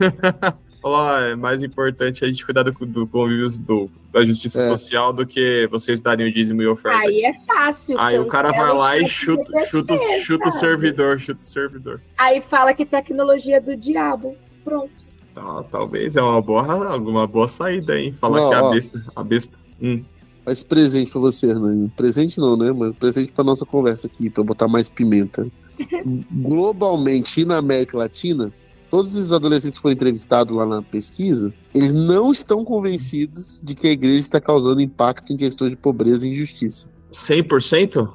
Falar, 0.82 1.22
é 1.30 1.36
mais 1.36 1.62
importante 1.62 2.24
a 2.24 2.28
gente 2.28 2.44
cuidar 2.44 2.64
do, 2.64 2.72
do 2.72 3.06
convívio 3.06 3.48
do, 3.60 3.88
da 4.12 4.24
justiça 4.24 4.60
É. 4.60 4.66
social 4.66 5.12
do 5.12 5.24
que 5.24 5.68
vocês 5.70 6.00
darem 6.00 6.28
o 6.28 6.32
dízimo 6.32 6.60
e 6.60 6.66
oferta. 6.66 6.98
Aí 6.98 7.24
é 7.24 7.32
fácil. 7.44 7.98
Aí 8.00 8.18
o 8.18 8.26
cara 8.26 8.50
vai 8.50 8.74
lá 8.74 8.98
e 8.98 9.06
chuta, 9.06 9.44
chuta, 9.66 9.94
chuta 10.22 10.48
o 10.48 10.50
servidor, 10.50 11.20
chuta 11.20 11.40
o 11.40 11.44
servidor. 11.44 12.00
Aí 12.18 12.40
fala 12.40 12.74
que 12.74 12.84
tecnologia 12.84 13.58
é 13.58 13.60
do 13.60 13.76
diabo. 13.76 14.36
Pronto. 14.64 14.90
Tá, 15.32 15.64
talvez 15.70 16.16
é 16.16 16.20
uma 16.20 16.42
boa, 16.42 16.62
alguma 16.92 17.26
boa 17.26 17.46
saída, 17.48 17.96
hein? 17.98 18.12
Falar 18.12 18.40
Não, 18.40 18.48
que 18.48 18.54
é 18.54 18.58
a 18.58 18.68
besta. 18.70 19.04
A 19.14 19.22
besta. 19.22 19.58
Hum. 19.80 20.02
Mas 20.44 20.64
presente 20.64 21.12
pra 21.12 21.20
você, 21.20 21.46
Hernani. 21.46 21.88
Presente 21.96 22.38
não, 22.38 22.56
né? 22.56 22.72
Mas 22.72 22.90
presente 22.96 23.30
pra 23.30 23.44
nossa 23.44 23.64
conversa 23.64 24.08
aqui, 24.08 24.28
pra 24.28 24.42
botar 24.42 24.66
mais 24.66 24.90
pimenta. 24.90 25.46
Globalmente 26.30 27.40
e 27.40 27.44
na 27.44 27.58
América 27.58 27.96
Latina, 27.96 28.52
todos 28.92 29.16
os 29.16 29.32
adolescentes 29.32 29.78
que 29.78 29.82
foram 29.82 29.94
entrevistados 29.94 30.54
lá 30.54 30.66
na 30.66 30.82
pesquisa, 30.82 31.50
eles 31.74 31.94
não 31.94 32.30
estão 32.30 32.62
convencidos 32.62 33.58
de 33.64 33.74
que 33.74 33.88
a 33.88 33.90
igreja 33.90 34.20
está 34.20 34.38
causando 34.38 34.82
impacto 34.82 35.32
em 35.32 35.36
questões 35.38 35.70
de 35.70 35.76
pobreza 35.78 36.26
e 36.28 36.30
injustiça. 36.32 36.90
100%? 37.10 38.06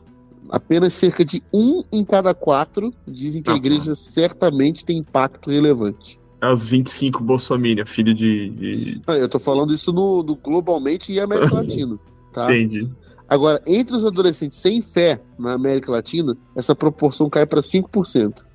Apenas 0.51 0.93
cerca 0.93 1.25
de 1.25 1.41
um 1.51 1.83
em 1.91 2.05
cada 2.05 2.31
quatro 2.35 2.93
dizem 3.07 3.41
que 3.41 3.49
a 3.49 3.53
Tá. 3.53 3.57
igreja 3.57 3.95
certamente 3.95 4.85
tem 4.85 4.99
impacto 4.99 5.49
relevante. 5.49 6.19
É 6.39 6.47
os 6.53 6.63
25 6.67 7.23
Bolsominion, 7.23 7.87
filho 7.87 8.13
de. 8.13 8.49
de... 8.51 9.01
Ah, 9.07 9.15
Eu 9.15 9.27
tô 9.27 9.39
falando 9.39 9.73
isso 9.73 9.91
no, 9.91 10.21
no 10.21 10.35
globalmente 10.35 11.11
e 11.11 11.19
América 11.19 11.53
Latina. 11.55 11.97
Tá? 12.31 12.55
Entendi. 12.55 12.87
Agora, 13.27 13.59
entre 13.65 13.95
os 13.95 14.05
adolescentes 14.05 14.59
sem 14.59 14.79
fé 14.79 15.19
na 15.39 15.53
América 15.53 15.91
Latina, 15.91 16.37
essa 16.55 16.75
proporção 16.75 17.29
cai 17.31 17.47
para 17.47 17.61
5%. 17.61 18.45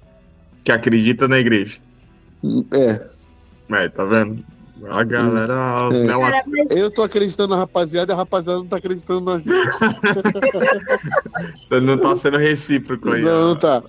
Que 0.65 0.71
acredita 0.71 1.27
na 1.27 1.39
igreja. 1.41 1.79
É, 2.73 3.09
É, 3.85 3.89
tá 3.89 4.05
vendo? 4.05 4.45
A 4.91 5.05
galera. 5.05 5.89
os 5.89 6.01
É. 6.01 6.07
Cara, 6.09 6.43
mas 6.47 6.71
eu 6.77 6.91
tô 6.91 7.03
acreditando 7.03 7.55
na 7.55 7.61
rapaziada 7.61 8.13
e 8.13 8.15
a 8.15 8.17
rapaziada 8.17 8.59
não 8.59 8.67
tá 8.67 8.79
acreditando 8.79 9.21
na 9.21 9.39
gente. 9.39 9.49
Você 11.69 11.81
não 11.81 11.97
tá 11.99 12.17
sendo 12.17 12.37
recíproco 12.37 13.11
aí. 13.11 13.23
Não, 13.23 13.49
não 13.51 13.57
tá. 13.57 13.81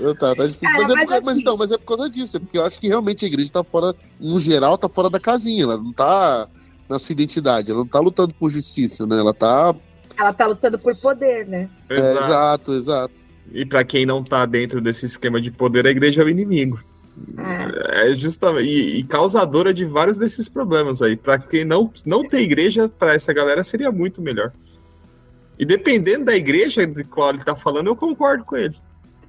Não 0.00 0.14
tá, 0.14 0.34
tá 0.34 0.46
difícil. 0.46 0.68
Cara, 0.68 0.82
mas, 0.82 0.90
é 0.90 0.94
mas 0.94 1.04
porque- 1.06 1.20
mas 1.20 1.28
assim- 1.28 1.40
então, 1.40 1.56
mas 1.56 1.70
é 1.70 1.78
por 1.78 1.84
causa 1.86 2.10
disso. 2.10 2.36
É 2.36 2.40
porque 2.40 2.58
eu 2.58 2.64
acho 2.64 2.80
que 2.80 2.88
realmente 2.88 3.24
a 3.24 3.28
igreja 3.28 3.52
tá 3.52 3.62
fora, 3.62 3.94
no 4.18 4.40
geral, 4.40 4.76
tá 4.76 4.88
fora 4.88 5.08
da 5.08 5.20
casinha. 5.20 5.62
Ela 5.64 5.76
não 5.76 5.92
tá 5.92 6.48
na 6.88 6.98
sua 6.98 7.12
identidade. 7.12 7.70
Ela 7.70 7.80
não 7.80 7.86
tá 7.86 8.00
lutando 8.00 8.34
por 8.34 8.50
justiça, 8.50 9.06
né? 9.06 9.16
Ela 9.18 9.32
tá. 9.32 9.72
ela 10.18 10.32
tá 10.32 10.46
lutando 10.46 10.78
por 10.80 10.96
poder, 10.96 11.46
né? 11.46 11.68
é, 11.88 11.94
Exato. 11.94 12.18
exato, 12.24 12.72
exato. 12.74 13.14
E 13.52 13.64
pra 13.64 13.84
quem 13.84 14.04
não 14.04 14.24
tá 14.24 14.44
dentro 14.46 14.80
desse 14.80 15.06
esquema 15.06 15.40
de 15.40 15.52
poder, 15.52 15.86
a 15.86 15.90
igreja 15.90 16.22
é 16.22 16.24
o 16.24 16.28
inimigo. 16.28 16.80
É. 17.38 18.10
É 18.10 18.14
justamente. 18.14 18.68
E, 18.68 19.00
e 19.00 19.04
causadora 19.04 19.72
de 19.72 19.84
vários 19.84 20.18
desses 20.18 20.48
problemas 20.48 21.00
aí. 21.02 21.16
Pra 21.16 21.38
quem 21.38 21.64
não, 21.64 21.92
não 22.04 22.26
tem 22.26 22.42
igreja, 22.42 22.88
pra 22.88 23.14
essa 23.14 23.32
galera 23.32 23.62
seria 23.62 23.90
muito 23.90 24.20
melhor. 24.20 24.52
E 25.58 25.64
dependendo 25.64 26.24
da 26.24 26.36
igreja 26.36 26.86
de 26.86 27.04
qual 27.04 27.30
ele 27.30 27.44
tá 27.44 27.54
falando, 27.54 27.86
eu 27.86 27.96
concordo 27.96 28.44
com 28.44 28.56
ele. 28.56 28.76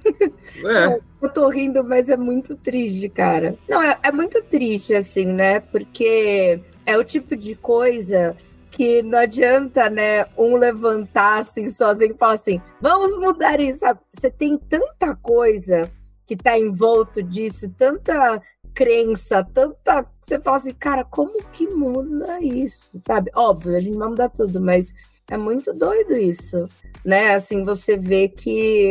É, 0.64 1.00
Eu 1.20 1.28
tô 1.28 1.48
rindo, 1.48 1.84
mas 1.84 2.08
é 2.08 2.16
muito 2.16 2.56
triste, 2.56 3.08
cara. 3.08 3.56
Não, 3.68 3.82
é, 3.82 3.98
é 4.02 4.12
muito 4.12 4.40
triste, 4.42 4.94
assim, 4.94 5.26
né? 5.26 5.60
Porque 5.60 6.60
é 6.86 6.96
o 6.96 7.04
tipo 7.04 7.36
de 7.36 7.54
coisa 7.54 8.36
que 8.70 9.02
não 9.02 9.18
adianta, 9.18 9.88
né, 9.90 10.26
um 10.36 10.54
levantar 10.56 11.38
assim 11.38 11.66
sozinho 11.66 12.12
e 12.12 12.18
falar 12.18 12.34
assim, 12.34 12.60
vamos 12.80 13.18
mudar 13.18 13.58
isso, 13.58 13.80
sabe? 13.80 14.00
Você 14.12 14.30
tem 14.30 14.58
tanta 14.58 15.16
coisa 15.16 15.90
que 16.26 16.36
tá 16.36 16.58
envolto 16.58 17.22
disso, 17.22 17.72
tanta 17.76 18.42
crença, 18.74 19.42
tanta. 19.42 20.06
Você 20.20 20.38
fala 20.40 20.56
assim, 20.56 20.74
cara, 20.74 21.04
como 21.04 21.42
que 21.52 21.66
muda 21.68 22.40
isso, 22.42 22.90
sabe? 23.06 23.30
Óbvio, 23.34 23.76
a 23.76 23.80
gente 23.80 23.96
vai 23.96 24.08
mudar 24.08 24.28
tudo, 24.28 24.60
mas 24.60 24.92
é 25.30 25.36
muito 25.36 25.72
doido 25.72 26.16
isso, 26.16 26.66
né? 27.04 27.34
Assim, 27.34 27.64
você 27.64 27.96
vê 27.96 28.28
que. 28.28 28.90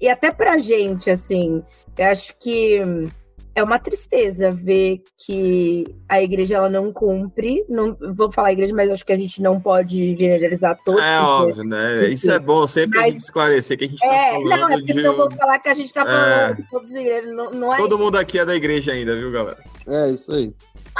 E 0.00 0.08
até 0.08 0.30
pra 0.30 0.56
gente, 0.58 1.10
assim, 1.10 1.62
eu 1.98 2.06
acho 2.06 2.36
que 2.38 2.80
é 3.54 3.62
uma 3.62 3.78
tristeza 3.78 4.50
ver 4.50 5.02
que 5.24 5.84
a 6.08 6.22
igreja 6.22 6.56
ela 6.56 6.68
não 6.68 6.92
cumpre. 6.92 7.64
Não 7.68 7.96
vou 8.14 8.30
falar 8.32 8.52
igreja, 8.52 8.74
mas 8.74 8.90
acho 8.90 9.04
que 9.06 9.12
a 9.12 9.18
gente 9.18 9.40
não 9.40 9.60
pode 9.60 10.16
generalizar 10.16 10.78
todos. 10.84 11.00
é 11.00 11.18
porque- 11.18 11.50
óbvio, 11.50 11.64
né? 11.64 12.08
Isso 12.08 12.30
é 12.30 12.38
bom 12.38 12.66
sempre 12.66 12.98
a 12.98 13.02
Mas- 13.02 13.12
gente 13.14 13.22
esclarecer 13.22 13.78
que 13.78 13.84
a 13.84 13.88
gente 13.88 14.00
tá 14.00 14.06
É, 14.06 14.30
falando 14.32 14.48
não, 14.48 14.68
é 14.70 14.76
porque 14.78 14.92
de. 14.92 15.04
eu 15.04 15.16
vou 15.16 15.30
falar 15.30 15.58
que 15.58 15.68
a 15.68 15.74
gente 15.74 15.92
tá 15.92 16.00
É. 16.02 16.04
falando 16.04 16.56
de 16.56 16.70
todos 16.70 16.90
os 16.90 16.96
igrejas. 16.96 17.34
Não, 17.34 17.50
não 17.50 17.74
é 17.74 17.76
Todo 17.76 17.98
mundo 17.98 18.16
aqui 18.16 18.38
é 18.38 18.44
da 18.44 18.54
igreja 18.54 18.92
ainda, 18.92 19.16
viu, 19.16 19.30
galera? 19.30 19.58
É, 19.86 20.10
isso 20.10 20.32
aí. 20.32 20.52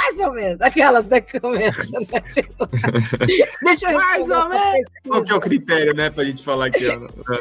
Mais 0.05 0.19
ou 0.19 0.33
menos. 0.33 0.61
Aquelas 0.61 1.05
da 1.05 1.21
começam, 1.21 1.99
né? 2.11 2.21
Tipo, 2.33 2.67
Deixa 3.65 3.91
eu 3.91 3.97
Mais 3.97 4.29
ou 4.29 4.49
menos. 4.49 4.87
Qual 5.07 5.23
que 5.23 5.31
é 5.31 5.35
o 5.35 5.39
critério, 5.39 5.93
né, 5.95 6.09
pra 6.09 6.23
gente 6.23 6.43
falar 6.43 6.67
aqui? 6.67 6.87
ó? 6.87 6.99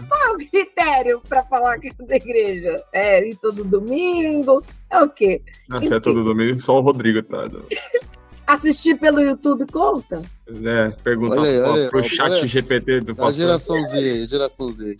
Qual 0.08 0.22
é 0.22 0.30
o 0.32 0.36
critério 0.36 1.22
pra 1.28 1.42
falar 1.44 1.78
que 1.78 1.88
é 1.88 2.06
da 2.06 2.16
igreja? 2.16 2.76
É 2.92 3.28
ir 3.28 3.36
todo 3.36 3.64
domingo? 3.64 4.62
É 4.90 5.00
o 5.02 5.08
quê? 5.08 5.42
Nossa, 5.68 5.96
é 5.96 6.00
todo 6.00 6.24
domingo, 6.24 6.60
só 6.60 6.76
o 6.76 6.80
Rodrigo 6.80 7.22
tá. 7.22 7.44
Assistir 8.46 8.98
pelo 8.98 9.20
YouTube 9.22 9.66
conta? 9.72 10.20
É, 10.46 10.90
perguntar 11.02 11.40
Olha 11.40 11.50
aí, 11.50 11.58
pro- 11.60 11.70
olha 11.72 11.82
aí, 11.84 11.88
pro 11.88 11.98
olha 12.00 12.08
chat 12.08 12.32
aí. 12.34 12.46
GPT 12.46 13.00
do 13.00 13.12
A 13.12 13.14
pastor. 13.14 13.32
geração 13.32 13.82
Z, 13.84 14.22
a 14.22 14.26
geração 14.26 14.72
Z. 14.72 14.96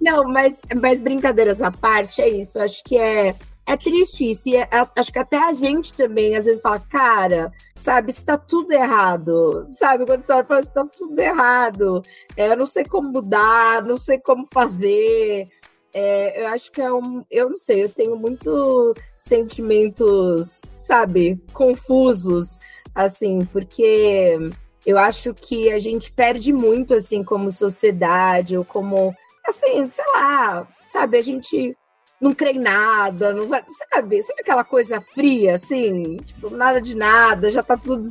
Não, 0.00 0.24
mas, 0.24 0.54
mas 0.80 0.98
brincadeiras 0.98 1.60
à 1.60 1.70
parte, 1.70 2.22
é 2.22 2.28
isso. 2.30 2.58
Acho 2.58 2.82
que 2.84 2.96
é, 2.96 3.34
é 3.66 3.76
triste 3.76 4.30
isso. 4.30 4.48
E 4.48 4.56
é- 4.56 4.68
é- 4.70 5.00
acho 5.00 5.12
que 5.12 5.18
até 5.18 5.36
a 5.38 5.52
gente 5.52 5.92
também, 5.92 6.36
às 6.36 6.44
vezes, 6.44 6.60
fala, 6.60 6.80
cara, 6.80 7.52
sabe, 7.76 8.10
isso 8.12 8.24
tá 8.24 8.36
tudo 8.36 8.72
errado. 8.72 9.68
Sabe, 9.72 10.06
quando 10.06 10.24
você 10.24 10.32
olha 10.32 10.44
fala, 10.44 10.60
isso 10.60 10.72
tá 10.72 10.84
tudo 10.84 11.18
errado. 11.20 12.02
É, 12.36 12.48
eu 12.48 12.56
não 12.56 12.66
sei 12.66 12.84
como 12.84 13.10
mudar, 13.10 13.82
não 13.84 13.96
sei 13.96 14.18
como 14.18 14.46
fazer. 14.52 15.48
É, 15.94 16.42
eu 16.42 16.46
acho 16.48 16.70
que 16.70 16.80
é 16.80 16.92
um. 16.92 17.24
Eu 17.30 17.50
não 17.50 17.56
sei, 17.56 17.84
eu 17.84 17.88
tenho 17.88 18.16
muito 18.16 18.94
sentimentos, 19.16 20.60
sabe, 20.76 21.38
confusos, 21.52 22.58
assim, 22.94 23.44
porque 23.52 24.38
eu 24.86 24.98
acho 24.98 25.34
que 25.34 25.70
a 25.70 25.78
gente 25.78 26.10
perde 26.10 26.52
muito, 26.52 26.94
assim, 26.94 27.22
como 27.22 27.50
sociedade, 27.50 28.56
ou 28.56 28.64
como 28.64 29.14
assim, 29.46 29.88
sei 29.90 30.04
lá, 30.14 30.66
sabe, 30.88 31.18
a 31.18 31.22
gente 31.22 31.76
não 32.22 32.32
crê 32.32 32.52
em 32.52 32.60
nada, 32.60 33.32
não 33.32 33.48
vai, 33.48 33.62
sabe, 33.92 34.22
sabe 34.22 34.40
aquela 34.40 34.62
coisa 34.64 35.00
fria, 35.12 35.56
assim, 35.56 36.16
tipo, 36.18 36.48
nada 36.50 36.80
de 36.80 36.94
nada, 36.94 37.50
já 37.50 37.62
tá 37.62 37.76
tudo. 37.76 38.08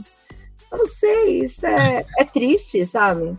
Eu 0.72 0.78
não 0.78 0.88
sei, 0.88 1.39
isso 1.43 1.66
é, 1.66 2.05
é 2.20 2.24
triste, 2.24 2.86
sabe? 2.86 3.36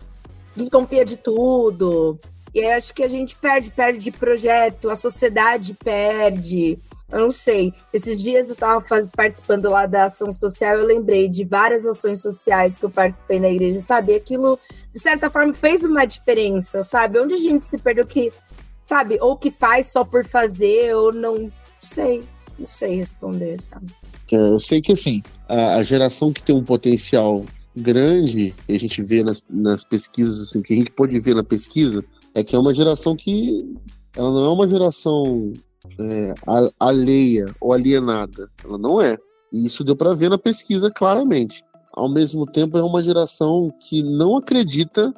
Desconfia 0.55 1.05
de 1.05 1.15
tudo. 1.15 2.19
E 2.53 2.59
aí 2.59 2.71
acho 2.73 2.93
que 2.93 3.03
a 3.03 3.07
gente 3.07 3.35
perde, 3.35 3.69
perde 3.69 3.99
de 3.99 4.11
projeto, 4.11 4.89
a 4.89 4.95
sociedade 4.95 5.73
perde. 5.73 6.77
Eu 7.11 7.19
não 7.19 7.31
sei. 7.31 7.73
Esses 7.93 8.21
dias 8.21 8.49
eu 8.49 8.55
tava 8.55 8.81
faz- 8.81 9.09
participando 9.15 9.69
lá 9.69 9.85
da 9.85 10.05
ação 10.05 10.33
social, 10.33 10.77
eu 10.77 10.85
lembrei 10.85 11.29
de 11.29 11.43
várias 11.43 11.85
ações 11.85 12.21
sociais 12.21 12.77
que 12.77 12.83
eu 12.83 12.89
participei 12.89 13.39
na 13.39 13.49
igreja, 13.49 13.81
sabe? 13.81 14.15
Aquilo 14.15 14.59
de 14.93 14.99
certa 14.99 15.27
forma, 15.27 15.53
fez 15.53 15.83
uma 15.83 16.05
diferença, 16.05 16.83
sabe? 16.83 17.19
Onde 17.19 17.33
a 17.33 17.37
gente 17.37 17.65
se 17.65 17.79
perdeu 17.79 18.05
que, 18.05 18.31
sabe? 18.93 19.17
Ou 19.19 19.35
que 19.35 19.49
faz 19.49 19.87
só 19.87 20.03
por 20.03 20.23
fazer, 20.23 20.95
ou 20.95 21.11
não. 21.11 21.51
Sei. 21.81 22.23
Não 22.59 22.67
sei 22.67 22.97
responder, 22.97 23.59
sabe? 23.67 23.87
É, 24.31 24.35
Eu 24.35 24.59
sei 24.59 24.79
que 24.79 24.91
assim, 24.91 25.23
a, 25.49 25.77
a 25.77 25.83
geração 25.83 26.31
que 26.31 26.43
tem 26.43 26.55
um 26.55 26.63
potencial 26.63 27.43
grande, 27.75 28.53
que 28.67 28.71
a 28.71 28.79
gente 28.79 29.01
vê 29.01 29.23
nas, 29.23 29.43
nas 29.49 29.83
pesquisas, 29.83 30.49
assim, 30.49 30.61
que 30.61 30.73
a 30.73 30.77
gente 30.77 30.91
pode 30.91 31.17
ver 31.19 31.33
na 31.33 31.43
pesquisa, 31.43 32.05
é 32.35 32.43
que 32.43 32.55
é 32.55 32.59
uma 32.59 32.73
geração 32.73 33.15
que 33.15 33.75
ela 34.15 34.31
não 34.31 34.45
é 34.45 34.49
uma 34.49 34.67
geração 34.67 35.51
é, 35.99 36.33
alheia 36.79 37.45
ou 37.59 37.73
alienada. 37.73 38.47
Ela 38.63 38.77
não 38.77 39.01
é. 39.01 39.17
E 39.51 39.65
isso 39.65 39.83
deu 39.83 39.95
para 39.95 40.13
ver 40.13 40.29
na 40.29 40.37
pesquisa 40.37 40.91
claramente. 40.91 41.63
Ao 41.91 42.11
mesmo 42.11 42.45
tempo, 42.45 42.77
é 42.77 42.83
uma 42.83 43.01
geração 43.01 43.73
que 43.87 44.03
não 44.03 44.37
acredita 44.37 45.11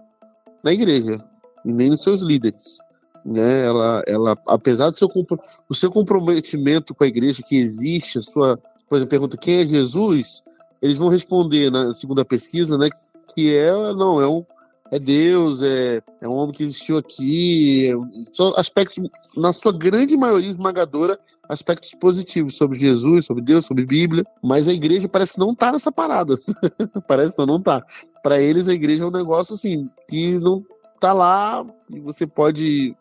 na 0.64 0.72
igreja, 0.72 1.22
nem 1.66 1.90
nos 1.90 2.02
seus 2.02 2.22
líderes. 2.22 2.78
Né? 3.26 3.66
Ela, 3.66 4.04
ela, 4.06 4.38
apesar 4.48 4.92
do 4.92 4.98
seu, 4.98 5.08
do 5.08 5.76
seu 5.76 5.90
comprometimento 5.90 6.94
com 6.94 7.04
a 7.04 7.08
igreja 7.08 7.42
que 7.42 7.58
existe, 7.58 8.20
a 8.20 8.22
sua, 8.22 8.60
por 8.88 8.98
exemplo, 8.98 9.10
pergunta 9.10 9.38
quem 9.38 9.62
é 9.62 9.66
Jesus, 9.66 10.44
eles 10.82 11.00
vão 11.00 11.10
responder 11.10 11.72
na 11.72 11.94
segunda 11.96 12.24
pesquisa, 12.24 12.78
né, 12.78 12.90
que 13.34 13.56
é 13.56 13.72
não 13.94 14.22
é 14.22 14.28
um 14.28 14.46
é 14.92 15.00
Deus, 15.00 15.64
é, 15.64 16.00
é 16.22 16.28
um 16.28 16.34
homem 16.34 16.54
que 16.54 16.62
existiu 16.62 16.98
aqui, 16.98 17.90
são 18.32 18.54
aspectos 18.56 19.10
na 19.36 19.52
sua 19.52 19.76
grande 19.76 20.16
maioria 20.16 20.52
esmagadora 20.52 21.20
aspectos 21.50 21.94
positivos 21.96 22.56
sobre 22.56 22.78
Jesus, 22.78 23.26
sobre 23.26 23.44
Deus, 23.44 23.66
sobre 23.66 23.86
Bíblia, 23.86 24.26
mas 24.42 24.68
a 24.68 24.74
igreja 24.74 25.08
parece 25.08 25.40
não 25.40 25.52
estar 25.52 25.68
tá 25.68 25.72
nessa 25.74 25.92
parada. 25.92 26.38
parece 27.08 27.36
que 27.36 27.46
não 27.46 27.62
tá. 27.62 27.84
Para 28.24 28.40
eles 28.40 28.68
a 28.68 28.74
igreja 28.74 29.04
é 29.04 29.08
um 29.08 29.12
negócio 29.12 29.56
assim 29.56 29.90
que 30.10 30.40
não 30.40 30.64
tá 31.00 31.14
lá 31.14 31.66
e 31.90 32.00
você 32.00 32.26
pode 32.26 32.96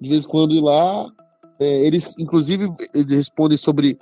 de 0.00 0.08
vez 0.08 0.24
em 0.24 0.28
quando 0.28 0.54
ir 0.54 0.60
lá. 0.60 1.10
É, 1.58 1.86
eles, 1.86 2.14
inclusive, 2.18 2.72
eles 2.92 3.12
respondem 3.12 3.56
sobre 3.56 3.98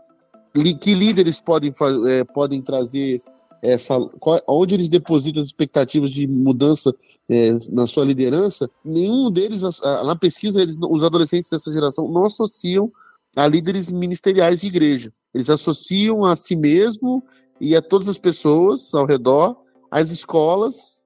li, 0.54 0.74
que 0.74 0.94
líderes 0.94 1.40
podem, 1.40 1.72
é, 2.08 2.24
podem 2.24 2.62
trazer 2.62 3.22
essa, 3.60 3.98
qual, 4.18 4.40
onde 4.48 4.74
eles 4.74 4.88
depositam 4.88 5.40
as 5.40 5.48
expectativas 5.48 6.10
de 6.10 6.26
mudança 6.26 6.94
é, 7.28 7.56
na 7.70 7.86
sua 7.86 8.04
liderança. 8.04 8.68
Nenhum 8.84 9.30
deles, 9.30 9.62
na 9.82 10.16
pesquisa, 10.16 10.60
eles, 10.60 10.76
os 10.80 11.04
adolescentes 11.04 11.50
dessa 11.50 11.72
geração 11.72 12.08
não 12.08 12.26
associam 12.26 12.90
a 13.36 13.46
líderes 13.46 13.90
ministeriais 13.90 14.60
de 14.60 14.66
igreja. 14.66 15.12
Eles 15.32 15.48
associam 15.48 16.24
a 16.24 16.36
si 16.36 16.56
mesmo 16.56 17.22
e 17.60 17.76
a 17.76 17.80
todas 17.80 18.08
as 18.08 18.18
pessoas 18.18 18.92
ao 18.92 19.06
redor, 19.06 19.56
às 19.90 20.10
escolas, 20.10 21.04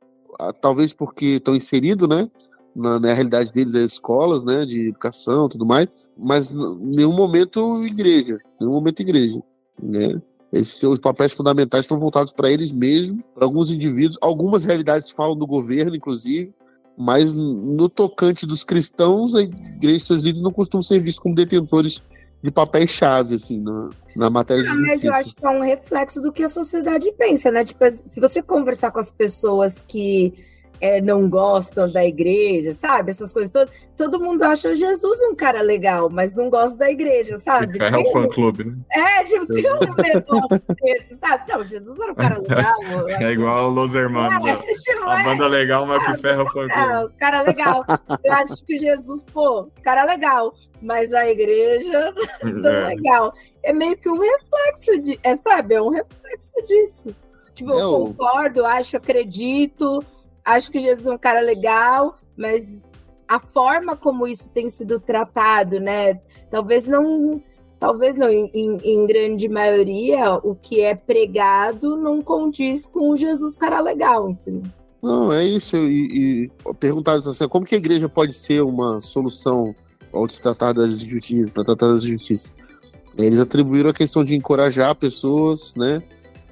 talvez 0.60 0.92
porque 0.92 1.36
estão 1.36 1.54
inseridos, 1.54 2.08
né? 2.08 2.28
Na, 2.76 3.00
na, 3.00 3.14
realidade 3.14 3.52
deles 3.54 3.74
as 3.74 3.92
escolas, 3.92 4.44
né, 4.44 4.66
de 4.66 4.88
educação, 4.88 5.48
tudo 5.48 5.64
mais, 5.64 5.94
mas 6.14 6.50
em 6.50 6.76
nenhum 6.78 7.16
momento 7.16 7.82
igreja, 7.86 8.38
nenhum 8.60 8.72
momento 8.72 9.00
igreja, 9.00 9.42
né? 9.82 10.20
Esses 10.52 10.82
os 10.84 10.98
papéis 10.98 11.34
fundamentais 11.34 11.84
estão 11.84 11.98
voltados 11.98 12.32
para 12.32 12.50
eles 12.50 12.72
mesmos, 12.72 13.22
para 13.34 13.44
alguns 13.44 13.70
indivíduos. 13.70 14.18
Algumas 14.20 14.64
realidades 14.64 15.10
falam 15.10 15.36
do 15.36 15.46
governo, 15.46 15.96
inclusive, 15.96 16.54
mas 16.96 17.32
no 17.34 17.88
tocante 17.88 18.46
dos 18.46 18.64
cristãos, 18.64 19.34
a 19.34 19.42
igreja 19.42 19.96
e 19.96 20.00
seus 20.00 20.22
líderes 20.22 20.42
não 20.42 20.52
costumam 20.52 20.82
ser 20.82 21.00
vistos 21.00 21.22
como 21.22 21.34
detentores 21.34 22.02
de 22.42 22.50
papéis-chave, 22.50 23.34
assim, 23.34 23.60
na, 23.60 23.90
na 24.14 24.30
matéria 24.30 24.62
de 24.62 24.68
justiça. 24.68 24.92
Mas 24.92 25.04
eu 25.04 25.12
acho 25.12 25.34
que 25.34 25.44
é 25.44 25.50
um 25.50 25.62
reflexo 25.62 26.20
do 26.20 26.32
que 26.32 26.42
a 26.42 26.48
sociedade 26.48 27.12
pensa, 27.18 27.50
né? 27.50 27.64
Tipo, 27.64 27.88
se 27.90 28.20
você 28.20 28.40
conversar 28.42 28.90
com 28.92 29.00
as 29.00 29.10
pessoas 29.10 29.82
que 29.86 30.34
é, 30.80 31.00
não 31.00 31.28
gostam 31.28 31.90
da 31.90 32.04
igreja, 32.04 32.72
sabe? 32.72 33.10
Essas 33.10 33.32
coisas 33.32 33.50
todas. 33.52 33.74
Todo 33.96 34.20
mundo 34.20 34.42
acha 34.42 34.74
Jesus 34.74 35.18
um 35.22 35.34
cara 35.34 35.62
legal, 35.62 36.10
mas 36.10 36.34
não 36.34 36.50
gosta 36.50 36.76
da 36.76 36.90
igreja, 36.90 37.38
sabe? 37.38 37.78
É 37.82 37.96
o 37.96 38.04
fã 38.12 38.28
clube, 38.28 38.64
né? 38.64 38.76
É, 38.92 39.24
tipo, 39.24 39.46
tem 39.46 39.64
um 39.70 39.78
negócio 39.78 40.62
desse, 40.82 41.16
sabe? 41.16 41.50
Não, 41.50 41.64
Jesus 41.64 41.98
era 41.98 42.12
um 42.12 42.14
cara 42.14 42.38
legal. 42.38 42.76
É 43.26 43.32
igual 43.32 43.70
Los 43.70 43.94
Hermanos. 43.94 44.46
É, 44.46 44.56
tipo, 44.56 45.04
a 45.04 45.22
banda 45.22 45.46
legal, 45.46 45.86
mas 45.86 46.04
que 46.04 46.16
ferra 46.18 46.42
o 46.42 46.46
fã 46.48 46.68
clube. 46.68 46.90
É, 46.92 47.04
o 47.04 47.10
cara 47.18 47.40
legal. 47.42 47.84
Eu 48.22 48.32
acho 48.34 48.64
que 48.64 48.78
Jesus, 48.78 49.24
pô, 49.32 49.70
cara 49.82 50.04
legal. 50.04 50.52
Mas 50.82 51.12
a 51.14 51.26
igreja 51.28 52.12
não 52.44 52.70
é 52.70 52.86
legal. 52.88 53.32
É 53.62 53.72
meio 53.72 53.96
que 53.96 54.10
um 54.10 54.18
reflexo 54.18 54.98
de. 55.00 55.18
É, 55.22 55.36
sabe? 55.36 55.74
É 55.74 55.80
um 55.80 55.88
reflexo 55.88 56.52
disso. 56.66 57.16
Tipo, 57.54 57.70
eu, 57.70 57.78
eu 57.78 57.90
concordo, 57.90 58.66
acho, 58.66 58.98
acredito, 58.98 60.04
acho 60.46 60.70
que 60.70 60.78
Jesus 60.78 61.06
é 61.06 61.12
um 61.12 61.18
cara 61.18 61.40
legal, 61.40 62.16
mas 62.36 62.64
a 63.26 63.40
forma 63.40 63.96
como 63.96 64.26
isso 64.26 64.48
tem 64.50 64.68
sido 64.68 65.00
tratado, 65.00 65.80
né? 65.80 66.20
Talvez 66.50 66.86
não, 66.86 67.42
talvez 67.80 68.14
não, 68.14 68.30
em, 68.30 68.50
em 68.54 69.06
grande 69.06 69.48
maioria, 69.48 70.34
o 70.34 70.54
que 70.54 70.80
é 70.80 70.94
pregado 70.94 71.96
não 71.96 72.22
condiz 72.22 72.86
com 72.86 73.10
o 73.10 73.16
Jesus 73.16 73.56
cara 73.56 73.80
legal? 73.80 74.36
Não, 75.02 75.32
é 75.32 75.44
isso. 75.44 75.76
E, 75.76 76.46
e 76.46 76.74
perguntaram 76.74 77.18
assim, 77.18 77.48
como 77.48 77.66
que 77.66 77.74
a 77.74 77.78
igreja 77.78 78.08
pode 78.08 78.32
ser 78.32 78.62
uma 78.62 79.00
solução 79.00 79.74
ao 80.12 80.28
se 80.28 80.40
tratar 80.40 80.72
das 80.72 80.90
injustiças, 80.90 81.50
para 81.50 81.64
tratar 81.64 81.92
das 81.92 82.04
injustiças? 82.04 82.52
Eles 83.18 83.40
atribuíram 83.40 83.90
a 83.90 83.94
questão 83.94 84.22
de 84.22 84.36
encorajar 84.36 84.94
pessoas, 84.94 85.74
né? 85.74 86.02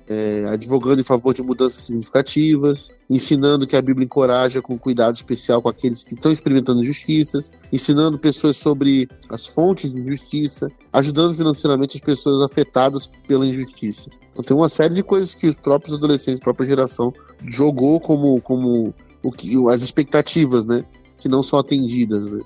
É, 0.09 0.47
advogando 0.49 1.01
em 1.01 1.05
favor 1.05 1.33
de 1.33 1.43
mudanças 1.43 1.85
significativas, 1.85 2.93
ensinando 3.09 3.67
que 3.67 3.77
a 3.77 3.83
Bíblia 3.83 4.05
encoraja 4.05 4.61
com 4.61 4.79
cuidado 4.79 5.17
especial 5.17 5.63
com 5.63 5.69
aqueles 5.69 6.03
que 6.03 6.15
estão 6.15 6.31
experimentando 6.31 6.83
injustiças, 6.83 7.53
ensinando 7.73 8.19
pessoas 8.19 8.57
sobre 8.57 9.09
as 9.29 9.47
fontes 9.47 9.93
de 9.93 10.01
injustiça, 10.01 10.69
ajudando 10.93 11.35
financeiramente 11.35 11.97
as 11.97 12.03
pessoas 12.03 12.43
afetadas 12.45 13.11
pela 13.27 13.47
injustiça. 13.47 14.11
Então 14.33 14.45
tem 14.45 14.57
uma 14.57 14.69
série 14.69 14.95
de 14.95 15.03
coisas 15.03 15.35
que 15.35 15.49
os 15.49 15.57
próprios 15.57 15.97
adolescentes, 15.97 16.41
a 16.41 16.45
própria 16.45 16.67
geração 16.67 17.13
jogou 17.47 18.01
como, 18.01 18.41
como 18.41 18.93
o 19.23 19.33
que, 19.33 19.57
as 19.71 19.83
expectativas, 19.83 20.67
né, 20.67 20.85
que 21.17 21.29
não 21.29 21.43
são 21.43 21.59
atendidas, 21.59 22.27
né? 22.27 22.41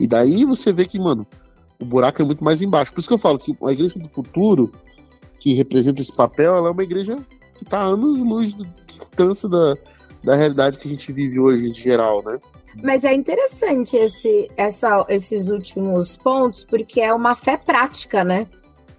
E 0.00 0.06
daí 0.06 0.44
você 0.44 0.72
vê 0.72 0.84
que, 0.84 0.98
mano, 0.98 1.24
o 1.78 1.84
buraco 1.84 2.20
é 2.20 2.24
muito 2.24 2.42
mais 2.42 2.60
embaixo. 2.62 2.92
Por 2.92 2.98
isso 2.98 3.08
que 3.08 3.14
eu 3.14 3.18
falo 3.18 3.38
que 3.38 3.56
a 3.62 3.72
igreja 3.72 3.98
do 3.98 4.08
futuro 4.08 4.72
que 5.38 5.54
representa 5.54 6.00
esse 6.00 6.14
papel, 6.14 6.56
ela 6.56 6.68
é 6.68 6.72
uma 6.72 6.82
igreja 6.82 7.18
que 7.54 7.64
está 7.64 7.80
anos 7.80 8.18
luz 8.18 8.54
de 8.54 8.64
distância 8.86 9.48
da, 9.48 9.76
da 10.22 10.34
realidade 10.34 10.78
que 10.78 10.88
a 10.88 10.90
gente 10.90 11.12
vive 11.12 11.38
hoje 11.38 11.70
em 11.70 11.74
geral, 11.74 12.22
né? 12.24 12.38
Mas 12.82 13.04
é 13.04 13.12
interessante 13.12 13.96
esse, 13.96 14.48
essa, 14.56 15.04
esses 15.08 15.48
últimos 15.48 16.16
pontos, 16.16 16.64
porque 16.64 17.00
é 17.00 17.12
uma 17.12 17.34
fé 17.34 17.56
prática, 17.56 18.24
né? 18.24 18.48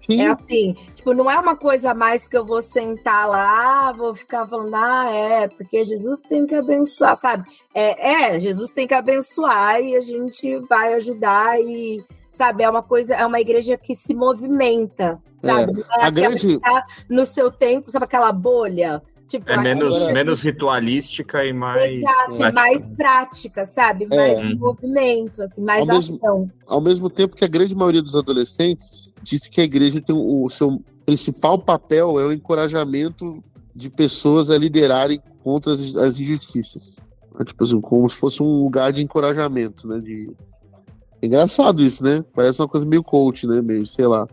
Sim. 0.06 0.20
É 0.22 0.28
assim, 0.28 0.76
tipo, 0.94 1.12
não 1.12 1.28
é 1.28 1.38
uma 1.38 1.56
coisa 1.56 1.92
mais 1.92 2.28
que 2.28 2.36
eu 2.36 2.46
vou 2.46 2.62
sentar 2.62 3.28
lá, 3.28 3.92
vou 3.92 4.14
ficar 4.14 4.46
falando, 4.46 4.74
ah, 4.74 5.10
é, 5.10 5.48
porque 5.48 5.84
Jesus 5.84 6.20
tem 6.22 6.46
que 6.46 6.54
abençoar, 6.54 7.16
sabe? 7.16 7.44
É, 7.74 8.34
é 8.34 8.40
Jesus 8.40 8.70
tem 8.70 8.86
que 8.86 8.94
abençoar 8.94 9.80
e 9.80 9.96
a 9.96 10.00
gente 10.00 10.58
vai 10.68 10.94
ajudar 10.94 11.60
e 11.60 12.04
sabe? 12.36 12.62
É 12.62 12.70
uma 12.70 12.82
coisa, 12.82 13.14
é 13.14 13.24
uma 13.24 13.40
igreja 13.40 13.76
que 13.76 13.94
se 13.94 14.14
movimenta, 14.14 15.18
sabe? 15.42 15.80
É, 15.80 16.02
é 16.02 16.04
a 16.04 16.10
grande... 16.10 16.58
Tá 16.58 16.82
no 17.08 17.24
seu 17.24 17.50
tempo, 17.50 17.90
sabe 17.90 18.04
aquela 18.04 18.30
bolha? 18.30 19.02
Tipo, 19.28 19.50
é 19.50 19.56
menos, 19.56 20.06
menos 20.12 20.40
ritualística 20.40 21.44
e 21.44 21.52
mais. 21.52 21.92
Exato, 21.92 22.36
prática. 22.36 22.52
mais 22.52 22.90
prática, 22.90 23.64
sabe? 23.64 24.06
É. 24.12 24.40
Mais 24.40 24.56
movimento, 24.56 25.42
assim, 25.42 25.64
mais 25.64 25.88
ao 25.88 25.96
ação. 25.96 26.12
Mesmo, 26.12 26.52
ao 26.68 26.80
mesmo 26.80 27.10
tempo 27.10 27.34
que 27.34 27.44
a 27.44 27.48
grande 27.48 27.74
maioria 27.74 28.02
dos 28.02 28.14
adolescentes 28.14 29.12
disse 29.22 29.50
que 29.50 29.60
a 29.60 29.64
igreja 29.64 30.00
tem 30.00 30.14
o, 30.14 30.44
o 30.44 30.50
seu 30.50 30.80
principal 31.04 31.58
papel 31.58 32.20
é 32.20 32.26
o 32.26 32.32
encorajamento 32.32 33.42
de 33.74 33.90
pessoas 33.90 34.48
a 34.48 34.56
liderarem 34.56 35.20
contra 35.42 35.72
as, 35.72 35.96
as 35.96 36.20
injustiças. 36.20 36.96
É, 37.38 37.44
tipo 37.44 37.62
assim, 37.62 37.80
como 37.80 38.08
se 38.08 38.16
fosse 38.16 38.42
um 38.42 38.62
lugar 38.62 38.92
de 38.92 39.02
encorajamento, 39.02 39.88
né? 39.88 39.98
De, 39.98 40.30
é 40.30 40.65
engraçado 41.22 41.82
isso, 41.82 42.02
né? 42.02 42.24
Parece 42.34 42.60
uma 42.60 42.68
coisa 42.68 42.86
meio 42.86 43.02
coach, 43.02 43.46
né? 43.46 43.60
Meio, 43.62 43.86
sei 43.86 44.06
lá. 44.06 44.26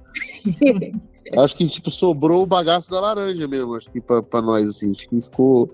acho 1.37 1.55
que 1.55 1.67
tipo, 1.67 1.91
sobrou 1.91 2.43
o 2.43 2.47
bagaço 2.47 2.91
da 2.91 2.99
laranja 2.99 3.47
mesmo, 3.47 3.75
acho 3.75 3.89
que 3.89 4.01
pra, 4.01 4.21
pra 4.21 4.41
nós, 4.41 4.67
assim. 4.67 4.91
Acho 4.91 5.07
que 5.07 5.21
ficou 5.21 5.73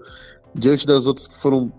diante 0.53 0.85
das 0.85 1.07
outras 1.07 1.27
que 1.27 1.37
foram 1.37 1.71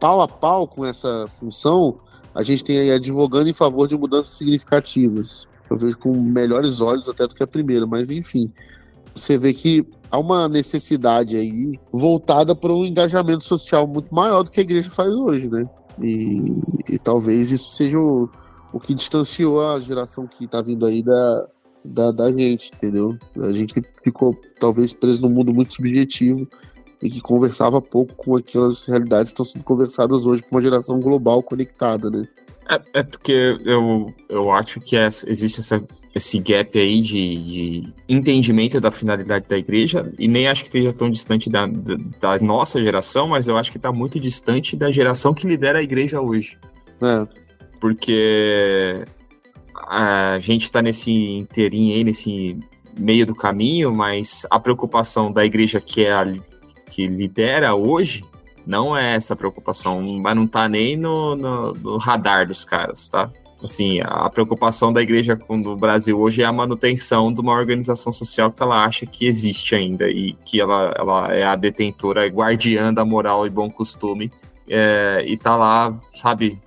pau 0.00 0.20
a 0.20 0.28
pau 0.28 0.66
com 0.66 0.84
essa 0.84 1.26
função, 1.38 1.98
a 2.34 2.42
gente 2.42 2.64
tem 2.64 2.78
aí 2.78 2.90
advogando 2.90 3.48
em 3.48 3.54
favor 3.54 3.88
de 3.88 3.96
mudanças 3.96 4.34
significativas. 4.34 5.46
Eu 5.70 5.76
vejo 5.76 5.98
com 5.98 6.14
melhores 6.14 6.80
olhos 6.80 7.08
até 7.08 7.26
do 7.26 7.34
que 7.34 7.42
a 7.42 7.46
primeira, 7.46 7.86
mas 7.86 8.10
enfim. 8.10 8.52
Você 9.14 9.38
vê 9.38 9.54
que 9.54 9.86
há 10.10 10.18
uma 10.18 10.46
necessidade 10.46 11.36
aí 11.36 11.80
voltada 11.90 12.54
para 12.54 12.72
um 12.72 12.84
engajamento 12.84 13.44
social 13.44 13.86
muito 13.86 14.14
maior 14.14 14.42
do 14.42 14.50
que 14.50 14.60
a 14.60 14.62
igreja 14.62 14.90
faz 14.90 15.10
hoje, 15.10 15.48
né? 15.48 15.66
E, 16.00 16.44
e 16.90 16.98
talvez 16.98 17.50
isso 17.50 17.74
seja 17.74 17.98
o, 17.98 18.28
o 18.76 18.80
que 18.80 18.94
distanciou 18.94 19.66
a 19.66 19.80
geração 19.80 20.26
que 20.26 20.46
tá 20.46 20.60
vindo 20.60 20.84
aí 20.84 21.02
da, 21.02 21.46
da, 21.82 22.10
da 22.10 22.30
gente, 22.30 22.70
entendeu? 22.74 23.16
A 23.40 23.50
gente 23.50 23.82
ficou 24.04 24.38
talvez 24.60 24.92
preso 24.92 25.22
num 25.22 25.30
mundo 25.30 25.54
muito 25.54 25.74
subjetivo 25.74 26.46
e 27.02 27.08
que 27.08 27.22
conversava 27.22 27.80
pouco 27.80 28.14
com 28.14 28.36
aquelas 28.36 28.84
realidades 28.84 29.32
que 29.32 29.34
estão 29.34 29.46
sendo 29.46 29.64
conversadas 29.64 30.26
hoje 30.26 30.42
com 30.42 30.54
uma 30.54 30.62
geração 30.62 31.00
global 31.00 31.42
conectada, 31.42 32.10
né? 32.10 32.28
É, 32.68 33.00
é 33.00 33.02
porque 33.02 33.56
eu, 33.64 34.12
eu 34.28 34.52
acho 34.52 34.78
que 34.78 34.94
é, 34.94 35.08
existe 35.26 35.60
essa, 35.60 35.82
esse 36.14 36.38
gap 36.38 36.78
aí 36.78 37.00
de, 37.00 37.44
de, 37.44 37.94
entendimento 38.06 38.78
da 38.78 38.90
finalidade 38.90 39.48
da 39.48 39.56
igreja, 39.56 40.12
e 40.18 40.28
nem 40.28 40.48
acho 40.48 40.64
que 40.64 40.68
esteja 40.68 40.92
tão 40.92 41.10
distante 41.10 41.48
da, 41.48 41.66
da, 41.66 42.36
da 42.36 42.44
nossa 42.44 42.82
geração, 42.82 43.28
mas 43.28 43.48
eu 43.48 43.56
acho 43.56 43.70
que 43.70 43.78
está 43.78 43.90
muito 43.90 44.20
distante 44.20 44.76
da 44.76 44.90
geração 44.90 45.32
que 45.32 45.46
lidera 45.46 45.78
a 45.78 45.82
igreja 45.82 46.20
hoje. 46.20 46.58
É 47.00 47.45
porque 47.80 49.04
a 49.88 50.38
gente 50.40 50.64
está 50.64 50.82
nesse 50.82 51.10
inteirinho 51.10 51.94
aí, 51.94 52.04
nesse 52.04 52.58
meio 52.98 53.26
do 53.26 53.34
caminho, 53.34 53.94
mas 53.94 54.46
a 54.50 54.58
preocupação 54.58 55.30
da 55.30 55.44
igreja 55.44 55.80
que 55.80 56.04
é 56.04 56.12
a, 56.12 56.24
que 56.90 57.06
lidera 57.06 57.74
hoje 57.74 58.24
Não 58.66 58.96
é 58.96 59.14
essa 59.14 59.36
preocupação, 59.36 60.10
mas 60.20 60.34
não 60.34 60.46
tá 60.46 60.68
nem 60.68 60.96
no, 60.96 61.36
no, 61.36 61.70
no 61.70 61.96
radar 61.98 62.48
dos 62.48 62.64
caras, 62.64 63.08
tá? 63.08 63.30
Assim, 63.62 64.00
a 64.02 64.28
preocupação 64.28 64.92
da 64.92 65.00
igreja 65.00 65.38
do 65.62 65.76
Brasil 65.76 66.18
hoje 66.20 66.42
é 66.42 66.44
a 66.44 66.52
manutenção 66.52 67.32
de 67.32 67.40
uma 67.40 67.52
organização 67.52 68.12
social 68.12 68.50
que 68.50 68.62
ela 68.62 68.84
acha 68.84 69.06
que 69.06 69.24
existe 69.24 69.74
ainda 69.74 70.10
e 70.10 70.32
que 70.44 70.60
ela, 70.60 70.92
ela 70.98 71.34
é 71.34 71.44
a 71.44 71.56
detentora, 71.56 72.26
guardiã 72.26 72.92
da 72.92 73.04
moral 73.04 73.46
e 73.46 73.50
bom 73.50 73.70
costume. 73.70 74.30
É, 74.68 75.24
e 75.26 75.36
tá 75.36 75.56
lá, 75.56 75.98
sabe, 76.12 76.60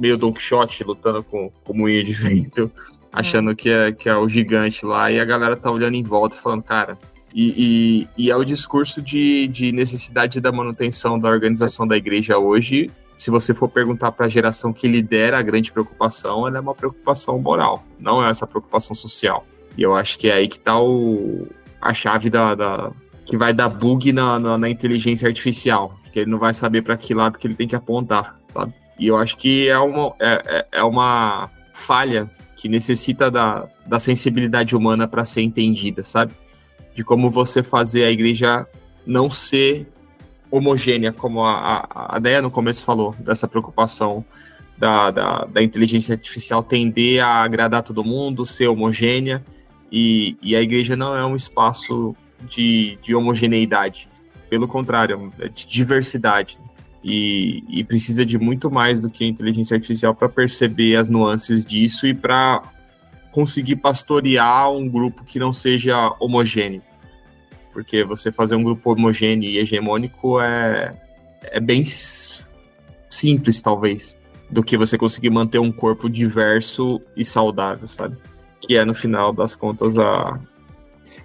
meio 0.00 0.16
Don 0.16 0.32
Quixote 0.32 0.82
lutando 0.82 1.22
com, 1.22 1.50
com 1.64 1.74
moinho 1.74 2.02
de 2.04 2.12
vento, 2.12 2.70
achando 3.12 3.54
que 3.54 3.68
é, 3.68 3.92
que 3.92 4.08
é 4.08 4.16
o 4.16 4.28
gigante 4.28 4.84
lá, 4.84 5.10
e 5.10 5.20
a 5.20 5.24
galera 5.24 5.56
tá 5.56 5.70
olhando 5.70 5.94
em 5.94 6.02
volta 6.02 6.34
falando, 6.36 6.62
cara. 6.62 6.98
E, 7.32 8.08
e, 8.16 8.24
e 8.24 8.30
é 8.30 8.36
o 8.36 8.44
discurso 8.44 9.00
de, 9.00 9.46
de 9.46 9.70
necessidade 9.70 10.40
da 10.40 10.50
manutenção 10.50 11.18
da 11.18 11.28
organização 11.28 11.86
da 11.86 11.96
igreja 11.96 12.38
hoje 12.38 12.90
se 13.20 13.30
você 13.30 13.52
for 13.52 13.68
perguntar 13.68 14.12
para 14.12 14.24
a 14.24 14.28
geração 14.30 14.72
que 14.72 14.88
lidera 14.88 15.38
a 15.38 15.42
grande 15.42 15.70
preocupação, 15.70 16.48
ela 16.48 16.56
é 16.56 16.60
uma 16.60 16.74
preocupação 16.74 17.38
moral, 17.38 17.84
não 17.98 18.24
é 18.24 18.30
essa 18.30 18.46
preocupação 18.46 18.96
social. 18.96 19.44
E 19.76 19.82
eu 19.82 19.94
acho 19.94 20.18
que 20.18 20.30
é 20.30 20.32
aí 20.32 20.48
que 20.48 20.56
está 20.56 20.76
a 21.82 21.92
chave 21.92 22.30
da, 22.30 22.54
da, 22.54 22.90
que 23.26 23.36
vai 23.36 23.52
dar 23.52 23.68
bug 23.68 24.10
na, 24.10 24.38
na, 24.38 24.56
na 24.56 24.70
inteligência 24.70 25.28
artificial, 25.28 25.94
porque 26.02 26.20
ele 26.20 26.30
não 26.30 26.38
vai 26.38 26.54
saber 26.54 26.80
para 26.80 26.96
que 26.96 27.12
lado 27.12 27.38
que 27.38 27.46
ele 27.46 27.54
tem 27.54 27.68
que 27.68 27.76
apontar, 27.76 28.40
sabe? 28.48 28.72
E 29.00 29.06
eu 29.06 29.16
acho 29.16 29.34
que 29.38 29.66
é 29.66 29.78
uma, 29.78 30.14
é, 30.20 30.42
é, 30.46 30.66
é 30.80 30.84
uma 30.84 31.50
falha 31.72 32.30
que 32.54 32.68
necessita 32.68 33.30
da, 33.30 33.66
da 33.86 33.98
sensibilidade 33.98 34.76
humana 34.76 35.08
para 35.08 35.24
ser 35.24 35.40
entendida, 35.40 36.04
sabe? 36.04 36.34
De 36.94 37.02
como 37.02 37.30
você 37.30 37.62
fazer 37.62 38.04
a 38.04 38.10
igreja 38.10 38.66
não 39.06 39.30
ser 39.30 39.88
homogênea, 40.50 41.12
como 41.12 41.42
a, 41.42 41.86
a, 41.90 42.16
a 42.16 42.18
Deia 42.18 42.42
no 42.42 42.50
começo 42.50 42.84
falou, 42.84 43.14
dessa 43.18 43.48
preocupação 43.48 44.22
da, 44.76 45.10
da, 45.10 45.44
da, 45.46 45.62
inteligência 45.62 46.14
artificial 46.14 46.62
tender 46.62 47.24
a 47.24 47.42
agradar 47.42 47.82
todo 47.82 48.04
mundo, 48.04 48.44
ser 48.44 48.68
homogênea, 48.68 49.42
e, 49.90 50.36
e 50.42 50.54
a 50.54 50.60
igreja 50.60 50.94
não 50.94 51.16
é 51.16 51.24
um 51.24 51.36
espaço 51.36 52.14
de, 52.42 52.98
de 53.00 53.14
homogeneidade, 53.14 54.08
pelo 54.50 54.68
contrário, 54.68 55.32
é 55.38 55.48
de 55.48 55.66
diversidade. 55.66 56.58
E, 57.02 57.64
e 57.68 57.82
precisa 57.82 58.26
de 58.26 58.38
muito 58.38 58.70
mais 58.70 59.00
do 59.00 59.08
que 59.08 59.24
a 59.24 59.26
inteligência 59.26 59.74
artificial 59.74 60.14
para 60.14 60.28
perceber 60.28 60.96
as 60.96 61.08
nuances 61.08 61.64
disso 61.64 62.06
e 62.06 62.12
para 62.12 62.62
conseguir 63.32 63.76
pastorear 63.76 64.70
um 64.70 64.86
grupo 64.86 65.24
que 65.24 65.38
não 65.38 65.52
seja 65.52 66.14
homogêneo 66.20 66.82
porque 67.72 68.04
você 68.04 68.30
fazer 68.30 68.56
um 68.56 68.62
grupo 68.62 68.92
homogêneo 68.92 69.48
e 69.48 69.58
hegemônico 69.58 70.40
é, 70.40 70.94
é 71.42 71.60
bem 71.60 71.84
simples, 73.08 73.60
talvez, 73.60 74.16
do 74.50 74.62
que 74.62 74.76
você 74.76 74.98
conseguir 74.98 75.30
manter 75.30 75.58
um 75.58 75.72
corpo 75.72 76.08
diverso 76.08 77.00
e 77.16 77.24
saudável, 77.24 77.86
sabe? 77.86 78.16
Que 78.60 78.76
é, 78.76 78.84
no 78.84 78.94
final 78.94 79.32
das 79.32 79.56
contas, 79.56 79.96
a, 79.98 80.38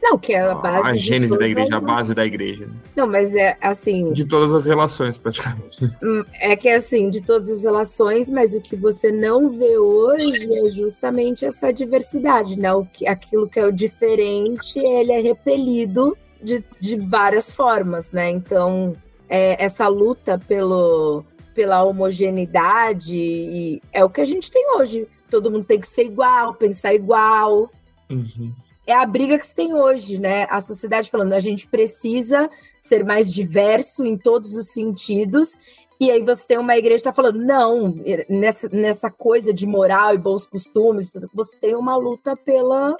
não, 0.07 0.19
que 0.19 0.33
é 0.33 0.41
a 0.41 0.53
base. 0.53 0.87
A 0.87 0.95
gênese 0.95 1.35
da 1.35 1.47
igreja, 1.47 1.77
a 1.77 1.81
base 1.81 2.13
da 2.13 2.23
igreja. 2.23 2.69
Não, 2.95 3.07
mas 3.07 3.33
é 3.33 3.57
assim. 3.59 4.13
De 4.13 4.23
todas 4.23 4.53
as 4.53 4.65
relações, 4.65 5.17
praticamente. 5.17 5.65
Hum, 6.03 6.23
é 6.39 6.55
que 6.55 6.67
é 6.67 6.75
assim, 6.75 7.09
de 7.09 7.21
todas 7.21 7.49
as 7.49 7.63
relações, 7.63 8.29
mas 8.29 8.53
o 8.53 8.61
que 8.61 8.75
você 8.75 9.11
não 9.11 9.49
vê 9.49 9.77
hoje 9.77 10.53
é 10.53 10.67
justamente 10.67 11.43
essa 11.45 11.71
diversidade, 11.71 12.59
né? 12.59 12.71
O 12.73 12.85
que, 12.85 13.07
aquilo 13.07 13.49
que 13.49 13.59
é 13.59 13.65
o 13.65 13.71
diferente, 13.71 14.77
ele 14.77 15.11
é 15.11 15.19
repelido 15.19 16.15
de, 16.41 16.63
de 16.79 16.97
várias 16.97 17.51
formas, 17.51 18.11
né? 18.11 18.29
Então, 18.29 18.95
é, 19.27 19.63
essa 19.63 19.87
luta 19.87 20.37
pelo, 20.37 21.23
pela 21.55 21.83
homogeneidade 21.83 23.81
é 23.91 24.05
o 24.05 24.09
que 24.09 24.21
a 24.21 24.25
gente 24.25 24.51
tem 24.51 24.75
hoje. 24.75 25.07
Todo 25.31 25.49
mundo 25.49 25.65
tem 25.65 25.79
que 25.79 25.87
ser 25.87 26.05
igual, 26.05 26.53
pensar 26.53 26.93
igual. 26.93 27.71
Uhum. 28.09 28.53
É 28.87 28.93
a 28.93 29.05
briga 29.05 29.37
que 29.39 29.47
se 29.47 29.55
tem 29.55 29.73
hoje, 29.73 30.19
né? 30.19 30.45
A 30.49 30.61
sociedade 30.61 31.09
falando, 31.09 31.33
a 31.33 31.39
gente 31.39 31.67
precisa 31.67 32.49
ser 32.79 33.03
mais 33.03 33.33
diverso 33.33 34.05
em 34.05 34.17
todos 34.17 34.55
os 34.55 34.71
sentidos. 34.71 35.57
E 35.99 36.11
aí 36.11 36.21
você 36.21 36.45
tem 36.45 36.57
uma 36.57 36.77
igreja 36.77 36.95
que 37.03 37.09
está 37.09 37.13
falando, 37.13 37.39
não, 37.39 37.95
nessa, 38.29 38.69
nessa 38.69 39.09
coisa 39.09 39.53
de 39.53 39.65
moral 39.65 40.13
e 40.13 40.17
bons 40.17 40.45
costumes, 40.45 41.13
você 41.33 41.57
tem 41.57 41.75
uma 41.75 41.95
luta 41.95 42.35
pela 42.35 42.95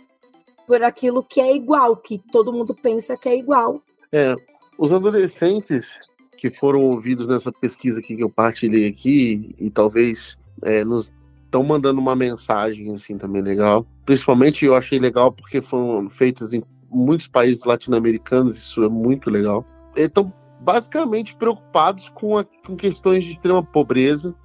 por 0.66 0.82
aquilo 0.82 1.22
que 1.22 1.40
é 1.40 1.56
igual, 1.56 1.96
que 1.96 2.18
todo 2.32 2.52
mundo 2.52 2.74
pensa 2.74 3.16
que 3.16 3.30
é 3.30 3.38
igual. 3.38 3.82
É, 4.12 4.36
os 4.80 4.92
adolescentes 4.92 5.88
que 6.38 6.50
foram 6.50 6.82
ouvidos 6.82 7.28
nessa 7.28 7.52
pesquisa 7.52 8.02
que 8.02 8.20
eu 8.20 8.30
partilhei 8.30 8.88
aqui 8.88 9.56
e 9.60 9.70
talvez 9.70 10.38
é, 10.64 10.84
nos 10.84 11.14
estão 11.56 11.64
mandando 11.64 12.01
uma 12.01 12.16
mensagem 12.16 12.93
assim 12.93 13.18
também 13.18 13.41
legal. 13.41 13.86
Principalmente 14.06 14.66
eu 14.66 14.76
achei 14.76 14.99
legal 14.99 15.32
porque 15.32 15.62
foram 15.62 16.10
feitas 16.10 16.53
em 16.53 16.62
muitos 16.89 17.28
países 17.28 17.64
latino-americanos, 17.64 18.58
isso 18.58 18.84
é 18.84 18.89
muito 18.89 19.30
legal. 19.30 19.66
Estão 19.95 20.34
basicamente 20.60 21.36
preocupados 21.36 22.10
com, 22.10 22.38
a, 22.38 22.43
com 22.43 22.76
questões 22.76 23.24
de 23.24 23.34
extrema 23.34 23.64
pobreza, 23.64 24.36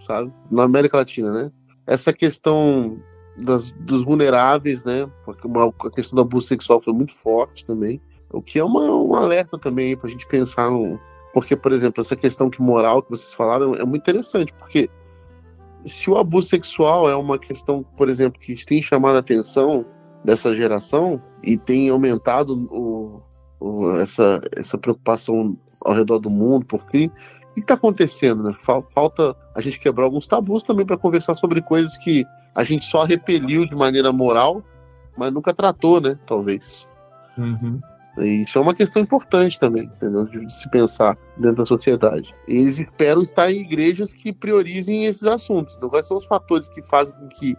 sabe? 0.00 0.32
Na 0.50 0.64
América 0.64 0.98
Latina, 0.98 1.32
né? 1.32 1.50
Essa 1.86 2.12
questão 2.12 3.00
das, 3.36 3.70
dos 3.70 4.04
vulneráveis, 4.04 4.84
né? 4.84 5.08
Porque 5.24 5.46
uma, 5.46 5.66
a 5.66 5.90
questão 5.90 6.16
do 6.16 6.22
abuso 6.22 6.46
sexual 6.46 6.80
foi 6.80 6.92
muito 6.92 7.14
forte 7.14 7.64
também. 7.64 8.00
O 8.30 8.42
que 8.42 8.58
é 8.58 8.64
uma, 8.64 8.82
um 8.82 9.14
alerta 9.14 9.58
também 9.58 9.96
para 9.96 10.08
a 10.08 10.10
gente 10.10 10.26
pensar 10.26 10.70
no. 10.70 11.00
Porque, 11.32 11.56
por 11.56 11.72
exemplo, 11.72 12.02
essa 12.02 12.16
questão 12.16 12.50
que 12.50 12.60
moral 12.60 13.02
que 13.02 13.10
vocês 13.10 13.32
falaram 13.32 13.74
é 13.74 13.84
muito 13.84 14.02
interessante, 14.02 14.52
porque 14.52 14.90
se 15.84 16.10
o 16.10 16.16
abuso 16.16 16.48
sexual 16.48 17.08
é 17.08 17.14
uma 17.14 17.38
questão, 17.38 17.82
por 17.96 18.08
exemplo, 18.08 18.40
que 18.40 18.54
tem 18.64 18.82
chamado 18.82 19.16
a 19.16 19.20
atenção 19.20 19.84
dessa 20.24 20.54
geração 20.54 21.22
e 21.42 21.56
tem 21.56 21.88
aumentado 21.88 22.54
o, 22.70 23.20
o, 23.60 23.90
essa, 23.98 24.40
essa 24.56 24.76
preocupação 24.76 25.56
ao 25.80 25.94
redor 25.94 26.18
do 26.18 26.30
mundo 26.30 26.66
por 26.66 26.84
crime, 26.84 27.12
o 27.50 27.54
que 27.54 27.60
está 27.60 27.74
acontecendo? 27.74 28.42
Né? 28.42 28.56
Falta 28.94 29.36
a 29.54 29.60
gente 29.60 29.80
quebrar 29.80 30.04
alguns 30.04 30.26
tabus 30.26 30.62
também 30.62 30.86
para 30.86 30.96
conversar 30.96 31.34
sobre 31.34 31.62
coisas 31.62 31.96
que 31.96 32.24
a 32.54 32.62
gente 32.62 32.84
só 32.84 33.04
repeliu 33.04 33.66
de 33.66 33.74
maneira 33.74 34.12
moral, 34.12 34.62
mas 35.16 35.32
nunca 35.32 35.54
tratou, 35.54 36.00
né? 36.00 36.18
Talvez. 36.26 36.86
Uhum. 37.36 37.80
Isso 38.20 38.58
é 38.58 38.60
uma 38.60 38.74
questão 38.74 39.02
importante 39.02 39.58
também, 39.58 39.84
entendeu? 39.84 40.24
De 40.24 40.52
se 40.52 40.70
pensar 40.70 41.16
dentro 41.36 41.58
da 41.58 41.66
sociedade. 41.66 42.34
Eles 42.46 42.78
esperam 42.78 43.22
estar 43.22 43.50
em 43.50 43.60
igrejas 43.60 44.12
que 44.12 44.32
priorizem 44.32 45.06
esses 45.06 45.24
assuntos. 45.24 45.76
Então, 45.76 45.88
quais 45.88 46.06
são 46.06 46.16
os 46.16 46.24
fatores 46.24 46.68
que 46.68 46.82
fazem 46.82 47.14
com 47.14 47.28
que 47.28 47.56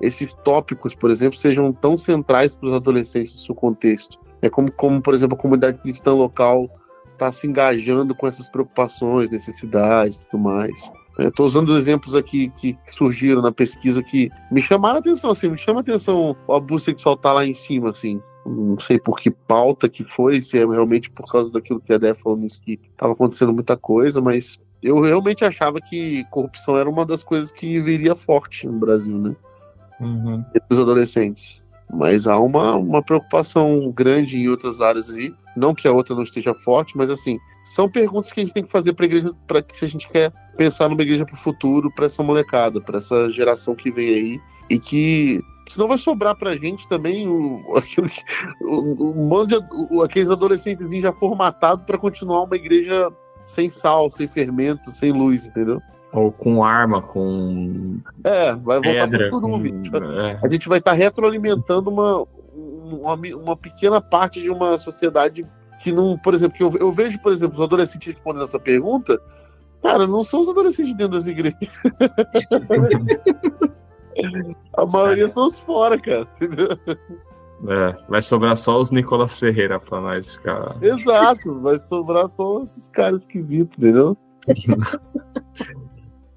esses 0.00 0.32
tópicos, 0.32 0.94
por 0.94 1.10
exemplo, 1.10 1.36
sejam 1.36 1.72
tão 1.72 1.98
centrais 1.98 2.54
para 2.54 2.68
os 2.68 2.74
adolescentes 2.74 3.34
no 3.34 3.40
seu 3.40 3.54
contexto? 3.54 4.18
É 4.42 4.48
como, 4.48 4.72
como, 4.72 5.02
por 5.02 5.12
exemplo, 5.12 5.36
a 5.36 5.40
comunidade 5.40 5.78
cristã 5.78 6.12
local 6.14 6.68
está 7.12 7.30
se 7.30 7.46
engajando 7.46 8.14
com 8.14 8.26
essas 8.26 8.48
preocupações, 8.48 9.30
necessidades 9.30 10.18
e 10.18 10.28
tudo 10.28 10.42
mais. 10.42 10.90
Estou 11.18 11.44
usando 11.44 11.76
exemplos 11.76 12.14
aqui 12.14 12.50
que 12.56 12.78
surgiram 12.86 13.42
na 13.42 13.52
pesquisa 13.52 14.02
que 14.02 14.30
me 14.50 14.62
chamaram 14.62 14.96
a 14.96 15.00
atenção, 15.00 15.30
assim, 15.30 15.50
me 15.50 15.58
chama 15.58 15.80
a 15.80 15.82
atenção 15.82 16.34
o 16.46 16.54
abuso 16.54 16.84
sexual 16.86 17.16
tá 17.16 17.32
lá 17.32 17.44
em 17.44 17.52
cima, 17.52 17.90
assim. 17.90 18.22
Não 18.44 18.78
sei 18.80 18.98
por 18.98 19.18
que 19.18 19.30
pauta 19.30 19.88
que 19.88 20.04
foi, 20.04 20.42
se 20.42 20.58
é 20.58 20.66
realmente 20.66 21.10
por 21.10 21.30
causa 21.30 21.50
daquilo 21.50 21.80
que 21.80 21.92
a 21.92 21.98
Dé 21.98 22.14
falou 22.14 22.38
nisso, 22.38 22.60
que 22.60 22.80
estava 22.90 23.12
acontecendo 23.12 23.52
muita 23.52 23.76
coisa, 23.76 24.20
mas 24.20 24.58
eu 24.82 25.00
realmente 25.00 25.44
achava 25.44 25.80
que 25.80 26.24
corrupção 26.30 26.78
era 26.78 26.88
uma 26.88 27.04
das 27.04 27.22
coisas 27.22 27.50
que 27.50 27.80
viria 27.80 28.14
forte 28.14 28.66
no 28.66 28.78
Brasil, 28.78 29.18
né? 29.18 29.36
Uhum. 30.00 30.44
Entre 30.48 30.66
os 30.70 30.78
adolescentes. 30.78 31.62
Mas 31.92 32.26
há 32.26 32.38
uma, 32.38 32.76
uma 32.76 33.02
preocupação 33.02 33.92
grande 33.92 34.38
em 34.38 34.48
outras 34.48 34.80
áreas 34.80 35.10
aí. 35.10 35.34
Não 35.56 35.74
que 35.74 35.86
a 35.86 35.92
outra 35.92 36.14
não 36.14 36.22
esteja 36.22 36.54
forte, 36.54 36.96
mas 36.96 37.10
assim, 37.10 37.38
são 37.64 37.90
perguntas 37.90 38.32
que 38.32 38.40
a 38.40 38.44
gente 38.44 38.54
tem 38.54 38.64
que 38.64 38.70
fazer 38.70 38.92
para 38.94 39.04
igreja, 39.04 39.34
para 39.46 39.60
que 39.60 39.76
se 39.76 39.84
a 39.84 39.88
gente 39.88 40.08
quer 40.08 40.32
pensar 40.56 40.88
numa 40.88 41.02
igreja 41.02 41.26
para 41.26 41.34
o 41.34 41.38
futuro, 41.38 41.92
para 41.92 42.06
essa 42.06 42.22
molecada, 42.22 42.80
para 42.80 42.98
essa 42.98 43.28
geração 43.28 43.74
que 43.74 43.90
vem 43.90 44.08
aí, 44.08 44.40
e 44.70 44.78
que 44.78 45.42
senão 45.70 45.86
vai 45.86 45.98
sobrar 45.98 46.34
para 46.34 46.50
a 46.50 46.56
gente 46.56 46.88
também 46.88 47.28
o, 47.28 47.62
o, 48.60 49.36
o, 49.90 50.02
aqueles 50.02 50.28
adolescentes 50.28 50.90
já 51.00 51.12
formatados 51.12 51.84
para 51.84 51.96
continuar 51.96 52.42
uma 52.42 52.56
igreja 52.56 53.08
sem 53.46 53.70
sal, 53.70 54.10
sem 54.10 54.26
fermento, 54.26 54.90
sem 54.90 55.12
luz, 55.12 55.46
entendeu? 55.46 55.80
Ou 56.12 56.32
com 56.32 56.64
arma, 56.64 57.00
com. 57.00 58.00
É, 58.24 58.52
vai 58.56 58.80
voltar 58.80 59.08
para 59.08 59.26
o 59.26 59.28
churume. 59.28 59.88
Com... 59.88 59.96
É. 59.96 60.40
A 60.42 60.48
gente 60.48 60.68
vai 60.68 60.78
estar 60.78 60.90
tá 60.90 60.96
retroalimentando 60.96 61.88
uma, 61.88 62.26
uma, 62.52 63.14
uma 63.14 63.56
pequena 63.56 64.00
parte 64.00 64.42
de 64.42 64.50
uma 64.50 64.76
sociedade 64.76 65.46
que 65.80 65.92
não, 65.92 66.18
por 66.18 66.34
exemplo, 66.34 66.56
que 66.56 66.64
eu, 66.64 66.76
eu 66.78 66.90
vejo, 66.90 67.20
por 67.20 67.32
exemplo, 67.32 67.58
os 67.58 67.64
adolescentes 67.64 68.08
respondendo 68.08 68.42
essa 68.42 68.58
pergunta, 68.58 69.20
cara, 69.80 70.04
não 70.04 70.24
são 70.24 70.40
os 70.40 70.48
adolescentes 70.48 70.96
dentro 70.96 71.12
das 71.12 71.26
igrejas. 71.26 71.60
A 74.74 74.86
maioria 74.86 75.30
são 75.30 75.46
os 75.46 75.58
fora, 75.60 75.98
cara, 76.00 76.28
entendeu? 76.36 76.68
É, 77.68 77.96
vai 78.08 78.22
sobrar 78.22 78.56
só 78.56 78.78
os 78.78 78.90
Nicolas 78.90 79.38
Ferreira 79.38 79.78
pra 79.78 80.00
nós, 80.00 80.36
cara. 80.38 80.76
Exato, 80.80 81.60
vai 81.60 81.78
sobrar 81.78 82.28
só 82.28 82.62
esses 82.62 82.88
caras 82.88 83.22
esquisitos, 83.22 83.76
entendeu? 83.78 84.16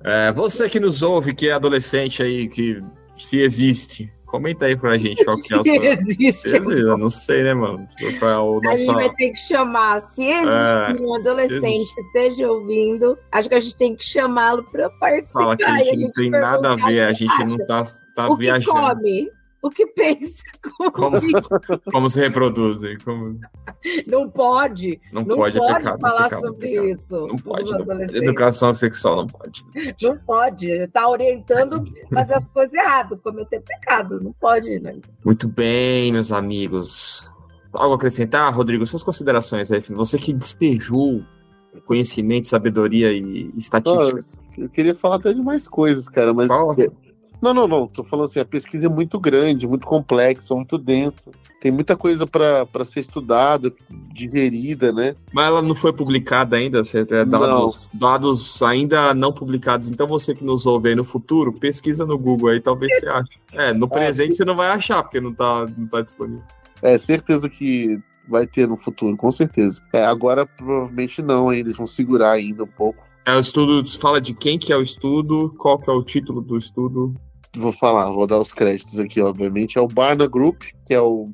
É, 0.05 0.33
você 0.33 0.67
que 0.67 0.81
nos 0.81 1.01
ouve, 1.01 1.33
que 1.33 1.47
é 1.47 1.53
adolescente 1.53 2.21
aí, 2.21 2.49
que 2.49 2.83
se 3.17 3.39
existe, 3.39 4.11
comenta 4.33 4.65
aí 4.65 4.75
pra 4.75 4.97
gente 4.97 5.23
qual 5.23 5.37
que 5.37 5.53
é 5.53 5.57
o 5.59 5.63
Se 5.63 5.69
seu. 5.71 5.83
existe. 5.83 6.31
Se 6.33 6.55
existe, 6.57 6.81
eu 6.81 6.97
não 6.97 7.09
sei, 7.11 7.43
né, 7.43 7.53
mano? 7.53 7.87
Qual 8.17 8.31
é 8.31 8.39
o 8.39 8.59
A 8.67 8.75
gente 8.75 8.87
nosso... 8.87 8.93
vai 8.99 9.09
ter 9.13 9.29
que 9.29 9.37
chamar, 9.37 9.99
se 10.01 10.23
existe 10.23 10.47
É, 10.49 10.97
um 10.99 11.13
adolescente 11.15 11.63
existe. 11.63 11.93
que 11.95 12.01
esteja 12.01 12.51
ouvindo, 12.51 13.15
acho 13.31 13.47
que 13.47 13.53
a 13.55 13.59
gente 13.59 13.75
tem 13.75 13.95
que 13.95 14.03
chamá-lo 14.03 14.63
para 14.71 14.89
participar. 14.89 15.39
Fala 15.39 15.55
que 15.57 15.63
a 15.63 15.81
e 15.81 15.85
gente 15.85 16.01
não 16.05 16.11
tem 16.13 16.29
nada 16.31 16.71
a 16.71 16.75
ver, 16.75 17.01
a 17.03 17.13
que 17.13 17.19
gente 17.19 17.37
não 17.45 17.53
acha. 17.55 17.65
tá, 17.67 17.83
tá 18.15 18.27
o 18.29 18.35
que 18.35 18.41
viajando. 18.41 18.71
come, 18.71 19.31
o 19.63 19.69
que 19.69 19.87
pensa, 19.87 20.43
como, 20.61 20.91
Como-. 20.91 21.21
Como 21.89 22.09
se 22.09 22.19
reproduzem, 22.19 22.97
como... 22.99 23.37
não 24.05 24.29
pode, 24.29 24.99
Não, 25.11 25.23
não 25.23 25.37
pode, 25.37 25.57
pode, 25.57 25.71
é 25.71 25.77
pecado. 25.79 25.95
é 25.95 25.99
falar 26.01 26.23
pecado, 26.25 26.37
é 26.39 26.47
sobre 26.47 26.67
pecado. 26.69 26.89
isso. 26.89 27.27
Não 27.27 27.35
pode, 27.37 27.71
não. 27.71 28.01
Educação 28.15 28.73
sexual 28.73 29.15
não 29.15 29.27
pode. 29.27 29.65
Não 30.01 30.17
pode, 30.17 30.69
está 30.69 31.07
orientando 31.07 31.85
fazer 32.13 32.33
as 32.33 32.47
coisas 32.49 32.73
erradas, 32.73 33.17
cometer 33.21 33.61
pecado, 33.61 34.21
não 34.21 34.33
pode, 34.33 34.77
né? 34.81 34.97
Muito 35.23 35.47
bem, 35.47 36.11
meus 36.11 36.33
amigos. 36.33 37.37
Algo 37.71 37.93
a 37.93 37.95
acrescentar, 37.95 38.53
Rodrigo? 38.53 38.85
Suas 38.85 39.01
considerações 39.01 39.71
aí. 39.71 39.79
Você 39.79 40.17
que 40.17 40.33
despejou 40.33 41.23
conhecimento, 41.85 42.47
sabedoria 42.47 43.11
e 43.13 43.51
estatísticas. 43.57 44.41
Eu 44.57 44.69
queria 44.69 44.93
falar 44.93 45.15
até 45.15 45.33
de 45.33 45.41
mais 45.41 45.67
coisas, 45.67 46.07
cara, 46.09 46.33
mas. 46.33 46.47
Fala. 46.47 46.75
Não, 47.43 47.53
não, 47.53 47.67
não. 47.67 47.87
Tô 47.87 48.05
falando 48.05 48.23
assim, 48.23 48.39
a 48.39 48.45
pesquisa 48.45 48.85
é 48.85 48.89
muito 48.89 49.19
grande, 49.19 49.67
muito 49.67 49.85
complexa, 49.85 50.55
muito 50.55 50.77
densa. 50.77 51.29
Tem 51.59 51.73
muita 51.73 51.97
coisa 51.97 52.25
para 52.25 52.85
ser 52.85 53.01
estudada, 53.01 53.69
digerida, 54.13 54.93
né? 54.93 55.13
Mas 55.33 55.47
ela 55.47 55.61
não 55.61 55.75
foi 55.75 55.91
publicada 55.91 56.55
ainda, 56.55 56.81
tem 56.83 57.05
dados, 57.27 57.89
dados 57.93 58.63
ainda 58.63 59.13
não 59.13 59.33
publicados. 59.33 59.91
Então 59.91 60.07
você 60.07 60.33
que 60.33 60.45
nos 60.45 60.65
ouve 60.65 60.89
aí 60.89 60.95
no 60.95 61.03
futuro, 61.03 61.51
pesquisa 61.51 62.05
no 62.05 62.17
Google 62.17 62.51
aí, 62.51 62.61
talvez 62.61 62.97
você 62.97 63.09
ache. 63.09 63.31
É, 63.51 63.73
no 63.73 63.89
presente 63.89 64.37
você 64.37 64.45
não 64.45 64.55
vai 64.55 64.69
achar, 64.69 65.03
porque 65.03 65.19
não 65.19 65.33
tá, 65.33 65.65
não 65.77 65.87
tá 65.87 66.01
disponível. 66.01 66.43
É 66.81 66.97
certeza 66.97 67.49
que 67.49 67.99
vai 68.25 68.47
ter 68.47 68.69
no 68.69 68.77
futuro, 68.77 69.17
com 69.17 69.31
certeza. 69.31 69.83
É, 69.91 70.05
agora 70.05 70.45
provavelmente 70.45 71.21
não, 71.21 71.49
ainda 71.49 71.67
eles 71.67 71.77
vão 71.77 71.87
segurar 71.87 72.31
ainda 72.31 72.63
um 72.63 72.67
pouco. 72.67 73.03
É 73.25 73.35
o 73.35 73.39
estudo, 73.39 73.85
fala 73.99 74.21
de 74.21 74.33
quem 74.33 74.57
que 74.57 74.71
é 74.71 74.77
o 74.77 74.81
estudo, 74.81 75.53
qual 75.57 75.77
que 75.77 75.89
é 75.89 75.93
o 75.93 76.03
título 76.03 76.39
do 76.39 76.57
estudo. 76.57 77.13
Vou 77.55 77.71
falar, 77.71 78.11
vou 78.11 78.25
dar 78.25 78.39
os 78.39 78.51
créditos 78.51 78.99
aqui, 78.99 79.21
obviamente. 79.21 79.77
É 79.77 79.81
o 79.81 79.87
Barna 79.87 80.27
Group, 80.27 80.63
que 80.85 80.93
é, 80.93 81.01
o, 81.01 81.29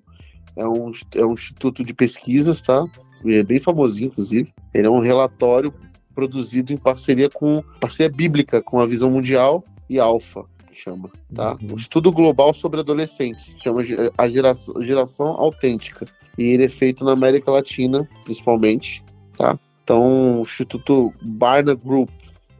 é, 0.55 0.67
um, 0.67 0.91
é 1.15 1.25
um 1.25 1.33
instituto 1.33 1.83
de 1.83 1.93
pesquisas, 1.93 2.61
tá? 2.61 2.85
Ele 3.23 3.37
é 3.37 3.43
bem 3.43 3.59
famosinho, 3.59 4.07
inclusive. 4.07 4.53
Ele 4.73 4.87
é 4.87 4.89
um 4.89 4.99
relatório 4.99 5.73
produzido 6.13 6.73
em 6.73 6.77
parceria 6.77 7.29
com 7.29 7.63
parceria 7.79 8.13
bíblica 8.13 8.61
com 8.61 8.79
a 8.79 8.85
Visão 8.85 9.09
Mundial 9.09 9.63
e 9.89 9.97
Alfa, 9.99 10.43
que 10.67 10.75
chama, 10.75 11.09
tá? 11.33 11.57
Uhum. 11.61 11.73
Um 11.73 11.77
estudo 11.77 12.11
global 12.11 12.53
sobre 12.53 12.81
adolescentes, 12.81 13.57
chama 13.61 13.81
a 14.17 14.29
geração, 14.29 14.83
geração 14.83 15.27
autêntica. 15.27 16.05
E 16.37 16.43
ele 16.43 16.65
é 16.65 16.69
feito 16.69 17.05
na 17.05 17.13
América 17.13 17.51
Latina, 17.51 18.07
principalmente, 18.25 19.03
tá? 19.37 19.57
Então, 19.83 20.39
o 20.39 20.41
Instituto 20.41 21.13
Barna 21.21 21.73
Group, 21.73 22.09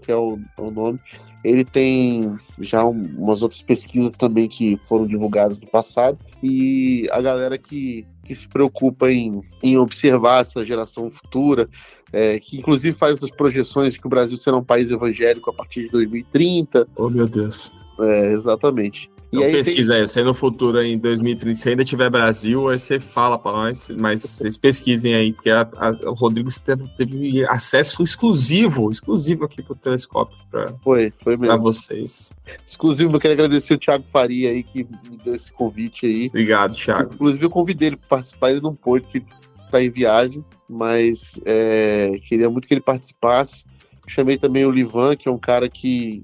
que 0.01 0.11
é 0.11 0.15
o, 0.15 0.39
é 0.57 0.61
o 0.61 0.71
nome, 0.71 0.99
ele 1.43 1.63
tem 1.63 2.37
já 2.59 2.85
um- 2.85 3.15
umas 3.17 3.41
outras 3.41 3.61
pesquisas 3.61 4.11
também 4.17 4.47
que 4.47 4.79
foram 4.87 5.07
divulgadas 5.07 5.59
no 5.59 5.67
passado. 5.67 6.17
E 6.43 7.07
a 7.11 7.21
galera 7.21 7.57
que, 7.57 8.05
que 8.23 8.35
se 8.35 8.47
preocupa 8.47 9.11
em, 9.11 9.41
em 9.63 9.77
observar 9.77 10.41
essa 10.41 10.65
geração 10.65 11.09
futura, 11.09 11.69
é, 12.11 12.39
que 12.39 12.57
inclusive 12.57 12.97
faz 12.97 13.15
essas 13.15 13.31
projeções 13.31 13.93
de 13.93 13.99
que 13.99 14.07
o 14.07 14.09
Brasil 14.09 14.37
será 14.37 14.57
um 14.57 14.63
país 14.63 14.91
evangélico 14.91 15.49
a 15.49 15.53
partir 15.53 15.83
de 15.83 15.89
2030. 15.91 16.87
Oh, 16.95 17.09
meu 17.09 17.27
Deus. 17.27 17.71
É, 17.99 18.31
exatamente. 18.31 19.09
Então 19.31 19.45
aí 19.45 19.51
tem- 19.53 19.63
pesquisa 19.63 19.93
aí, 19.93 20.01
você 20.01 20.23
no 20.23 20.33
futuro 20.33 20.81
em 20.81 20.97
2030, 20.97 21.55
se 21.55 21.69
ainda 21.69 21.85
tiver 21.85 22.09
Brasil, 22.09 22.67
aí 22.67 22.79
você 22.79 22.99
fala 22.99 23.37
pra 23.37 23.51
nós, 23.51 23.89
mas 23.95 24.21
vocês 24.23 24.57
pesquisem 24.57 25.13
aí, 25.13 25.31
porque 25.31 25.51
a- 25.51 25.69
a- 25.77 26.09
o 26.09 26.13
Rodrigo 26.13 26.49
teve, 26.65 26.87
teve 26.97 27.45
acesso 27.45 28.01
exclusivo, 28.01 28.89
exclusivo 28.89 29.45
aqui 29.45 29.61
pro 29.61 29.75
telescópio 29.75 30.35
pra, 30.49 30.73
Foi, 30.83 31.13
foi 31.23 31.37
pra 31.37 31.51
mesmo. 31.51 31.63
vocês. 31.63 32.31
Exclusivo, 32.65 33.15
eu 33.15 33.19
quero 33.19 33.33
agradecer 33.35 33.73
o 33.75 33.77
Thiago 33.77 34.03
Faria 34.03 34.49
aí 34.49 34.63
que 34.63 34.79
me 35.09 35.17
deu 35.23 35.35
esse 35.35 35.51
convite 35.51 36.07
aí. 36.07 36.27
Obrigado, 36.27 36.75
Thiago. 36.75 37.13
Inclusive, 37.13 37.45
eu 37.45 37.49
convidei 37.51 37.89
ele 37.89 37.97
para 37.97 38.07
participar, 38.17 38.49
ele 38.51 38.61
não 38.61 38.73
pôde, 38.73 39.05
porque 39.05 39.23
está 39.65 39.83
em 39.83 39.91
viagem, 39.91 40.43
mas 40.67 41.39
é, 41.45 42.17
queria 42.27 42.49
muito 42.49 42.67
que 42.67 42.73
ele 42.73 42.81
participasse. 42.81 43.63
Chamei 44.07 44.39
também 44.39 44.65
o 44.65 44.71
Livan, 44.71 45.15
que 45.15 45.29
é 45.29 45.31
um 45.31 45.37
cara 45.37 45.69
que 45.69 46.23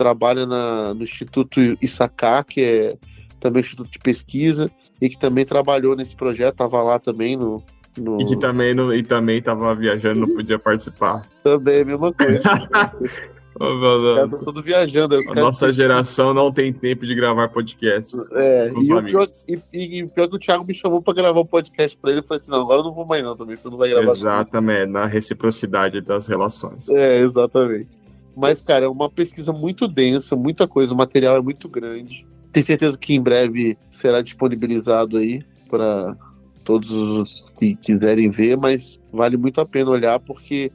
trabalha 0.00 0.46
na- 0.46 0.94
no 0.94 1.02
Instituto 1.02 1.60
Issacar, 1.82 2.42
que 2.44 2.62
é 2.62 2.96
também 3.38 3.60
um 3.60 3.64
instituto 3.64 3.90
de 3.90 3.98
pesquisa, 3.98 4.70
e 5.00 5.10
que 5.10 5.18
também 5.20 5.44
trabalhou 5.44 5.94
nesse 5.94 6.16
projeto, 6.16 6.52
estava 6.54 6.82
lá 6.82 6.98
também 6.98 7.36
no. 7.36 7.62
no- 7.98 8.18
E 8.22 8.24
que 8.24 8.38
também, 8.38 8.74
não, 8.74 8.94
e 8.94 9.02
também 9.02 9.42
tava 9.42 9.74
viajando, 9.74 10.20
não 10.20 10.34
podia 10.34 10.58
participar. 10.58 11.22
Também 11.44 11.78
é 11.78 11.82
a 11.82 11.84
mesma 11.84 12.12
coisa. 12.14 12.40
Estão 13.60 14.38
todos 14.38 14.64
viajando. 14.64 15.16
A 15.28 15.34
nossa 15.34 15.70
geração 15.70 16.32
não 16.32 16.50
tem 16.50 16.72
tempo 16.72 17.04
de 17.04 17.14
gravar 17.14 17.48
podcasts. 17.48 18.24
É, 18.32 18.68
e, 18.74 18.92
o 18.94 19.02
pior, 19.04 19.26
e, 19.46 19.98
e- 19.98 20.06
pior 20.06 20.28
que 20.28 20.36
o 20.36 20.38
Thiago 20.38 20.64
me 20.64 20.72
chamou 20.72 21.02
para 21.02 21.12
gravar 21.12 21.40
um 21.40 21.44
podcast 21.46 21.98
para 21.98 22.10
ele, 22.12 22.20
eu 22.20 22.24
falei 22.24 22.40
assim: 22.40 22.50
não, 22.50 22.62
agora 22.62 22.80
eu 22.80 22.84
não 22.84 22.92
vou 22.94 23.04
mais 23.04 23.22
não 23.22 23.36
também, 23.36 23.56
você 23.56 23.68
não 23.68 23.76
vai 23.76 23.90
gravar. 23.90 24.12
Exatamente, 24.12 24.86
na 24.90 25.04
reciprocidade 25.04 26.00
das 26.00 26.26
relações. 26.26 26.88
É, 26.88 27.18
exatamente. 27.18 28.00
Mas, 28.36 28.60
cara, 28.60 28.86
é 28.86 28.88
uma 28.88 29.10
pesquisa 29.10 29.52
muito 29.52 29.86
densa, 29.86 30.36
muita 30.36 30.66
coisa, 30.66 30.94
o 30.94 30.96
material 30.96 31.36
é 31.36 31.40
muito 31.40 31.68
grande. 31.68 32.26
Tenho 32.52 32.66
certeza 32.66 32.98
que 32.98 33.14
em 33.14 33.20
breve 33.20 33.76
será 33.90 34.22
disponibilizado 34.22 35.16
aí 35.16 35.44
para 35.68 36.16
todos 36.64 36.90
os 36.90 37.44
que 37.58 37.76
quiserem 37.76 38.30
ver, 38.30 38.56
mas 38.56 39.00
vale 39.12 39.36
muito 39.36 39.60
a 39.60 39.66
pena 39.66 39.90
olhar 39.90 40.18
porque 40.20 40.70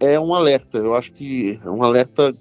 é 0.00 0.18
um 0.18 0.34
alerta. 0.34 0.78
Eu 0.78 0.94
acho 0.94 1.12
que 1.12 1.58
é 1.64 1.70
um 1.70 1.82
alerta 1.82 2.34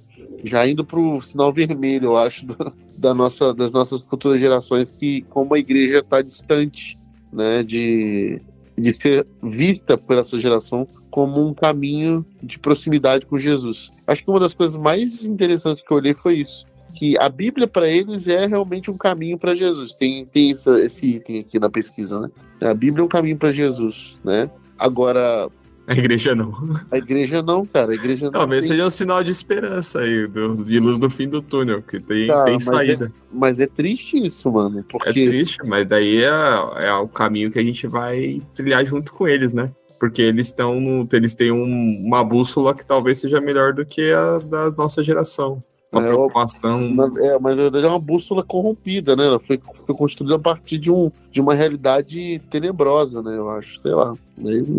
já 0.44 0.68
indo 0.68 0.84
para 0.84 1.00
o 1.00 1.22
sinal 1.22 1.54
vermelho, 1.54 2.08
eu 2.08 2.18
acho, 2.18 2.46
da 2.98 3.14
nossa, 3.14 3.54
das 3.54 3.72
nossas 3.72 4.02
futuras 4.02 4.40
gerações, 4.40 4.90
que 4.92 5.22
como 5.24 5.54
a 5.54 5.60
igreja 5.60 6.00
está 6.00 6.22
distante 6.22 6.98
né, 7.32 7.64
de, 7.64 8.42
de 8.78 8.94
ser 8.94 9.26
vista 9.42 9.98
por 9.98 10.18
essa 10.18 10.40
geração 10.40 10.86
como 11.14 11.48
um 11.48 11.54
caminho 11.54 12.26
de 12.42 12.58
proximidade 12.58 13.24
com 13.28 13.38
Jesus. 13.38 13.92
Acho 14.08 14.24
que 14.24 14.32
uma 14.32 14.40
das 14.40 14.52
coisas 14.56 14.76
mais 14.76 15.24
interessantes 15.24 15.84
que 15.86 15.94
eu 15.94 15.98
olhei 15.98 16.16
foi 16.16 16.38
isso. 16.38 16.66
Que 16.98 17.16
a 17.20 17.30
Bíblia 17.30 17.68
para 17.68 17.88
eles 17.88 18.28
é 18.28 18.48
realmente 18.48 18.90
um 18.90 18.98
caminho 18.98 19.38
para 19.38 19.54
Jesus. 19.54 19.94
Tem, 19.94 20.26
tem 20.26 20.50
essa, 20.50 20.80
esse 20.84 21.06
item 21.06 21.42
aqui 21.42 21.60
na 21.60 21.70
pesquisa, 21.70 22.20
né? 22.20 22.32
A 22.68 22.74
Bíblia 22.74 23.04
é 23.04 23.06
um 23.06 23.08
caminho 23.10 23.38
para 23.38 23.52
Jesus, 23.52 24.20
né? 24.24 24.50
Agora, 24.76 25.50
A 25.86 25.94
igreja 25.94 26.34
não. 26.34 26.52
a 26.92 26.98
igreja 26.98 27.44
não, 27.44 27.64
cara. 27.64 27.92
A 27.92 27.96
igreja 27.96 28.26
não. 28.26 28.32
Talvez 28.32 28.66
tem- 28.66 28.76
seja 28.76 28.88
um 28.88 28.90
sinal 28.90 29.24
de 29.24 29.30
esperança 29.30 30.00
aí, 30.00 30.26
do- 30.28 30.64
de 30.64 30.80
luz 30.80 30.98
no 30.98 31.12
fim 31.12 31.30
do 31.30 31.44
túnel, 31.44 31.84
que 31.84 32.00
tem, 32.00 32.28
Cara, 32.28 32.46
tem 32.46 32.54
mas 32.56 32.64
saída. 32.64 33.12
Mas 33.32 33.60
é 33.60 33.68
triste 33.68 34.18
isso, 34.18 34.52
mano. 34.52 34.80
É, 34.80 34.84
Porque 34.90 35.12
triste, 35.28 35.60
mas 35.68 35.86
daí 35.88 36.24
é, 36.24 36.88
é 36.88 36.94
o 36.94 37.08
caminho 37.08 37.52
que 37.52 37.60
a 37.60 37.64
gente 37.64 37.86
vai 37.86 38.42
trilhar 38.56 38.84
junto 38.84 39.14
com 39.14 39.28
eles, 39.28 39.54
né? 39.54 39.72
Porque 40.04 40.22
eles 40.22 40.48
estão 40.48 41.08
eles 41.14 41.34
têm 41.34 41.50
um- 41.50 42.04
uma 42.06 42.22
bússola 42.26 42.76
que 42.76 42.86
talvez 42.86 43.20
seja 43.20 43.40
melhor 43.40 43.72
do 43.72 43.86
que 43.86 44.12
a 44.12 44.38
da 44.40 44.70
nossa 44.72 45.02
geração. 45.02 45.64
Uma 45.90 46.02
É, 46.02 46.08
preocupação. 46.08 46.82
É, 47.22 47.40
mas 47.40 47.56
na 47.56 47.62
verdade 47.64 47.86
é 47.86 47.88
uma 47.88 48.00
bússola 48.00 48.44
corrompida, 48.44 49.16
né? 49.16 49.28
Ela 49.28 49.40
foi, 49.40 49.58
foi 49.86 49.96
construída 49.96 50.36
a 50.36 50.40
partir 50.40 50.78
de, 50.78 50.92
um, 50.92 51.10
de 51.32 51.40
uma 51.40 51.54
realidade 51.54 52.42
tenebrosa, 52.50 53.22
né? 53.24 53.34
Eu 53.38 53.50
acho, 53.52 53.80
sei 53.80 53.94
lá. 53.94 54.12
Mas, 54.38 54.70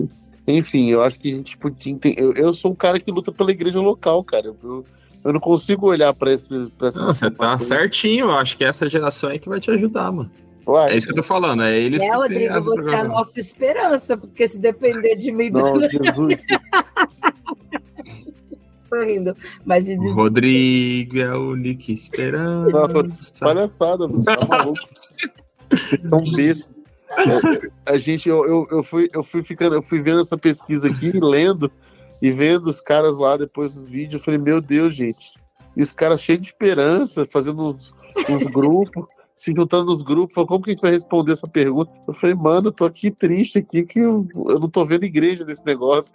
enfim, 0.46 0.90
eu 0.90 1.00
acho 1.00 1.18
que 1.18 1.32
a 1.32 1.36
gente 1.36 1.56
podia 1.56 1.90
entender. 1.90 2.20
Eu, 2.20 2.34
eu 2.34 2.52
sou 2.52 2.72
um 2.72 2.74
cara 2.74 3.00
que 3.00 3.10
luta 3.10 3.32
pela 3.32 3.50
igreja 3.50 3.80
local, 3.80 4.22
cara. 4.22 4.48
Eu, 4.62 4.84
eu 5.24 5.32
não 5.32 5.40
consigo 5.40 5.86
olhar 5.86 6.12
pra 6.12 6.34
esse. 6.34 6.66
Pra 6.76 6.88
essas 6.88 7.00
Não, 7.00 7.14
você 7.14 7.30
tá 7.30 7.58
certinho, 7.58 8.26
eu 8.26 8.32
acho 8.32 8.58
que 8.58 8.64
essa 8.64 8.86
geração 8.90 9.30
aí 9.30 9.38
que 9.38 9.48
vai 9.48 9.58
te 9.58 9.70
ajudar, 9.70 10.12
mano. 10.12 10.30
É 10.88 10.96
isso 10.96 11.06
que 11.06 11.12
eu 11.12 11.16
tô 11.16 11.22
falando, 11.22 11.62
é 11.62 11.78
eles 11.78 12.02
É, 12.02 12.14
Rodrigo, 12.14 12.60
você 12.62 12.90
é 12.90 13.00
a 13.00 13.04
nossa 13.04 13.38
esperança, 13.38 14.16
porque 14.16 14.48
se 14.48 14.58
depender 14.58 15.16
de 15.16 15.30
mim, 15.30 15.50
não, 15.50 15.78
Jesus. 15.80 16.42
tô 18.94 19.02
rindo. 19.02 19.34
Mas 19.64 19.84
de 19.84 19.96
O 19.96 20.12
Rodrigo 20.12 21.18
é 21.18 21.26
a 21.26 21.38
única 21.38 21.92
esperança. 21.92 22.70
Não, 22.70 22.88
palhaçada, 23.40 24.08
mano. 24.08 24.24
Tá 24.24 24.36
maluco. 24.46 24.78
Vocês 25.70 26.02
estão 26.02 26.22
bestas. 26.32 26.74
É, 27.16 27.92
A 27.92 27.98
gente, 27.98 28.28
eu, 28.28 28.46
eu, 28.46 28.68
eu, 28.70 28.84
fui, 28.84 29.08
eu 29.12 29.22
fui 29.22 29.42
ficando, 29.42 29.74
eu 29.74 29.82
fui 29.82 30.00
vendo 30.00 30.20
essa 30.20 30.36
pesquisa 30.36 30.88
aqui, 30.88 31.12
lendo 31.12 31.70
e 32.22 32.30
vendo 32.30 32.68
os 32.68 32.80
caras 32.80 33.16
lá 33.16 33.36
depois 33.36 33.72
dos 33.72 33.88
vídeos. 33.88 34.14
Eu 34.14 34.20
falei, 34.20 34.40
meu 34.40 34.60
Deus, 34.60 34.94
gente. 34.94 35.32
E 35.76 35.82
os 35.82 35.92
caras 35.92 36.20
cheios 36.20 36.42
de 36.42 36.48
esperança, 36.48 37.26
fazendo 37.30 37.68
uns, 37.68 37.92
uns 38.28 38.46
grupos. 38.52 39.04
Se 39.34 39.52
juntando 39.54 39.86
nos 39.86 40.02
grupos, 40.02 40.34
falou, 40.34 40.48
como 40.48 40.64
que 40.64 40.70
a 40.70 40.72
gente 40.72 40.82
vai 40.82 40.92
responder 40.92 41.32
essa 41.32 41.48
pergunta? 41.48 41.90
Eu 42.06 42.14
falei, 42.14 42.34
mano, 42.34 42.68
eu 42.68 42.72
tô 42.72 42.84
aqui 42.84 43.10
triste 43.10 43.58
aqui, 43.58 43.82
que 43.82 43.98
eu, 43.98 44.26
eu 44.48 44.60
não 44.60 44.68
tô 44.68 44.84
vendo 44.84 45.04
igreja 45.04 45.44
desse 45.44 45.64
negócio. 45.64 46.14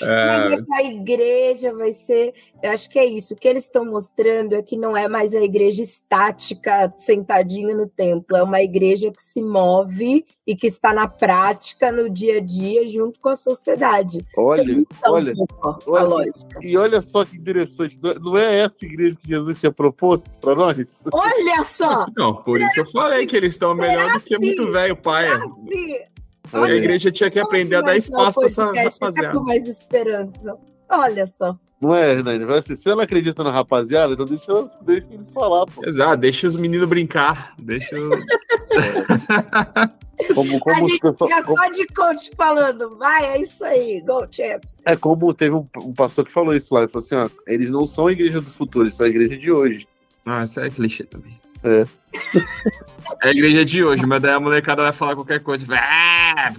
É... 0.00 0.48
Mas 0.48 0.64
a 0.72 0.82
igreja 0.82 1.72
vai 1.72 1.92
ser. 1.92 2.34
Eu 2.62 2.72
acho 2.72 2.90
que 2.90 2.98
é 2.98 3.04
isso. 3.04 3.34
O 3.34 3.36
que 3.36 3.46
eles 3.46 3.64
estão 3.64 3.84
mostrando 3.84 4.54
é 4.54 4.62
que 4.62 4.76
não 4.76 4.96
é 4.96 5.08
mais 5.08 5.34
a 5.34 5.40
igreja 5.40 5.82
estática, 5.82 6.92
sentadinha 6.96 7.74
no 7.74 7.86
templo. 7.86 8.36
É 8.36 8.42
uma 8.42 8.60
igreja 8.60 9.10
que 9.10 9.22
se 9.22 9.42
move 9.42 10.24
e 10.46 10.56
que 10.56 10.66
está 10.66 10.92
na 10.92 11.06
prática, 11.06 11.92
no 11.92 12.10
dia 12.10 12.38
a 12.38 12.40
dia, 12.40 12.86
junto 12.86 13.20
com 13.20 13.28
a 13.28 13.36
sociedade. 13.36 14.18
Olha, 14.36 14.84
olha, 15.04 15.34
olha 15.86 16.32
e 16.62 16.76
olha 16.76 17.00
só 17.02 17.24
que 17.24 17.36
interessante. 17.36 17.98
Não 18.20 18.36
é 18.36 18.60
essa 18.60 18.84
igreja 18.84 19.16
que 19.22 19.28
Jesus 19.28 19.60
tinha 19.60 19.72
proposto 19.72 20.28
para 20.40 20.54
nós? 20.54 21.04
Olha 21.12 21.62
só! 21.64 22.06
Não, 22.16 22.34
por 22.34 22.60
isso 22.60 22.74
que 22.74 22.80
eu 22.80 22.86
falei 22.86 23.26
que 23.26 23.36
eles 23.36 23.54
estão 23.54 23.74
melhor 23.74 24.12
do 24.12 24.20
que 24.20 24.38
muito 24.38 24.72
velho 24.72 24.96
pai. 24.96 25.28
Olha, 26.52 26.74
a 26.74 26.76
igreja 26.76 27.10
tinha 27.10 27.30
que 27.30 27.38
aprender 27.38 27.76
a 27.76 27.82
dar 27.82 27.96
espaço 27.96 28.38
para 28.40 28.46
essa 28.46 28.64
rapaziada. 28.66 29.38
com 29.38 29.44
mais 29.44 29.66
esperança. 29.66 30.56
Olha 30.88 31.26
só. 31.26 31.58
Não 31.80 31.94
é, 31.94 32.10
Hernani? 32.10 32.44
Assim, 32.52 32.74
se 32.74 32.88
ela 32.88 33.04
acredita 33.04 33.44
na 33.44 33.52
rapaziada, 33.52 34.12
então 34.12 34.24
deixa, 34.24 34.52
deixa 34.82 35.06
eles 35.12 35.32
falar, 35.32 35.64
pô. 35.66 35.86
Exato, 35.86 36.16
deixa 36.16 36.48
os 36.48 36.56
meninos 36.56 36.88
brincar. 36.88 37.54
Deixa. 37.56 37.94
como, 40.34 40.58
como 40.58 40.76
a 40.76 40.80
gente 40.80 40.98
pessoal, 40.98 41.30
fica 41.30 41.44
como... 41.44 41.56
só 41.56 41.70
de 41.70 41.86
coach 41.86 42.30
falando, 42.36 42.96
vai, 42.96 43.26
é 43.26 43.40
isso 43.40 43.64
aí, 43.64 44.00
go 44.00 44.26
champs. 44.28 44.80
É 44.84 44.96
como 44.96 45.32
teve 45.32 45.54
um, 45.54 45.64
um, 45.76 45.94
pastor 45.94 46.24
que 46.24 46.32
falou 46.32 46.52
isso 46.52 46.74
lá, 46.74 46.80
ele 46.80 46.88
falou 46.88 47.04
assim, 47.04 47.14
ó, 47.14 47.30
eles 47.46 47.70
não 47.70 47.86
são 47.86 48.08
a 48.08 48.12
igreja 48.12 48.40
do 48.40 48.50
futuro, 48.50 48.86
eles 48.86 48.94
são 48.94 49.06
a 49.06 49.10
igreja 49.10 49.36
de 49.36 49.52
hoje. 49.52 49.86
Ah, 50.26 50.44
isso 50.44 50.58
é 50.58 50.68
clichê 50.68 51.04
também. 51.04 51.38
É. 51.62 51.86
É 53.22 53.28
a 53.28 53.30
igreja 53.30 53.64
de 53.64 53.82
hoje, 53.84 54.04
mas 54.06 54.22
daí 54.22 54.32
a 54.32 54.40
molecada 54.40 54.82
vai 54.82 54.92
falar 54.92 55.14
qualquer 55.14 55.40
coisa. 55.40 55.64
Vai, 55.66 55.78
ah, 55.78 56.52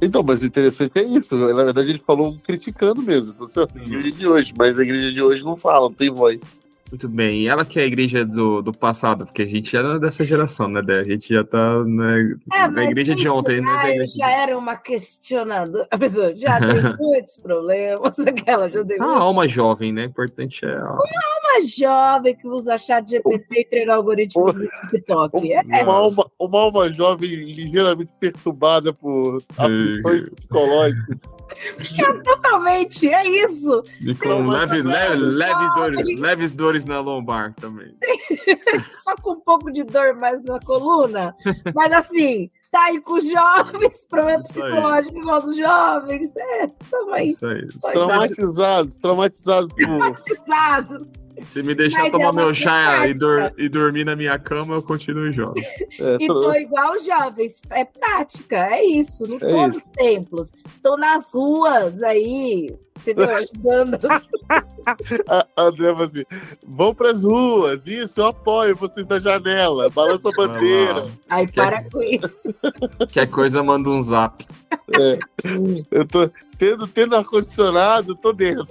então, 0.00 0.22
mas 0.22 0.42
o 0.42 0.46
interessante 0.46 0.98
é 0.98 1.02
isso. 1.02 1.36
Na 1.36 1.64
verdade, 1.64 1.90
ele 1.90 2.02
falou 2.06 2.36
criticando 2.44 3.02
mesmo. 3.02 3.34
Você, 3.34 3.60
a 3.60 3.64
igreja 3.76 4.12
de 4.12 4.26
hoje, 4.26 4.54
mas 4.56 4.78
a 4.78 4.82
igreja 4.82 5.12
de 5.12 5.22
hoje 5.22 5.44
não 5.44 5.56
fala, 5.56 5.88
não 5.88 5.94
tem 5.94 6.10
voz. 6.10 6.60
Muito 6.90 7.06
bem. 7.06 7.42
E 7.42 7.48
ela 7.48 7.66
que 7.66 7.78
é 7.78 7.82
a 7.82 7.86
igreja 7.86 8.24
do, 8.24 8.62
do 8.62 8.72
passado, 8.72 9.26
porque 9.26 9.42
a 9.42 9.46
gente 9.46 9.72
já 9.72 9.82
não 9.82 9.96
é 9.96 9.98
dessa 9.98 10.24
geração, 10.24 10.68
né, 10.68 10.80
Dé? 10.80 11.00
A 11.00 11.04
gente 11.04 11.32
já 11.32 11.44
tá 11.44 11.84
né, 11.84 12.34
é, 12.52 12.68
na 12.68 12.84
igreja 12.84 13.14
de 13.14 13.28
ontem. 13.28 13.60
Já, 13.60 13.84
né? 13.84 14.06
já 14.06 14.30
era 14.30 14.56
uma 14.56 14.74
questionadora. 14.74 15.86
A 15.90 15.98
pessoa 15.98 16.34
já 16.34 16.58
tem 16.58 16.68
muitos 16.98 17.36
problemas. 17.36 18.18
Aquela 18.20 18.68
já 18.68 18.82
tem 18.84 18.96
Uma 18.98 19.18
alma 19.18 19.46
jovem, 19.46 19.92
né? 19.92 20.04
Importante 20.04 20.64
é. 20.64 20.76
A... 20.76 20.92
Uma 20.92 21.37
alma 21.48 21.66
jovem 21.66 22.36
que 22.36 22.46
usa 22.46 22.76
chat 22.78 23.08
GPT 23.08 23.60
e 23.60 23.64
treina 23.64 23.94
algoritmos 23.94 24.56
do 24.56 24.68
TikTok. 24.90 25.52
É. 25.52 25.82
Uma, 25.82 25.92
alma, 25.92 26.30
uma 26.38 26.60
alma 26.60 26.92
jovem 26.92 27.30
ligeiramente 27.30 28.12
perturbada 28.18 28.92
por 28.92 29.42
aflições 29.56 30.28
psicológicas. 30.30 31.22
É, 31.98 32.12
totalmente, 32.22 33.08
é 33.08 33.26
isso. 33.26 33.82
E 34.00 34.14
com 34.14 34.48
leve, 34.48 34.82
leve, 34.82 35.16
leve 35.16 35.74
dores, 35.74 36.20
leves 36.20 36.54
dores 36.54 36.84
na 36.84 37.00
lombar 37.00 37.54
também. 37.54 37.94
Só 39.02 39.14
com 39.16 39.32
um 39.32 39.40
pouco 39.40 39.72
de 39.72 39.82
dor 39.82 40.14
mais 40.14 40.42
na 40.44 40.60
coluna. 40.60 41.34
Mas 41.74 41.92
assim, 41.92 42.50
tá 42.70 42.84
aí 42.84 43.00
com 43.00 43.14
os 43.14 43.24
jovens, 43.24 44.06
problema 44.08 44.42
psicológico 44.42 45.18
igual 45.18 45.42
dos 45.42 45.56
jovens. 45.56 46.36
É, 46.36 46.66
também. 46.90 47.28
Isso 47.28 47.46
aí. 47.46 47.66
Traumatizados, 47.92 48.98
traumatizados. 48.98 49.72
Traumatizados. 49.72 51.12
Se 51.46 51.62
me 51.62 51.74
deixar 51.74 52.02
Mas 52.02 52.12
tomar 52.12 52.30
é 52.30 52.32
meu 52.32 52.54
chá 52.54 53.06
e, 53.06 53.14
dor, 53.14 53.52
e, 53.56 53.68
dormir 53.68 54.04
na 54.04 54.16
minha 54.16 54.38
cama, 54.38 54.74
eu 54.74 54.82
continuo 54.82 55.32
jovem. 55.32 55.64
É, 56.00 56.16
e 56.20 56.26
tô 56.26 56.52
igual 56.54 56.92
os 56.92 57.04
jovens. 57.04 57.60
É 57.70 57.84
prática, 57.84 58.68
é 58.76 58.84
isso. 58.84 59.26
Não 59.26 59.36
é 59.36 59.40
todos 59.40 59.76
os 59.76 59.88
templos. 59.88 60.52
Estou 60.70 60.96
nas 60.96 61.32
ruas 61.34 62.02
aí, 62.02 62.68
entendeu? 63.00 63.30
Ajudando. 63.34 63.98
André 65.56 66.04
assim: 66.04 66.24
vão 66.66 66.94
pras 66.94 67.24
ruas, 67.24 67.86
isso, 67.86 68.20
eu 68.20 68.26
apoio 68.26 68.76
vocês 68.76 69.06
da 69.06 69.20
janela, 69.20 69.88
balança 69.90 70.28
a 70.28 70.32
bandeira. 70.32 71.06
Aí 71.28 71.50
para 71.50 71.84
com 71.90 72.02
isso. 72.02 72.38
Qualquer 72.96 73.28
coisa, 73.28 73.62
manda 73.62 73.88
um 73.88 74.02
zap. 74.02 74.46
É. 74.90 75.18
Eu 75.90 76.06
tô, 76.06 76.30
tendo, 76.56 76.86
tendo 76.88 77.16
ar-condicionado, 77.16 78.16
tô 78.16 78.32
dentro. 78.32 78.66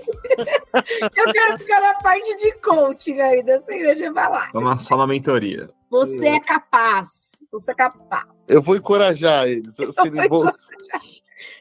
Eu 0.73 1.33
quero 1.33 1.57
ficar 1.57 1.81
na 1.81 1.93
parte 1.95 2.35
de 2.37 2.51
coaching 2.53 3.19
aí 3.19 3.43
dessa 3.43 3.71
igreja 3.71 4.11
vai 4.11 4.29
lá. 4.29 4.49
Vamos 4.53 4.83
só 4.83 4.97
na 4.97 5.07
mentoria. 5.07 5.69
Você 5.89 6.27
é 6.27 6.39
capaz. 6.39 7.31
Você 7.51 7.71
é 7.71 7.75
capaz. 7.75 8.45
Eu 8.47 8.61
vou 8.61 8.75
encorajar 8.75 9.47
eles. 9.47 9.73
Se 9.73 9.83
eles, 9.83 10.29
vão... 10.29 10.51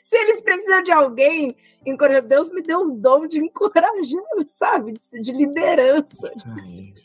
se 0.02 0.16
eles 0.16 0.40
precisam 0.40 0.82
de 0.82 0.92
alguém, 0.92 1.56
encorajar. 1.86 2.24
Deus 2.24 2.48
me 2.50 2.62
deu 2.62 2.80
um 2.80 2.96
dom 2.96 3.26
de 3.26 3.38
encorajar, 3.38 3.94
sabe? 4.54 4.92
De, 4.92 5.22
de 5.22 5.32
liderança. 5.32 6.30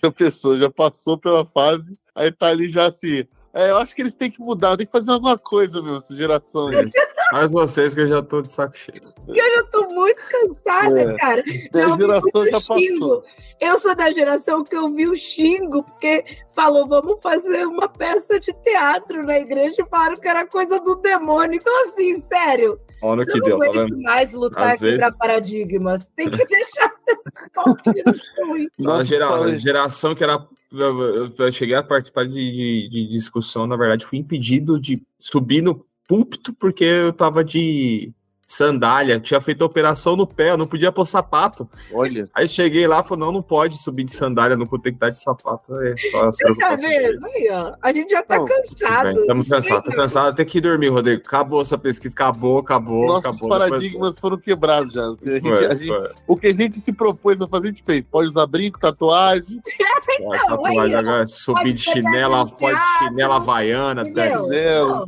A 0.01 0.11
pessoa 0.11 0.57
já 0.57 0.69
passou 0.69 1.17
pela 1.17 1.45
fase, 1.45 1.97
aí 2.15 2.31
tá 2.31 2.47
ali 2.47 2.69
já 2.69 2.87
assim 2.87 3.27
é, 3.53 3.69
eu 3.69 3.77
acho 3.77 3.93
que 3.93 4.01
eles 4.01 4.15
têm 4.15 4.31
que 4.31 4.39
mudar, 4.39 4.77
tem 4.77 4.85
que 4.85 4.91
fazer 4.91 5.11
alguma 5.11 5.37
coisa, 5.37 5.81
meu, 5.81 5.97
essa 5.97 6.15
geração. 6.15 6.69
Mas 7.33 7.51
vocês 7.53 7.95
que 7.95 8.01
eu 8.01 8.07
já 8.07 8.21
tô 8.21 8.41
de 8.41 8.51
saco 8.51 8.77
cheio. 8.77 9.01
Eu 9.27 9.55
já 9.55 9.63
tô 9.71 9.87
muito 9.87 10.21
cansada, 10.29 11.01
é. 11.01 11.15
cara. 11.15 11.43
A 11.73 11.97
geração 11.97 12.45
já 12.45 12.51
passou. 12.51 13.23
Eu 13.59 13.77
sou 13.77 13.95
da 13.95 14.11
geração 14.11 14.63
que 14.63 14.75
eu 14.75 14.89
vi 14.89 15.07
o 15.07 15.15
Xingo, 15.15 15.83
porque 15.83 16.25
falou, 16.55 16.87
vamos 16.87 17.21
fazer 17.21 17.65
uma 17.67 17.87
peça 17.87 18.39
de 18.39 18.51
teatro 18.53 19.23
na 19.23 19.39
igreja 19.39 19.81
e 19.81 19.89
falaram 19.89 20.17
que 20.17 20.27
era 20.27 20.47
coisa 20.47 20.79
do 20.79 20.95
demônio. 20.95 21.55
Então, 21.55 21.83
assim, 21.85 22.15
sério. 22.15 22.79
Olha 23.01 23.25
que 23.25 23.39
deu, 23.39 23.59
tá 23.59 23.69
vendo? 23.71 24.01
mais 24.01 24.33
lutar 24.33 24.71
Às 24.71 24.81
vezes... 24.81 25.17
paradigmas. 25.17 26.07
Tem 26.15 26.29
que 26.29 26.43
deixar 26.45 26.93
essa 27.07 29.03
gera, 29.05 29.57
geração 29.57 30.15
que 30.15 30.23
era 30.23 30.45
eu 30.73 31.51
cheguei 31.51 31.75
a 31.75 31.83
participar 31.83 32.25
de, 32.25 32.33
de, 32.33 32.89
de, 32.89 33.07
discussão, 33.07 33.67
na 33.67 33.75
verdade, 33.75 34.05
fui 34.05 34.17
impedido 34.19 34.79
de 34.79 35.03
subir 35.19 35.61
no 35.61 35.85
púlpito 36.07 36.53
porque 36.53 36.83
eu 36.83 37.13
tava 37.13 37.43
de 37.43 38.13
sandália, 38.53 39.19
tinha 39.19 39.39
feito 39.39 39.63
operação 39.63 40.15
no 40.15 40.27
pé, 40.27 40.51
eu 40.51 40.57
não 40.57 40.67
podia 40.67 40.91
pôr 40.91 41.05
sapato. 41.05 41.69
Olha. 41.93 42.29
Aí 42.33 42.47
cheguei 42.47 42.87
lá 42.87 43.01
e 43.01 43.03
falei, 43.03 43.25
não, 43.25 43.31
não 43.31 43.41
pode 43.41 43.81
subir 43.81 44.03
de 44.03 44.13
sandália, 44.13 44.57
não 44.57 44.65
tem 44.65 44.79
que 44.81 44.89
estar 44.89 45.09
de 45.09 45.21
sapato. 45.21 45.79
É 45.81 45.95
só 45.97 46.25
Você 46.25 46.55
tá 46.55 46.75
vendo? 46.75 47.25
Aí, 47.25 47.49
ó, 47.51 47.73
a 47.81 47.93
gente 47.93 48.11
já 48.11 48.23
tá 48.23 48.37
não, 48.37 48.45
cansado. 48.45 49.19
Estamos 49.19 49.47
cansados, 49.47 49.83
tô 49.89 49.95
cansado, 49.95 50.35
tem 50.35 50.45
que 50.45 50.61
dormir, 50.61 50.89
Rodrigo. 50.89 51.21
Acabou 51.25 51.61
essa 51.61 51.77
pesquisa, 51.77 52.13
acabou, 52.13 52.59
acabou, 52.59 53.07
Nossos 53.07 53.25
acabou. 53.25 53.49
paradigmas 53.49 53.91
depois... 53.91 54.19
foram 54.19 54.37
quebrados 54.37 54.93
já. 54.93 55.03
A 55.03 55.09
gente, 55.09 55.41
foi, 55.41 55.65
a 55.65 55.75
gente, 55.75 56.13
o 56.27 56.37
que 56.37 56.47
a 56.47 56.53
gente 56.53 56.83
se 56.83 56.91
propôs 56.91 57.41
a 57.41 57.47
fazer, 57.47 57.67
a 57.67 57.71
gente 57.71 57.83
fez. 57.83 58.05
Pode 58.05 58.29
usar 58.29 58.45
brinco, 58.47 58.79
tatuagem. 58.79 59.61
então, 60.19 60.29
tatuagem, 60.29 60.95
agora, 60.95 61.27
subir 61.27 61.73
de 61.73 61.81
chinela, 61.81 62.47
pode 62.47 62.79
chinela 62.99 63.37
havaiana, 63.37 64.03
Daniel 64.03 65.07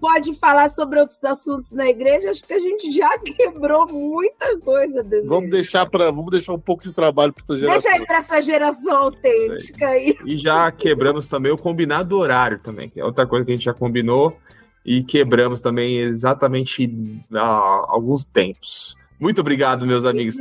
pode 0.00 0.34
falar 0.34 0.68
sobre 0.70 1.00
outros 1.00 1.22
assuntos 1.24 1.72
na 1.72 1.88
igreja, 1.88 2.30
acho 2.30 2.44
que 2.44 2.52
a 2.52 2.58
gente 2.58 2.90
já 2.90 3.18
quebrou 3.20 3.86
muita 3.90 4.58
coisa 4.58 5.02
dentro 5.02 5.28
vamos 5.28 5.50
deixar 5.50 5.86
para 5.86 6.10
vamos 6.10 6.30
deixar 6.30 6.52
um 6.52 6.58
pouco 6.58 6.82
de 6.82 6.92
trabalho 6.92 7.32
para 7.32 7.42
essa 7.42 7.56
geração. 7.56 7.80
Deixa 7.80 7.96
aí 7.96 8.06
para 8.06 8.18
essa 8.18 8.42
geração 8.42 8.96
autêntica 8.96 9.86
aí. 9.86 10.16
E 10.24 10.36
já 10.36 10.70
quebramos 10.70 11.26
também 11.28 11.52
o 11.52 11.58
combinado 11.58 12.16
horário 12.16 12.58
também, 12.58 12.88
que 12.88 13.00
é 13.00 13.04
outra 13.04 13.26
coisa 13.26 13.44
que 13.44 13.52
a 13.52 13.54
gente 13.54 13.64
já 13.64 13.74
combinou 13.74 14.36
e 14.84 15.02
quebramos 15.02 15.60
também 15.60 15.98
exatamente 15.98 17.24
há 17.32 17.86
alguns 17.88 18.24
tempos. 18.24 18.96
Muito 19.18 19.40
obrigado, 19.40 19.86
meus 19.86 20.04
amigos. 20.04 20.36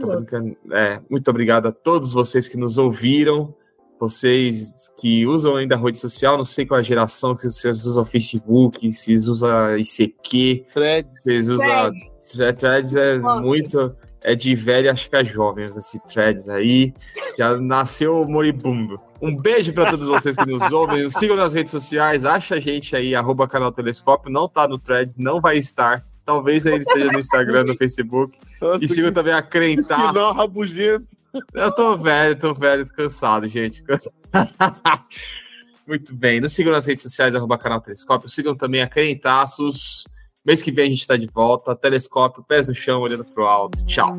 É, 0.72 1.02
muito 1.10 1.30
obrigado 1.30 1.68
a 1.68 1.72
todos 1.72 2.14
vocês 2.14 2.48
que 2.48 2.58
nos 2.58 2.78
ouviram. 2.78 3.54
Vocês 4.00 4.90
que 5.00 5.26
usam 5.26 5.58
ainda 5.58 5.76
a 5.76 5.78
rede 5.78 5.98
social, 5.98 6.38
não 6.38 6.46
sei 6.46 6.66
qual 6.66 6.78
é 6.78 6.82
a 6.82 6.84
geração, 6.84 7.36
se 7.36 7.50
vocês 7.50 7.86
usam 7.86 8.06
Facebook, 8.06 8.92
se 8.94 9.14
usam 9.14 9.78
ICQ, 9.78 10.66
Threads. 10.74 11.22
Vocês 11.22 11.50
usam. 11.50 11.68
Threads, 11.68 12.58
threads 12.58 12.96
é 12.96 13.18
muito. 13.18 13.96
É 14.22 14.36
de 14.36 14.54
velho, 14.54 14.92
acho 14.92 15.10
que 15.10 15.16
é 15.16 15.24
jovens, 15.24 15.78
esse 15.78 15.98
threads 16.02 16.50
aí. 16.50 16.94
Já 17.38 17.56
nasceu 17.58 18.26
moribundo. 18.26 19.00
Um 19.22 19.36
beijo 19.36 19.72
para 19.74 19.92
todos 19.92 20.08
vocês 20.08 20.36
que 20.36 20.46
nos 20.46 20.72
ouvem. 20.74 21.04
Nos 21.04 21.14
sigam 21.14 21.38
nas 21.38 21.54
redes 21.54 21.72
sociais, 21.72 22.26
acha 22.26 22.56
a 22.56 22.60
gente 22.60 22.96
aí, 22.96 23.16
arroba 23.16 23.48
canal 23.48 23.72
Telescópio. 23.72 24.32
Não 24.32 24.48
tá 24.48 24.68
no 24.68 24.78
threads, 24.78 25.18
não 25.18 25.40
vai 25.40 25.58
estar. 25.58 26.04
Talvez 26.26 26.68
ainda 26.68 26.82
esteja 26.82 27.12
no 27.12 27.20
Instagram, 27.20 27.64
no 27.64 27.78
Facebook. 27.78 28.38
Nossa, 28.62 28.84
e 28.84 28.90
sigam 28.90 29.12
também 29.12 29.34
a 29.34 29.42
Crentaço. 29.42 30.34
Rabugento. 30.34 31.19
Eu 31.54 31.72
tô 31.72 31.98
velho, 31.98 32.38
tô 32.38 32.54
velho, 32.54 32.86
cansado, 32.94 33.48
gente. 33.48 33.84
Muito 35.88 36.16
bem. 36.16 36.40
Nos 36.40 36.54
sigam 36.54 36.72
nas 36.72 36.86
redes 36.86 37.04
sociais, 37.04 37.36
arroba 37.36 37.58
canal 37.58 37.82
Telescópio. 37.82 38.30
Sigam 38.30 38.56
também 38.56 38.82
a 38.82 38.88
Crentaços. 38.88 40.04
Mês 40.46 40.62
que 40.62 40.72
vem 40.72 40.88
a 40.88 40.90
gente 40.90 41.06
tá 41.06 41.18
de 41.18 41.28
volta. 41.28 41.76
Telescópio, 41.76 42.44
pés 42.44 42.68
no 42.68 42.76
chão, 42.76 43.02
olhando 43.02 43.26
pro 43.26 43.46
alto. 43.46 43.86
Tchau. 43.86 44.16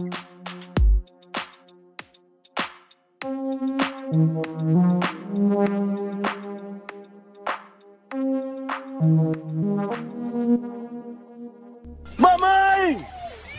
Mamãe! 12.18 13.06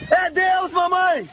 É 0.10 0.30
Deus, 0.30 0.72
mamãe! 0.72 1.28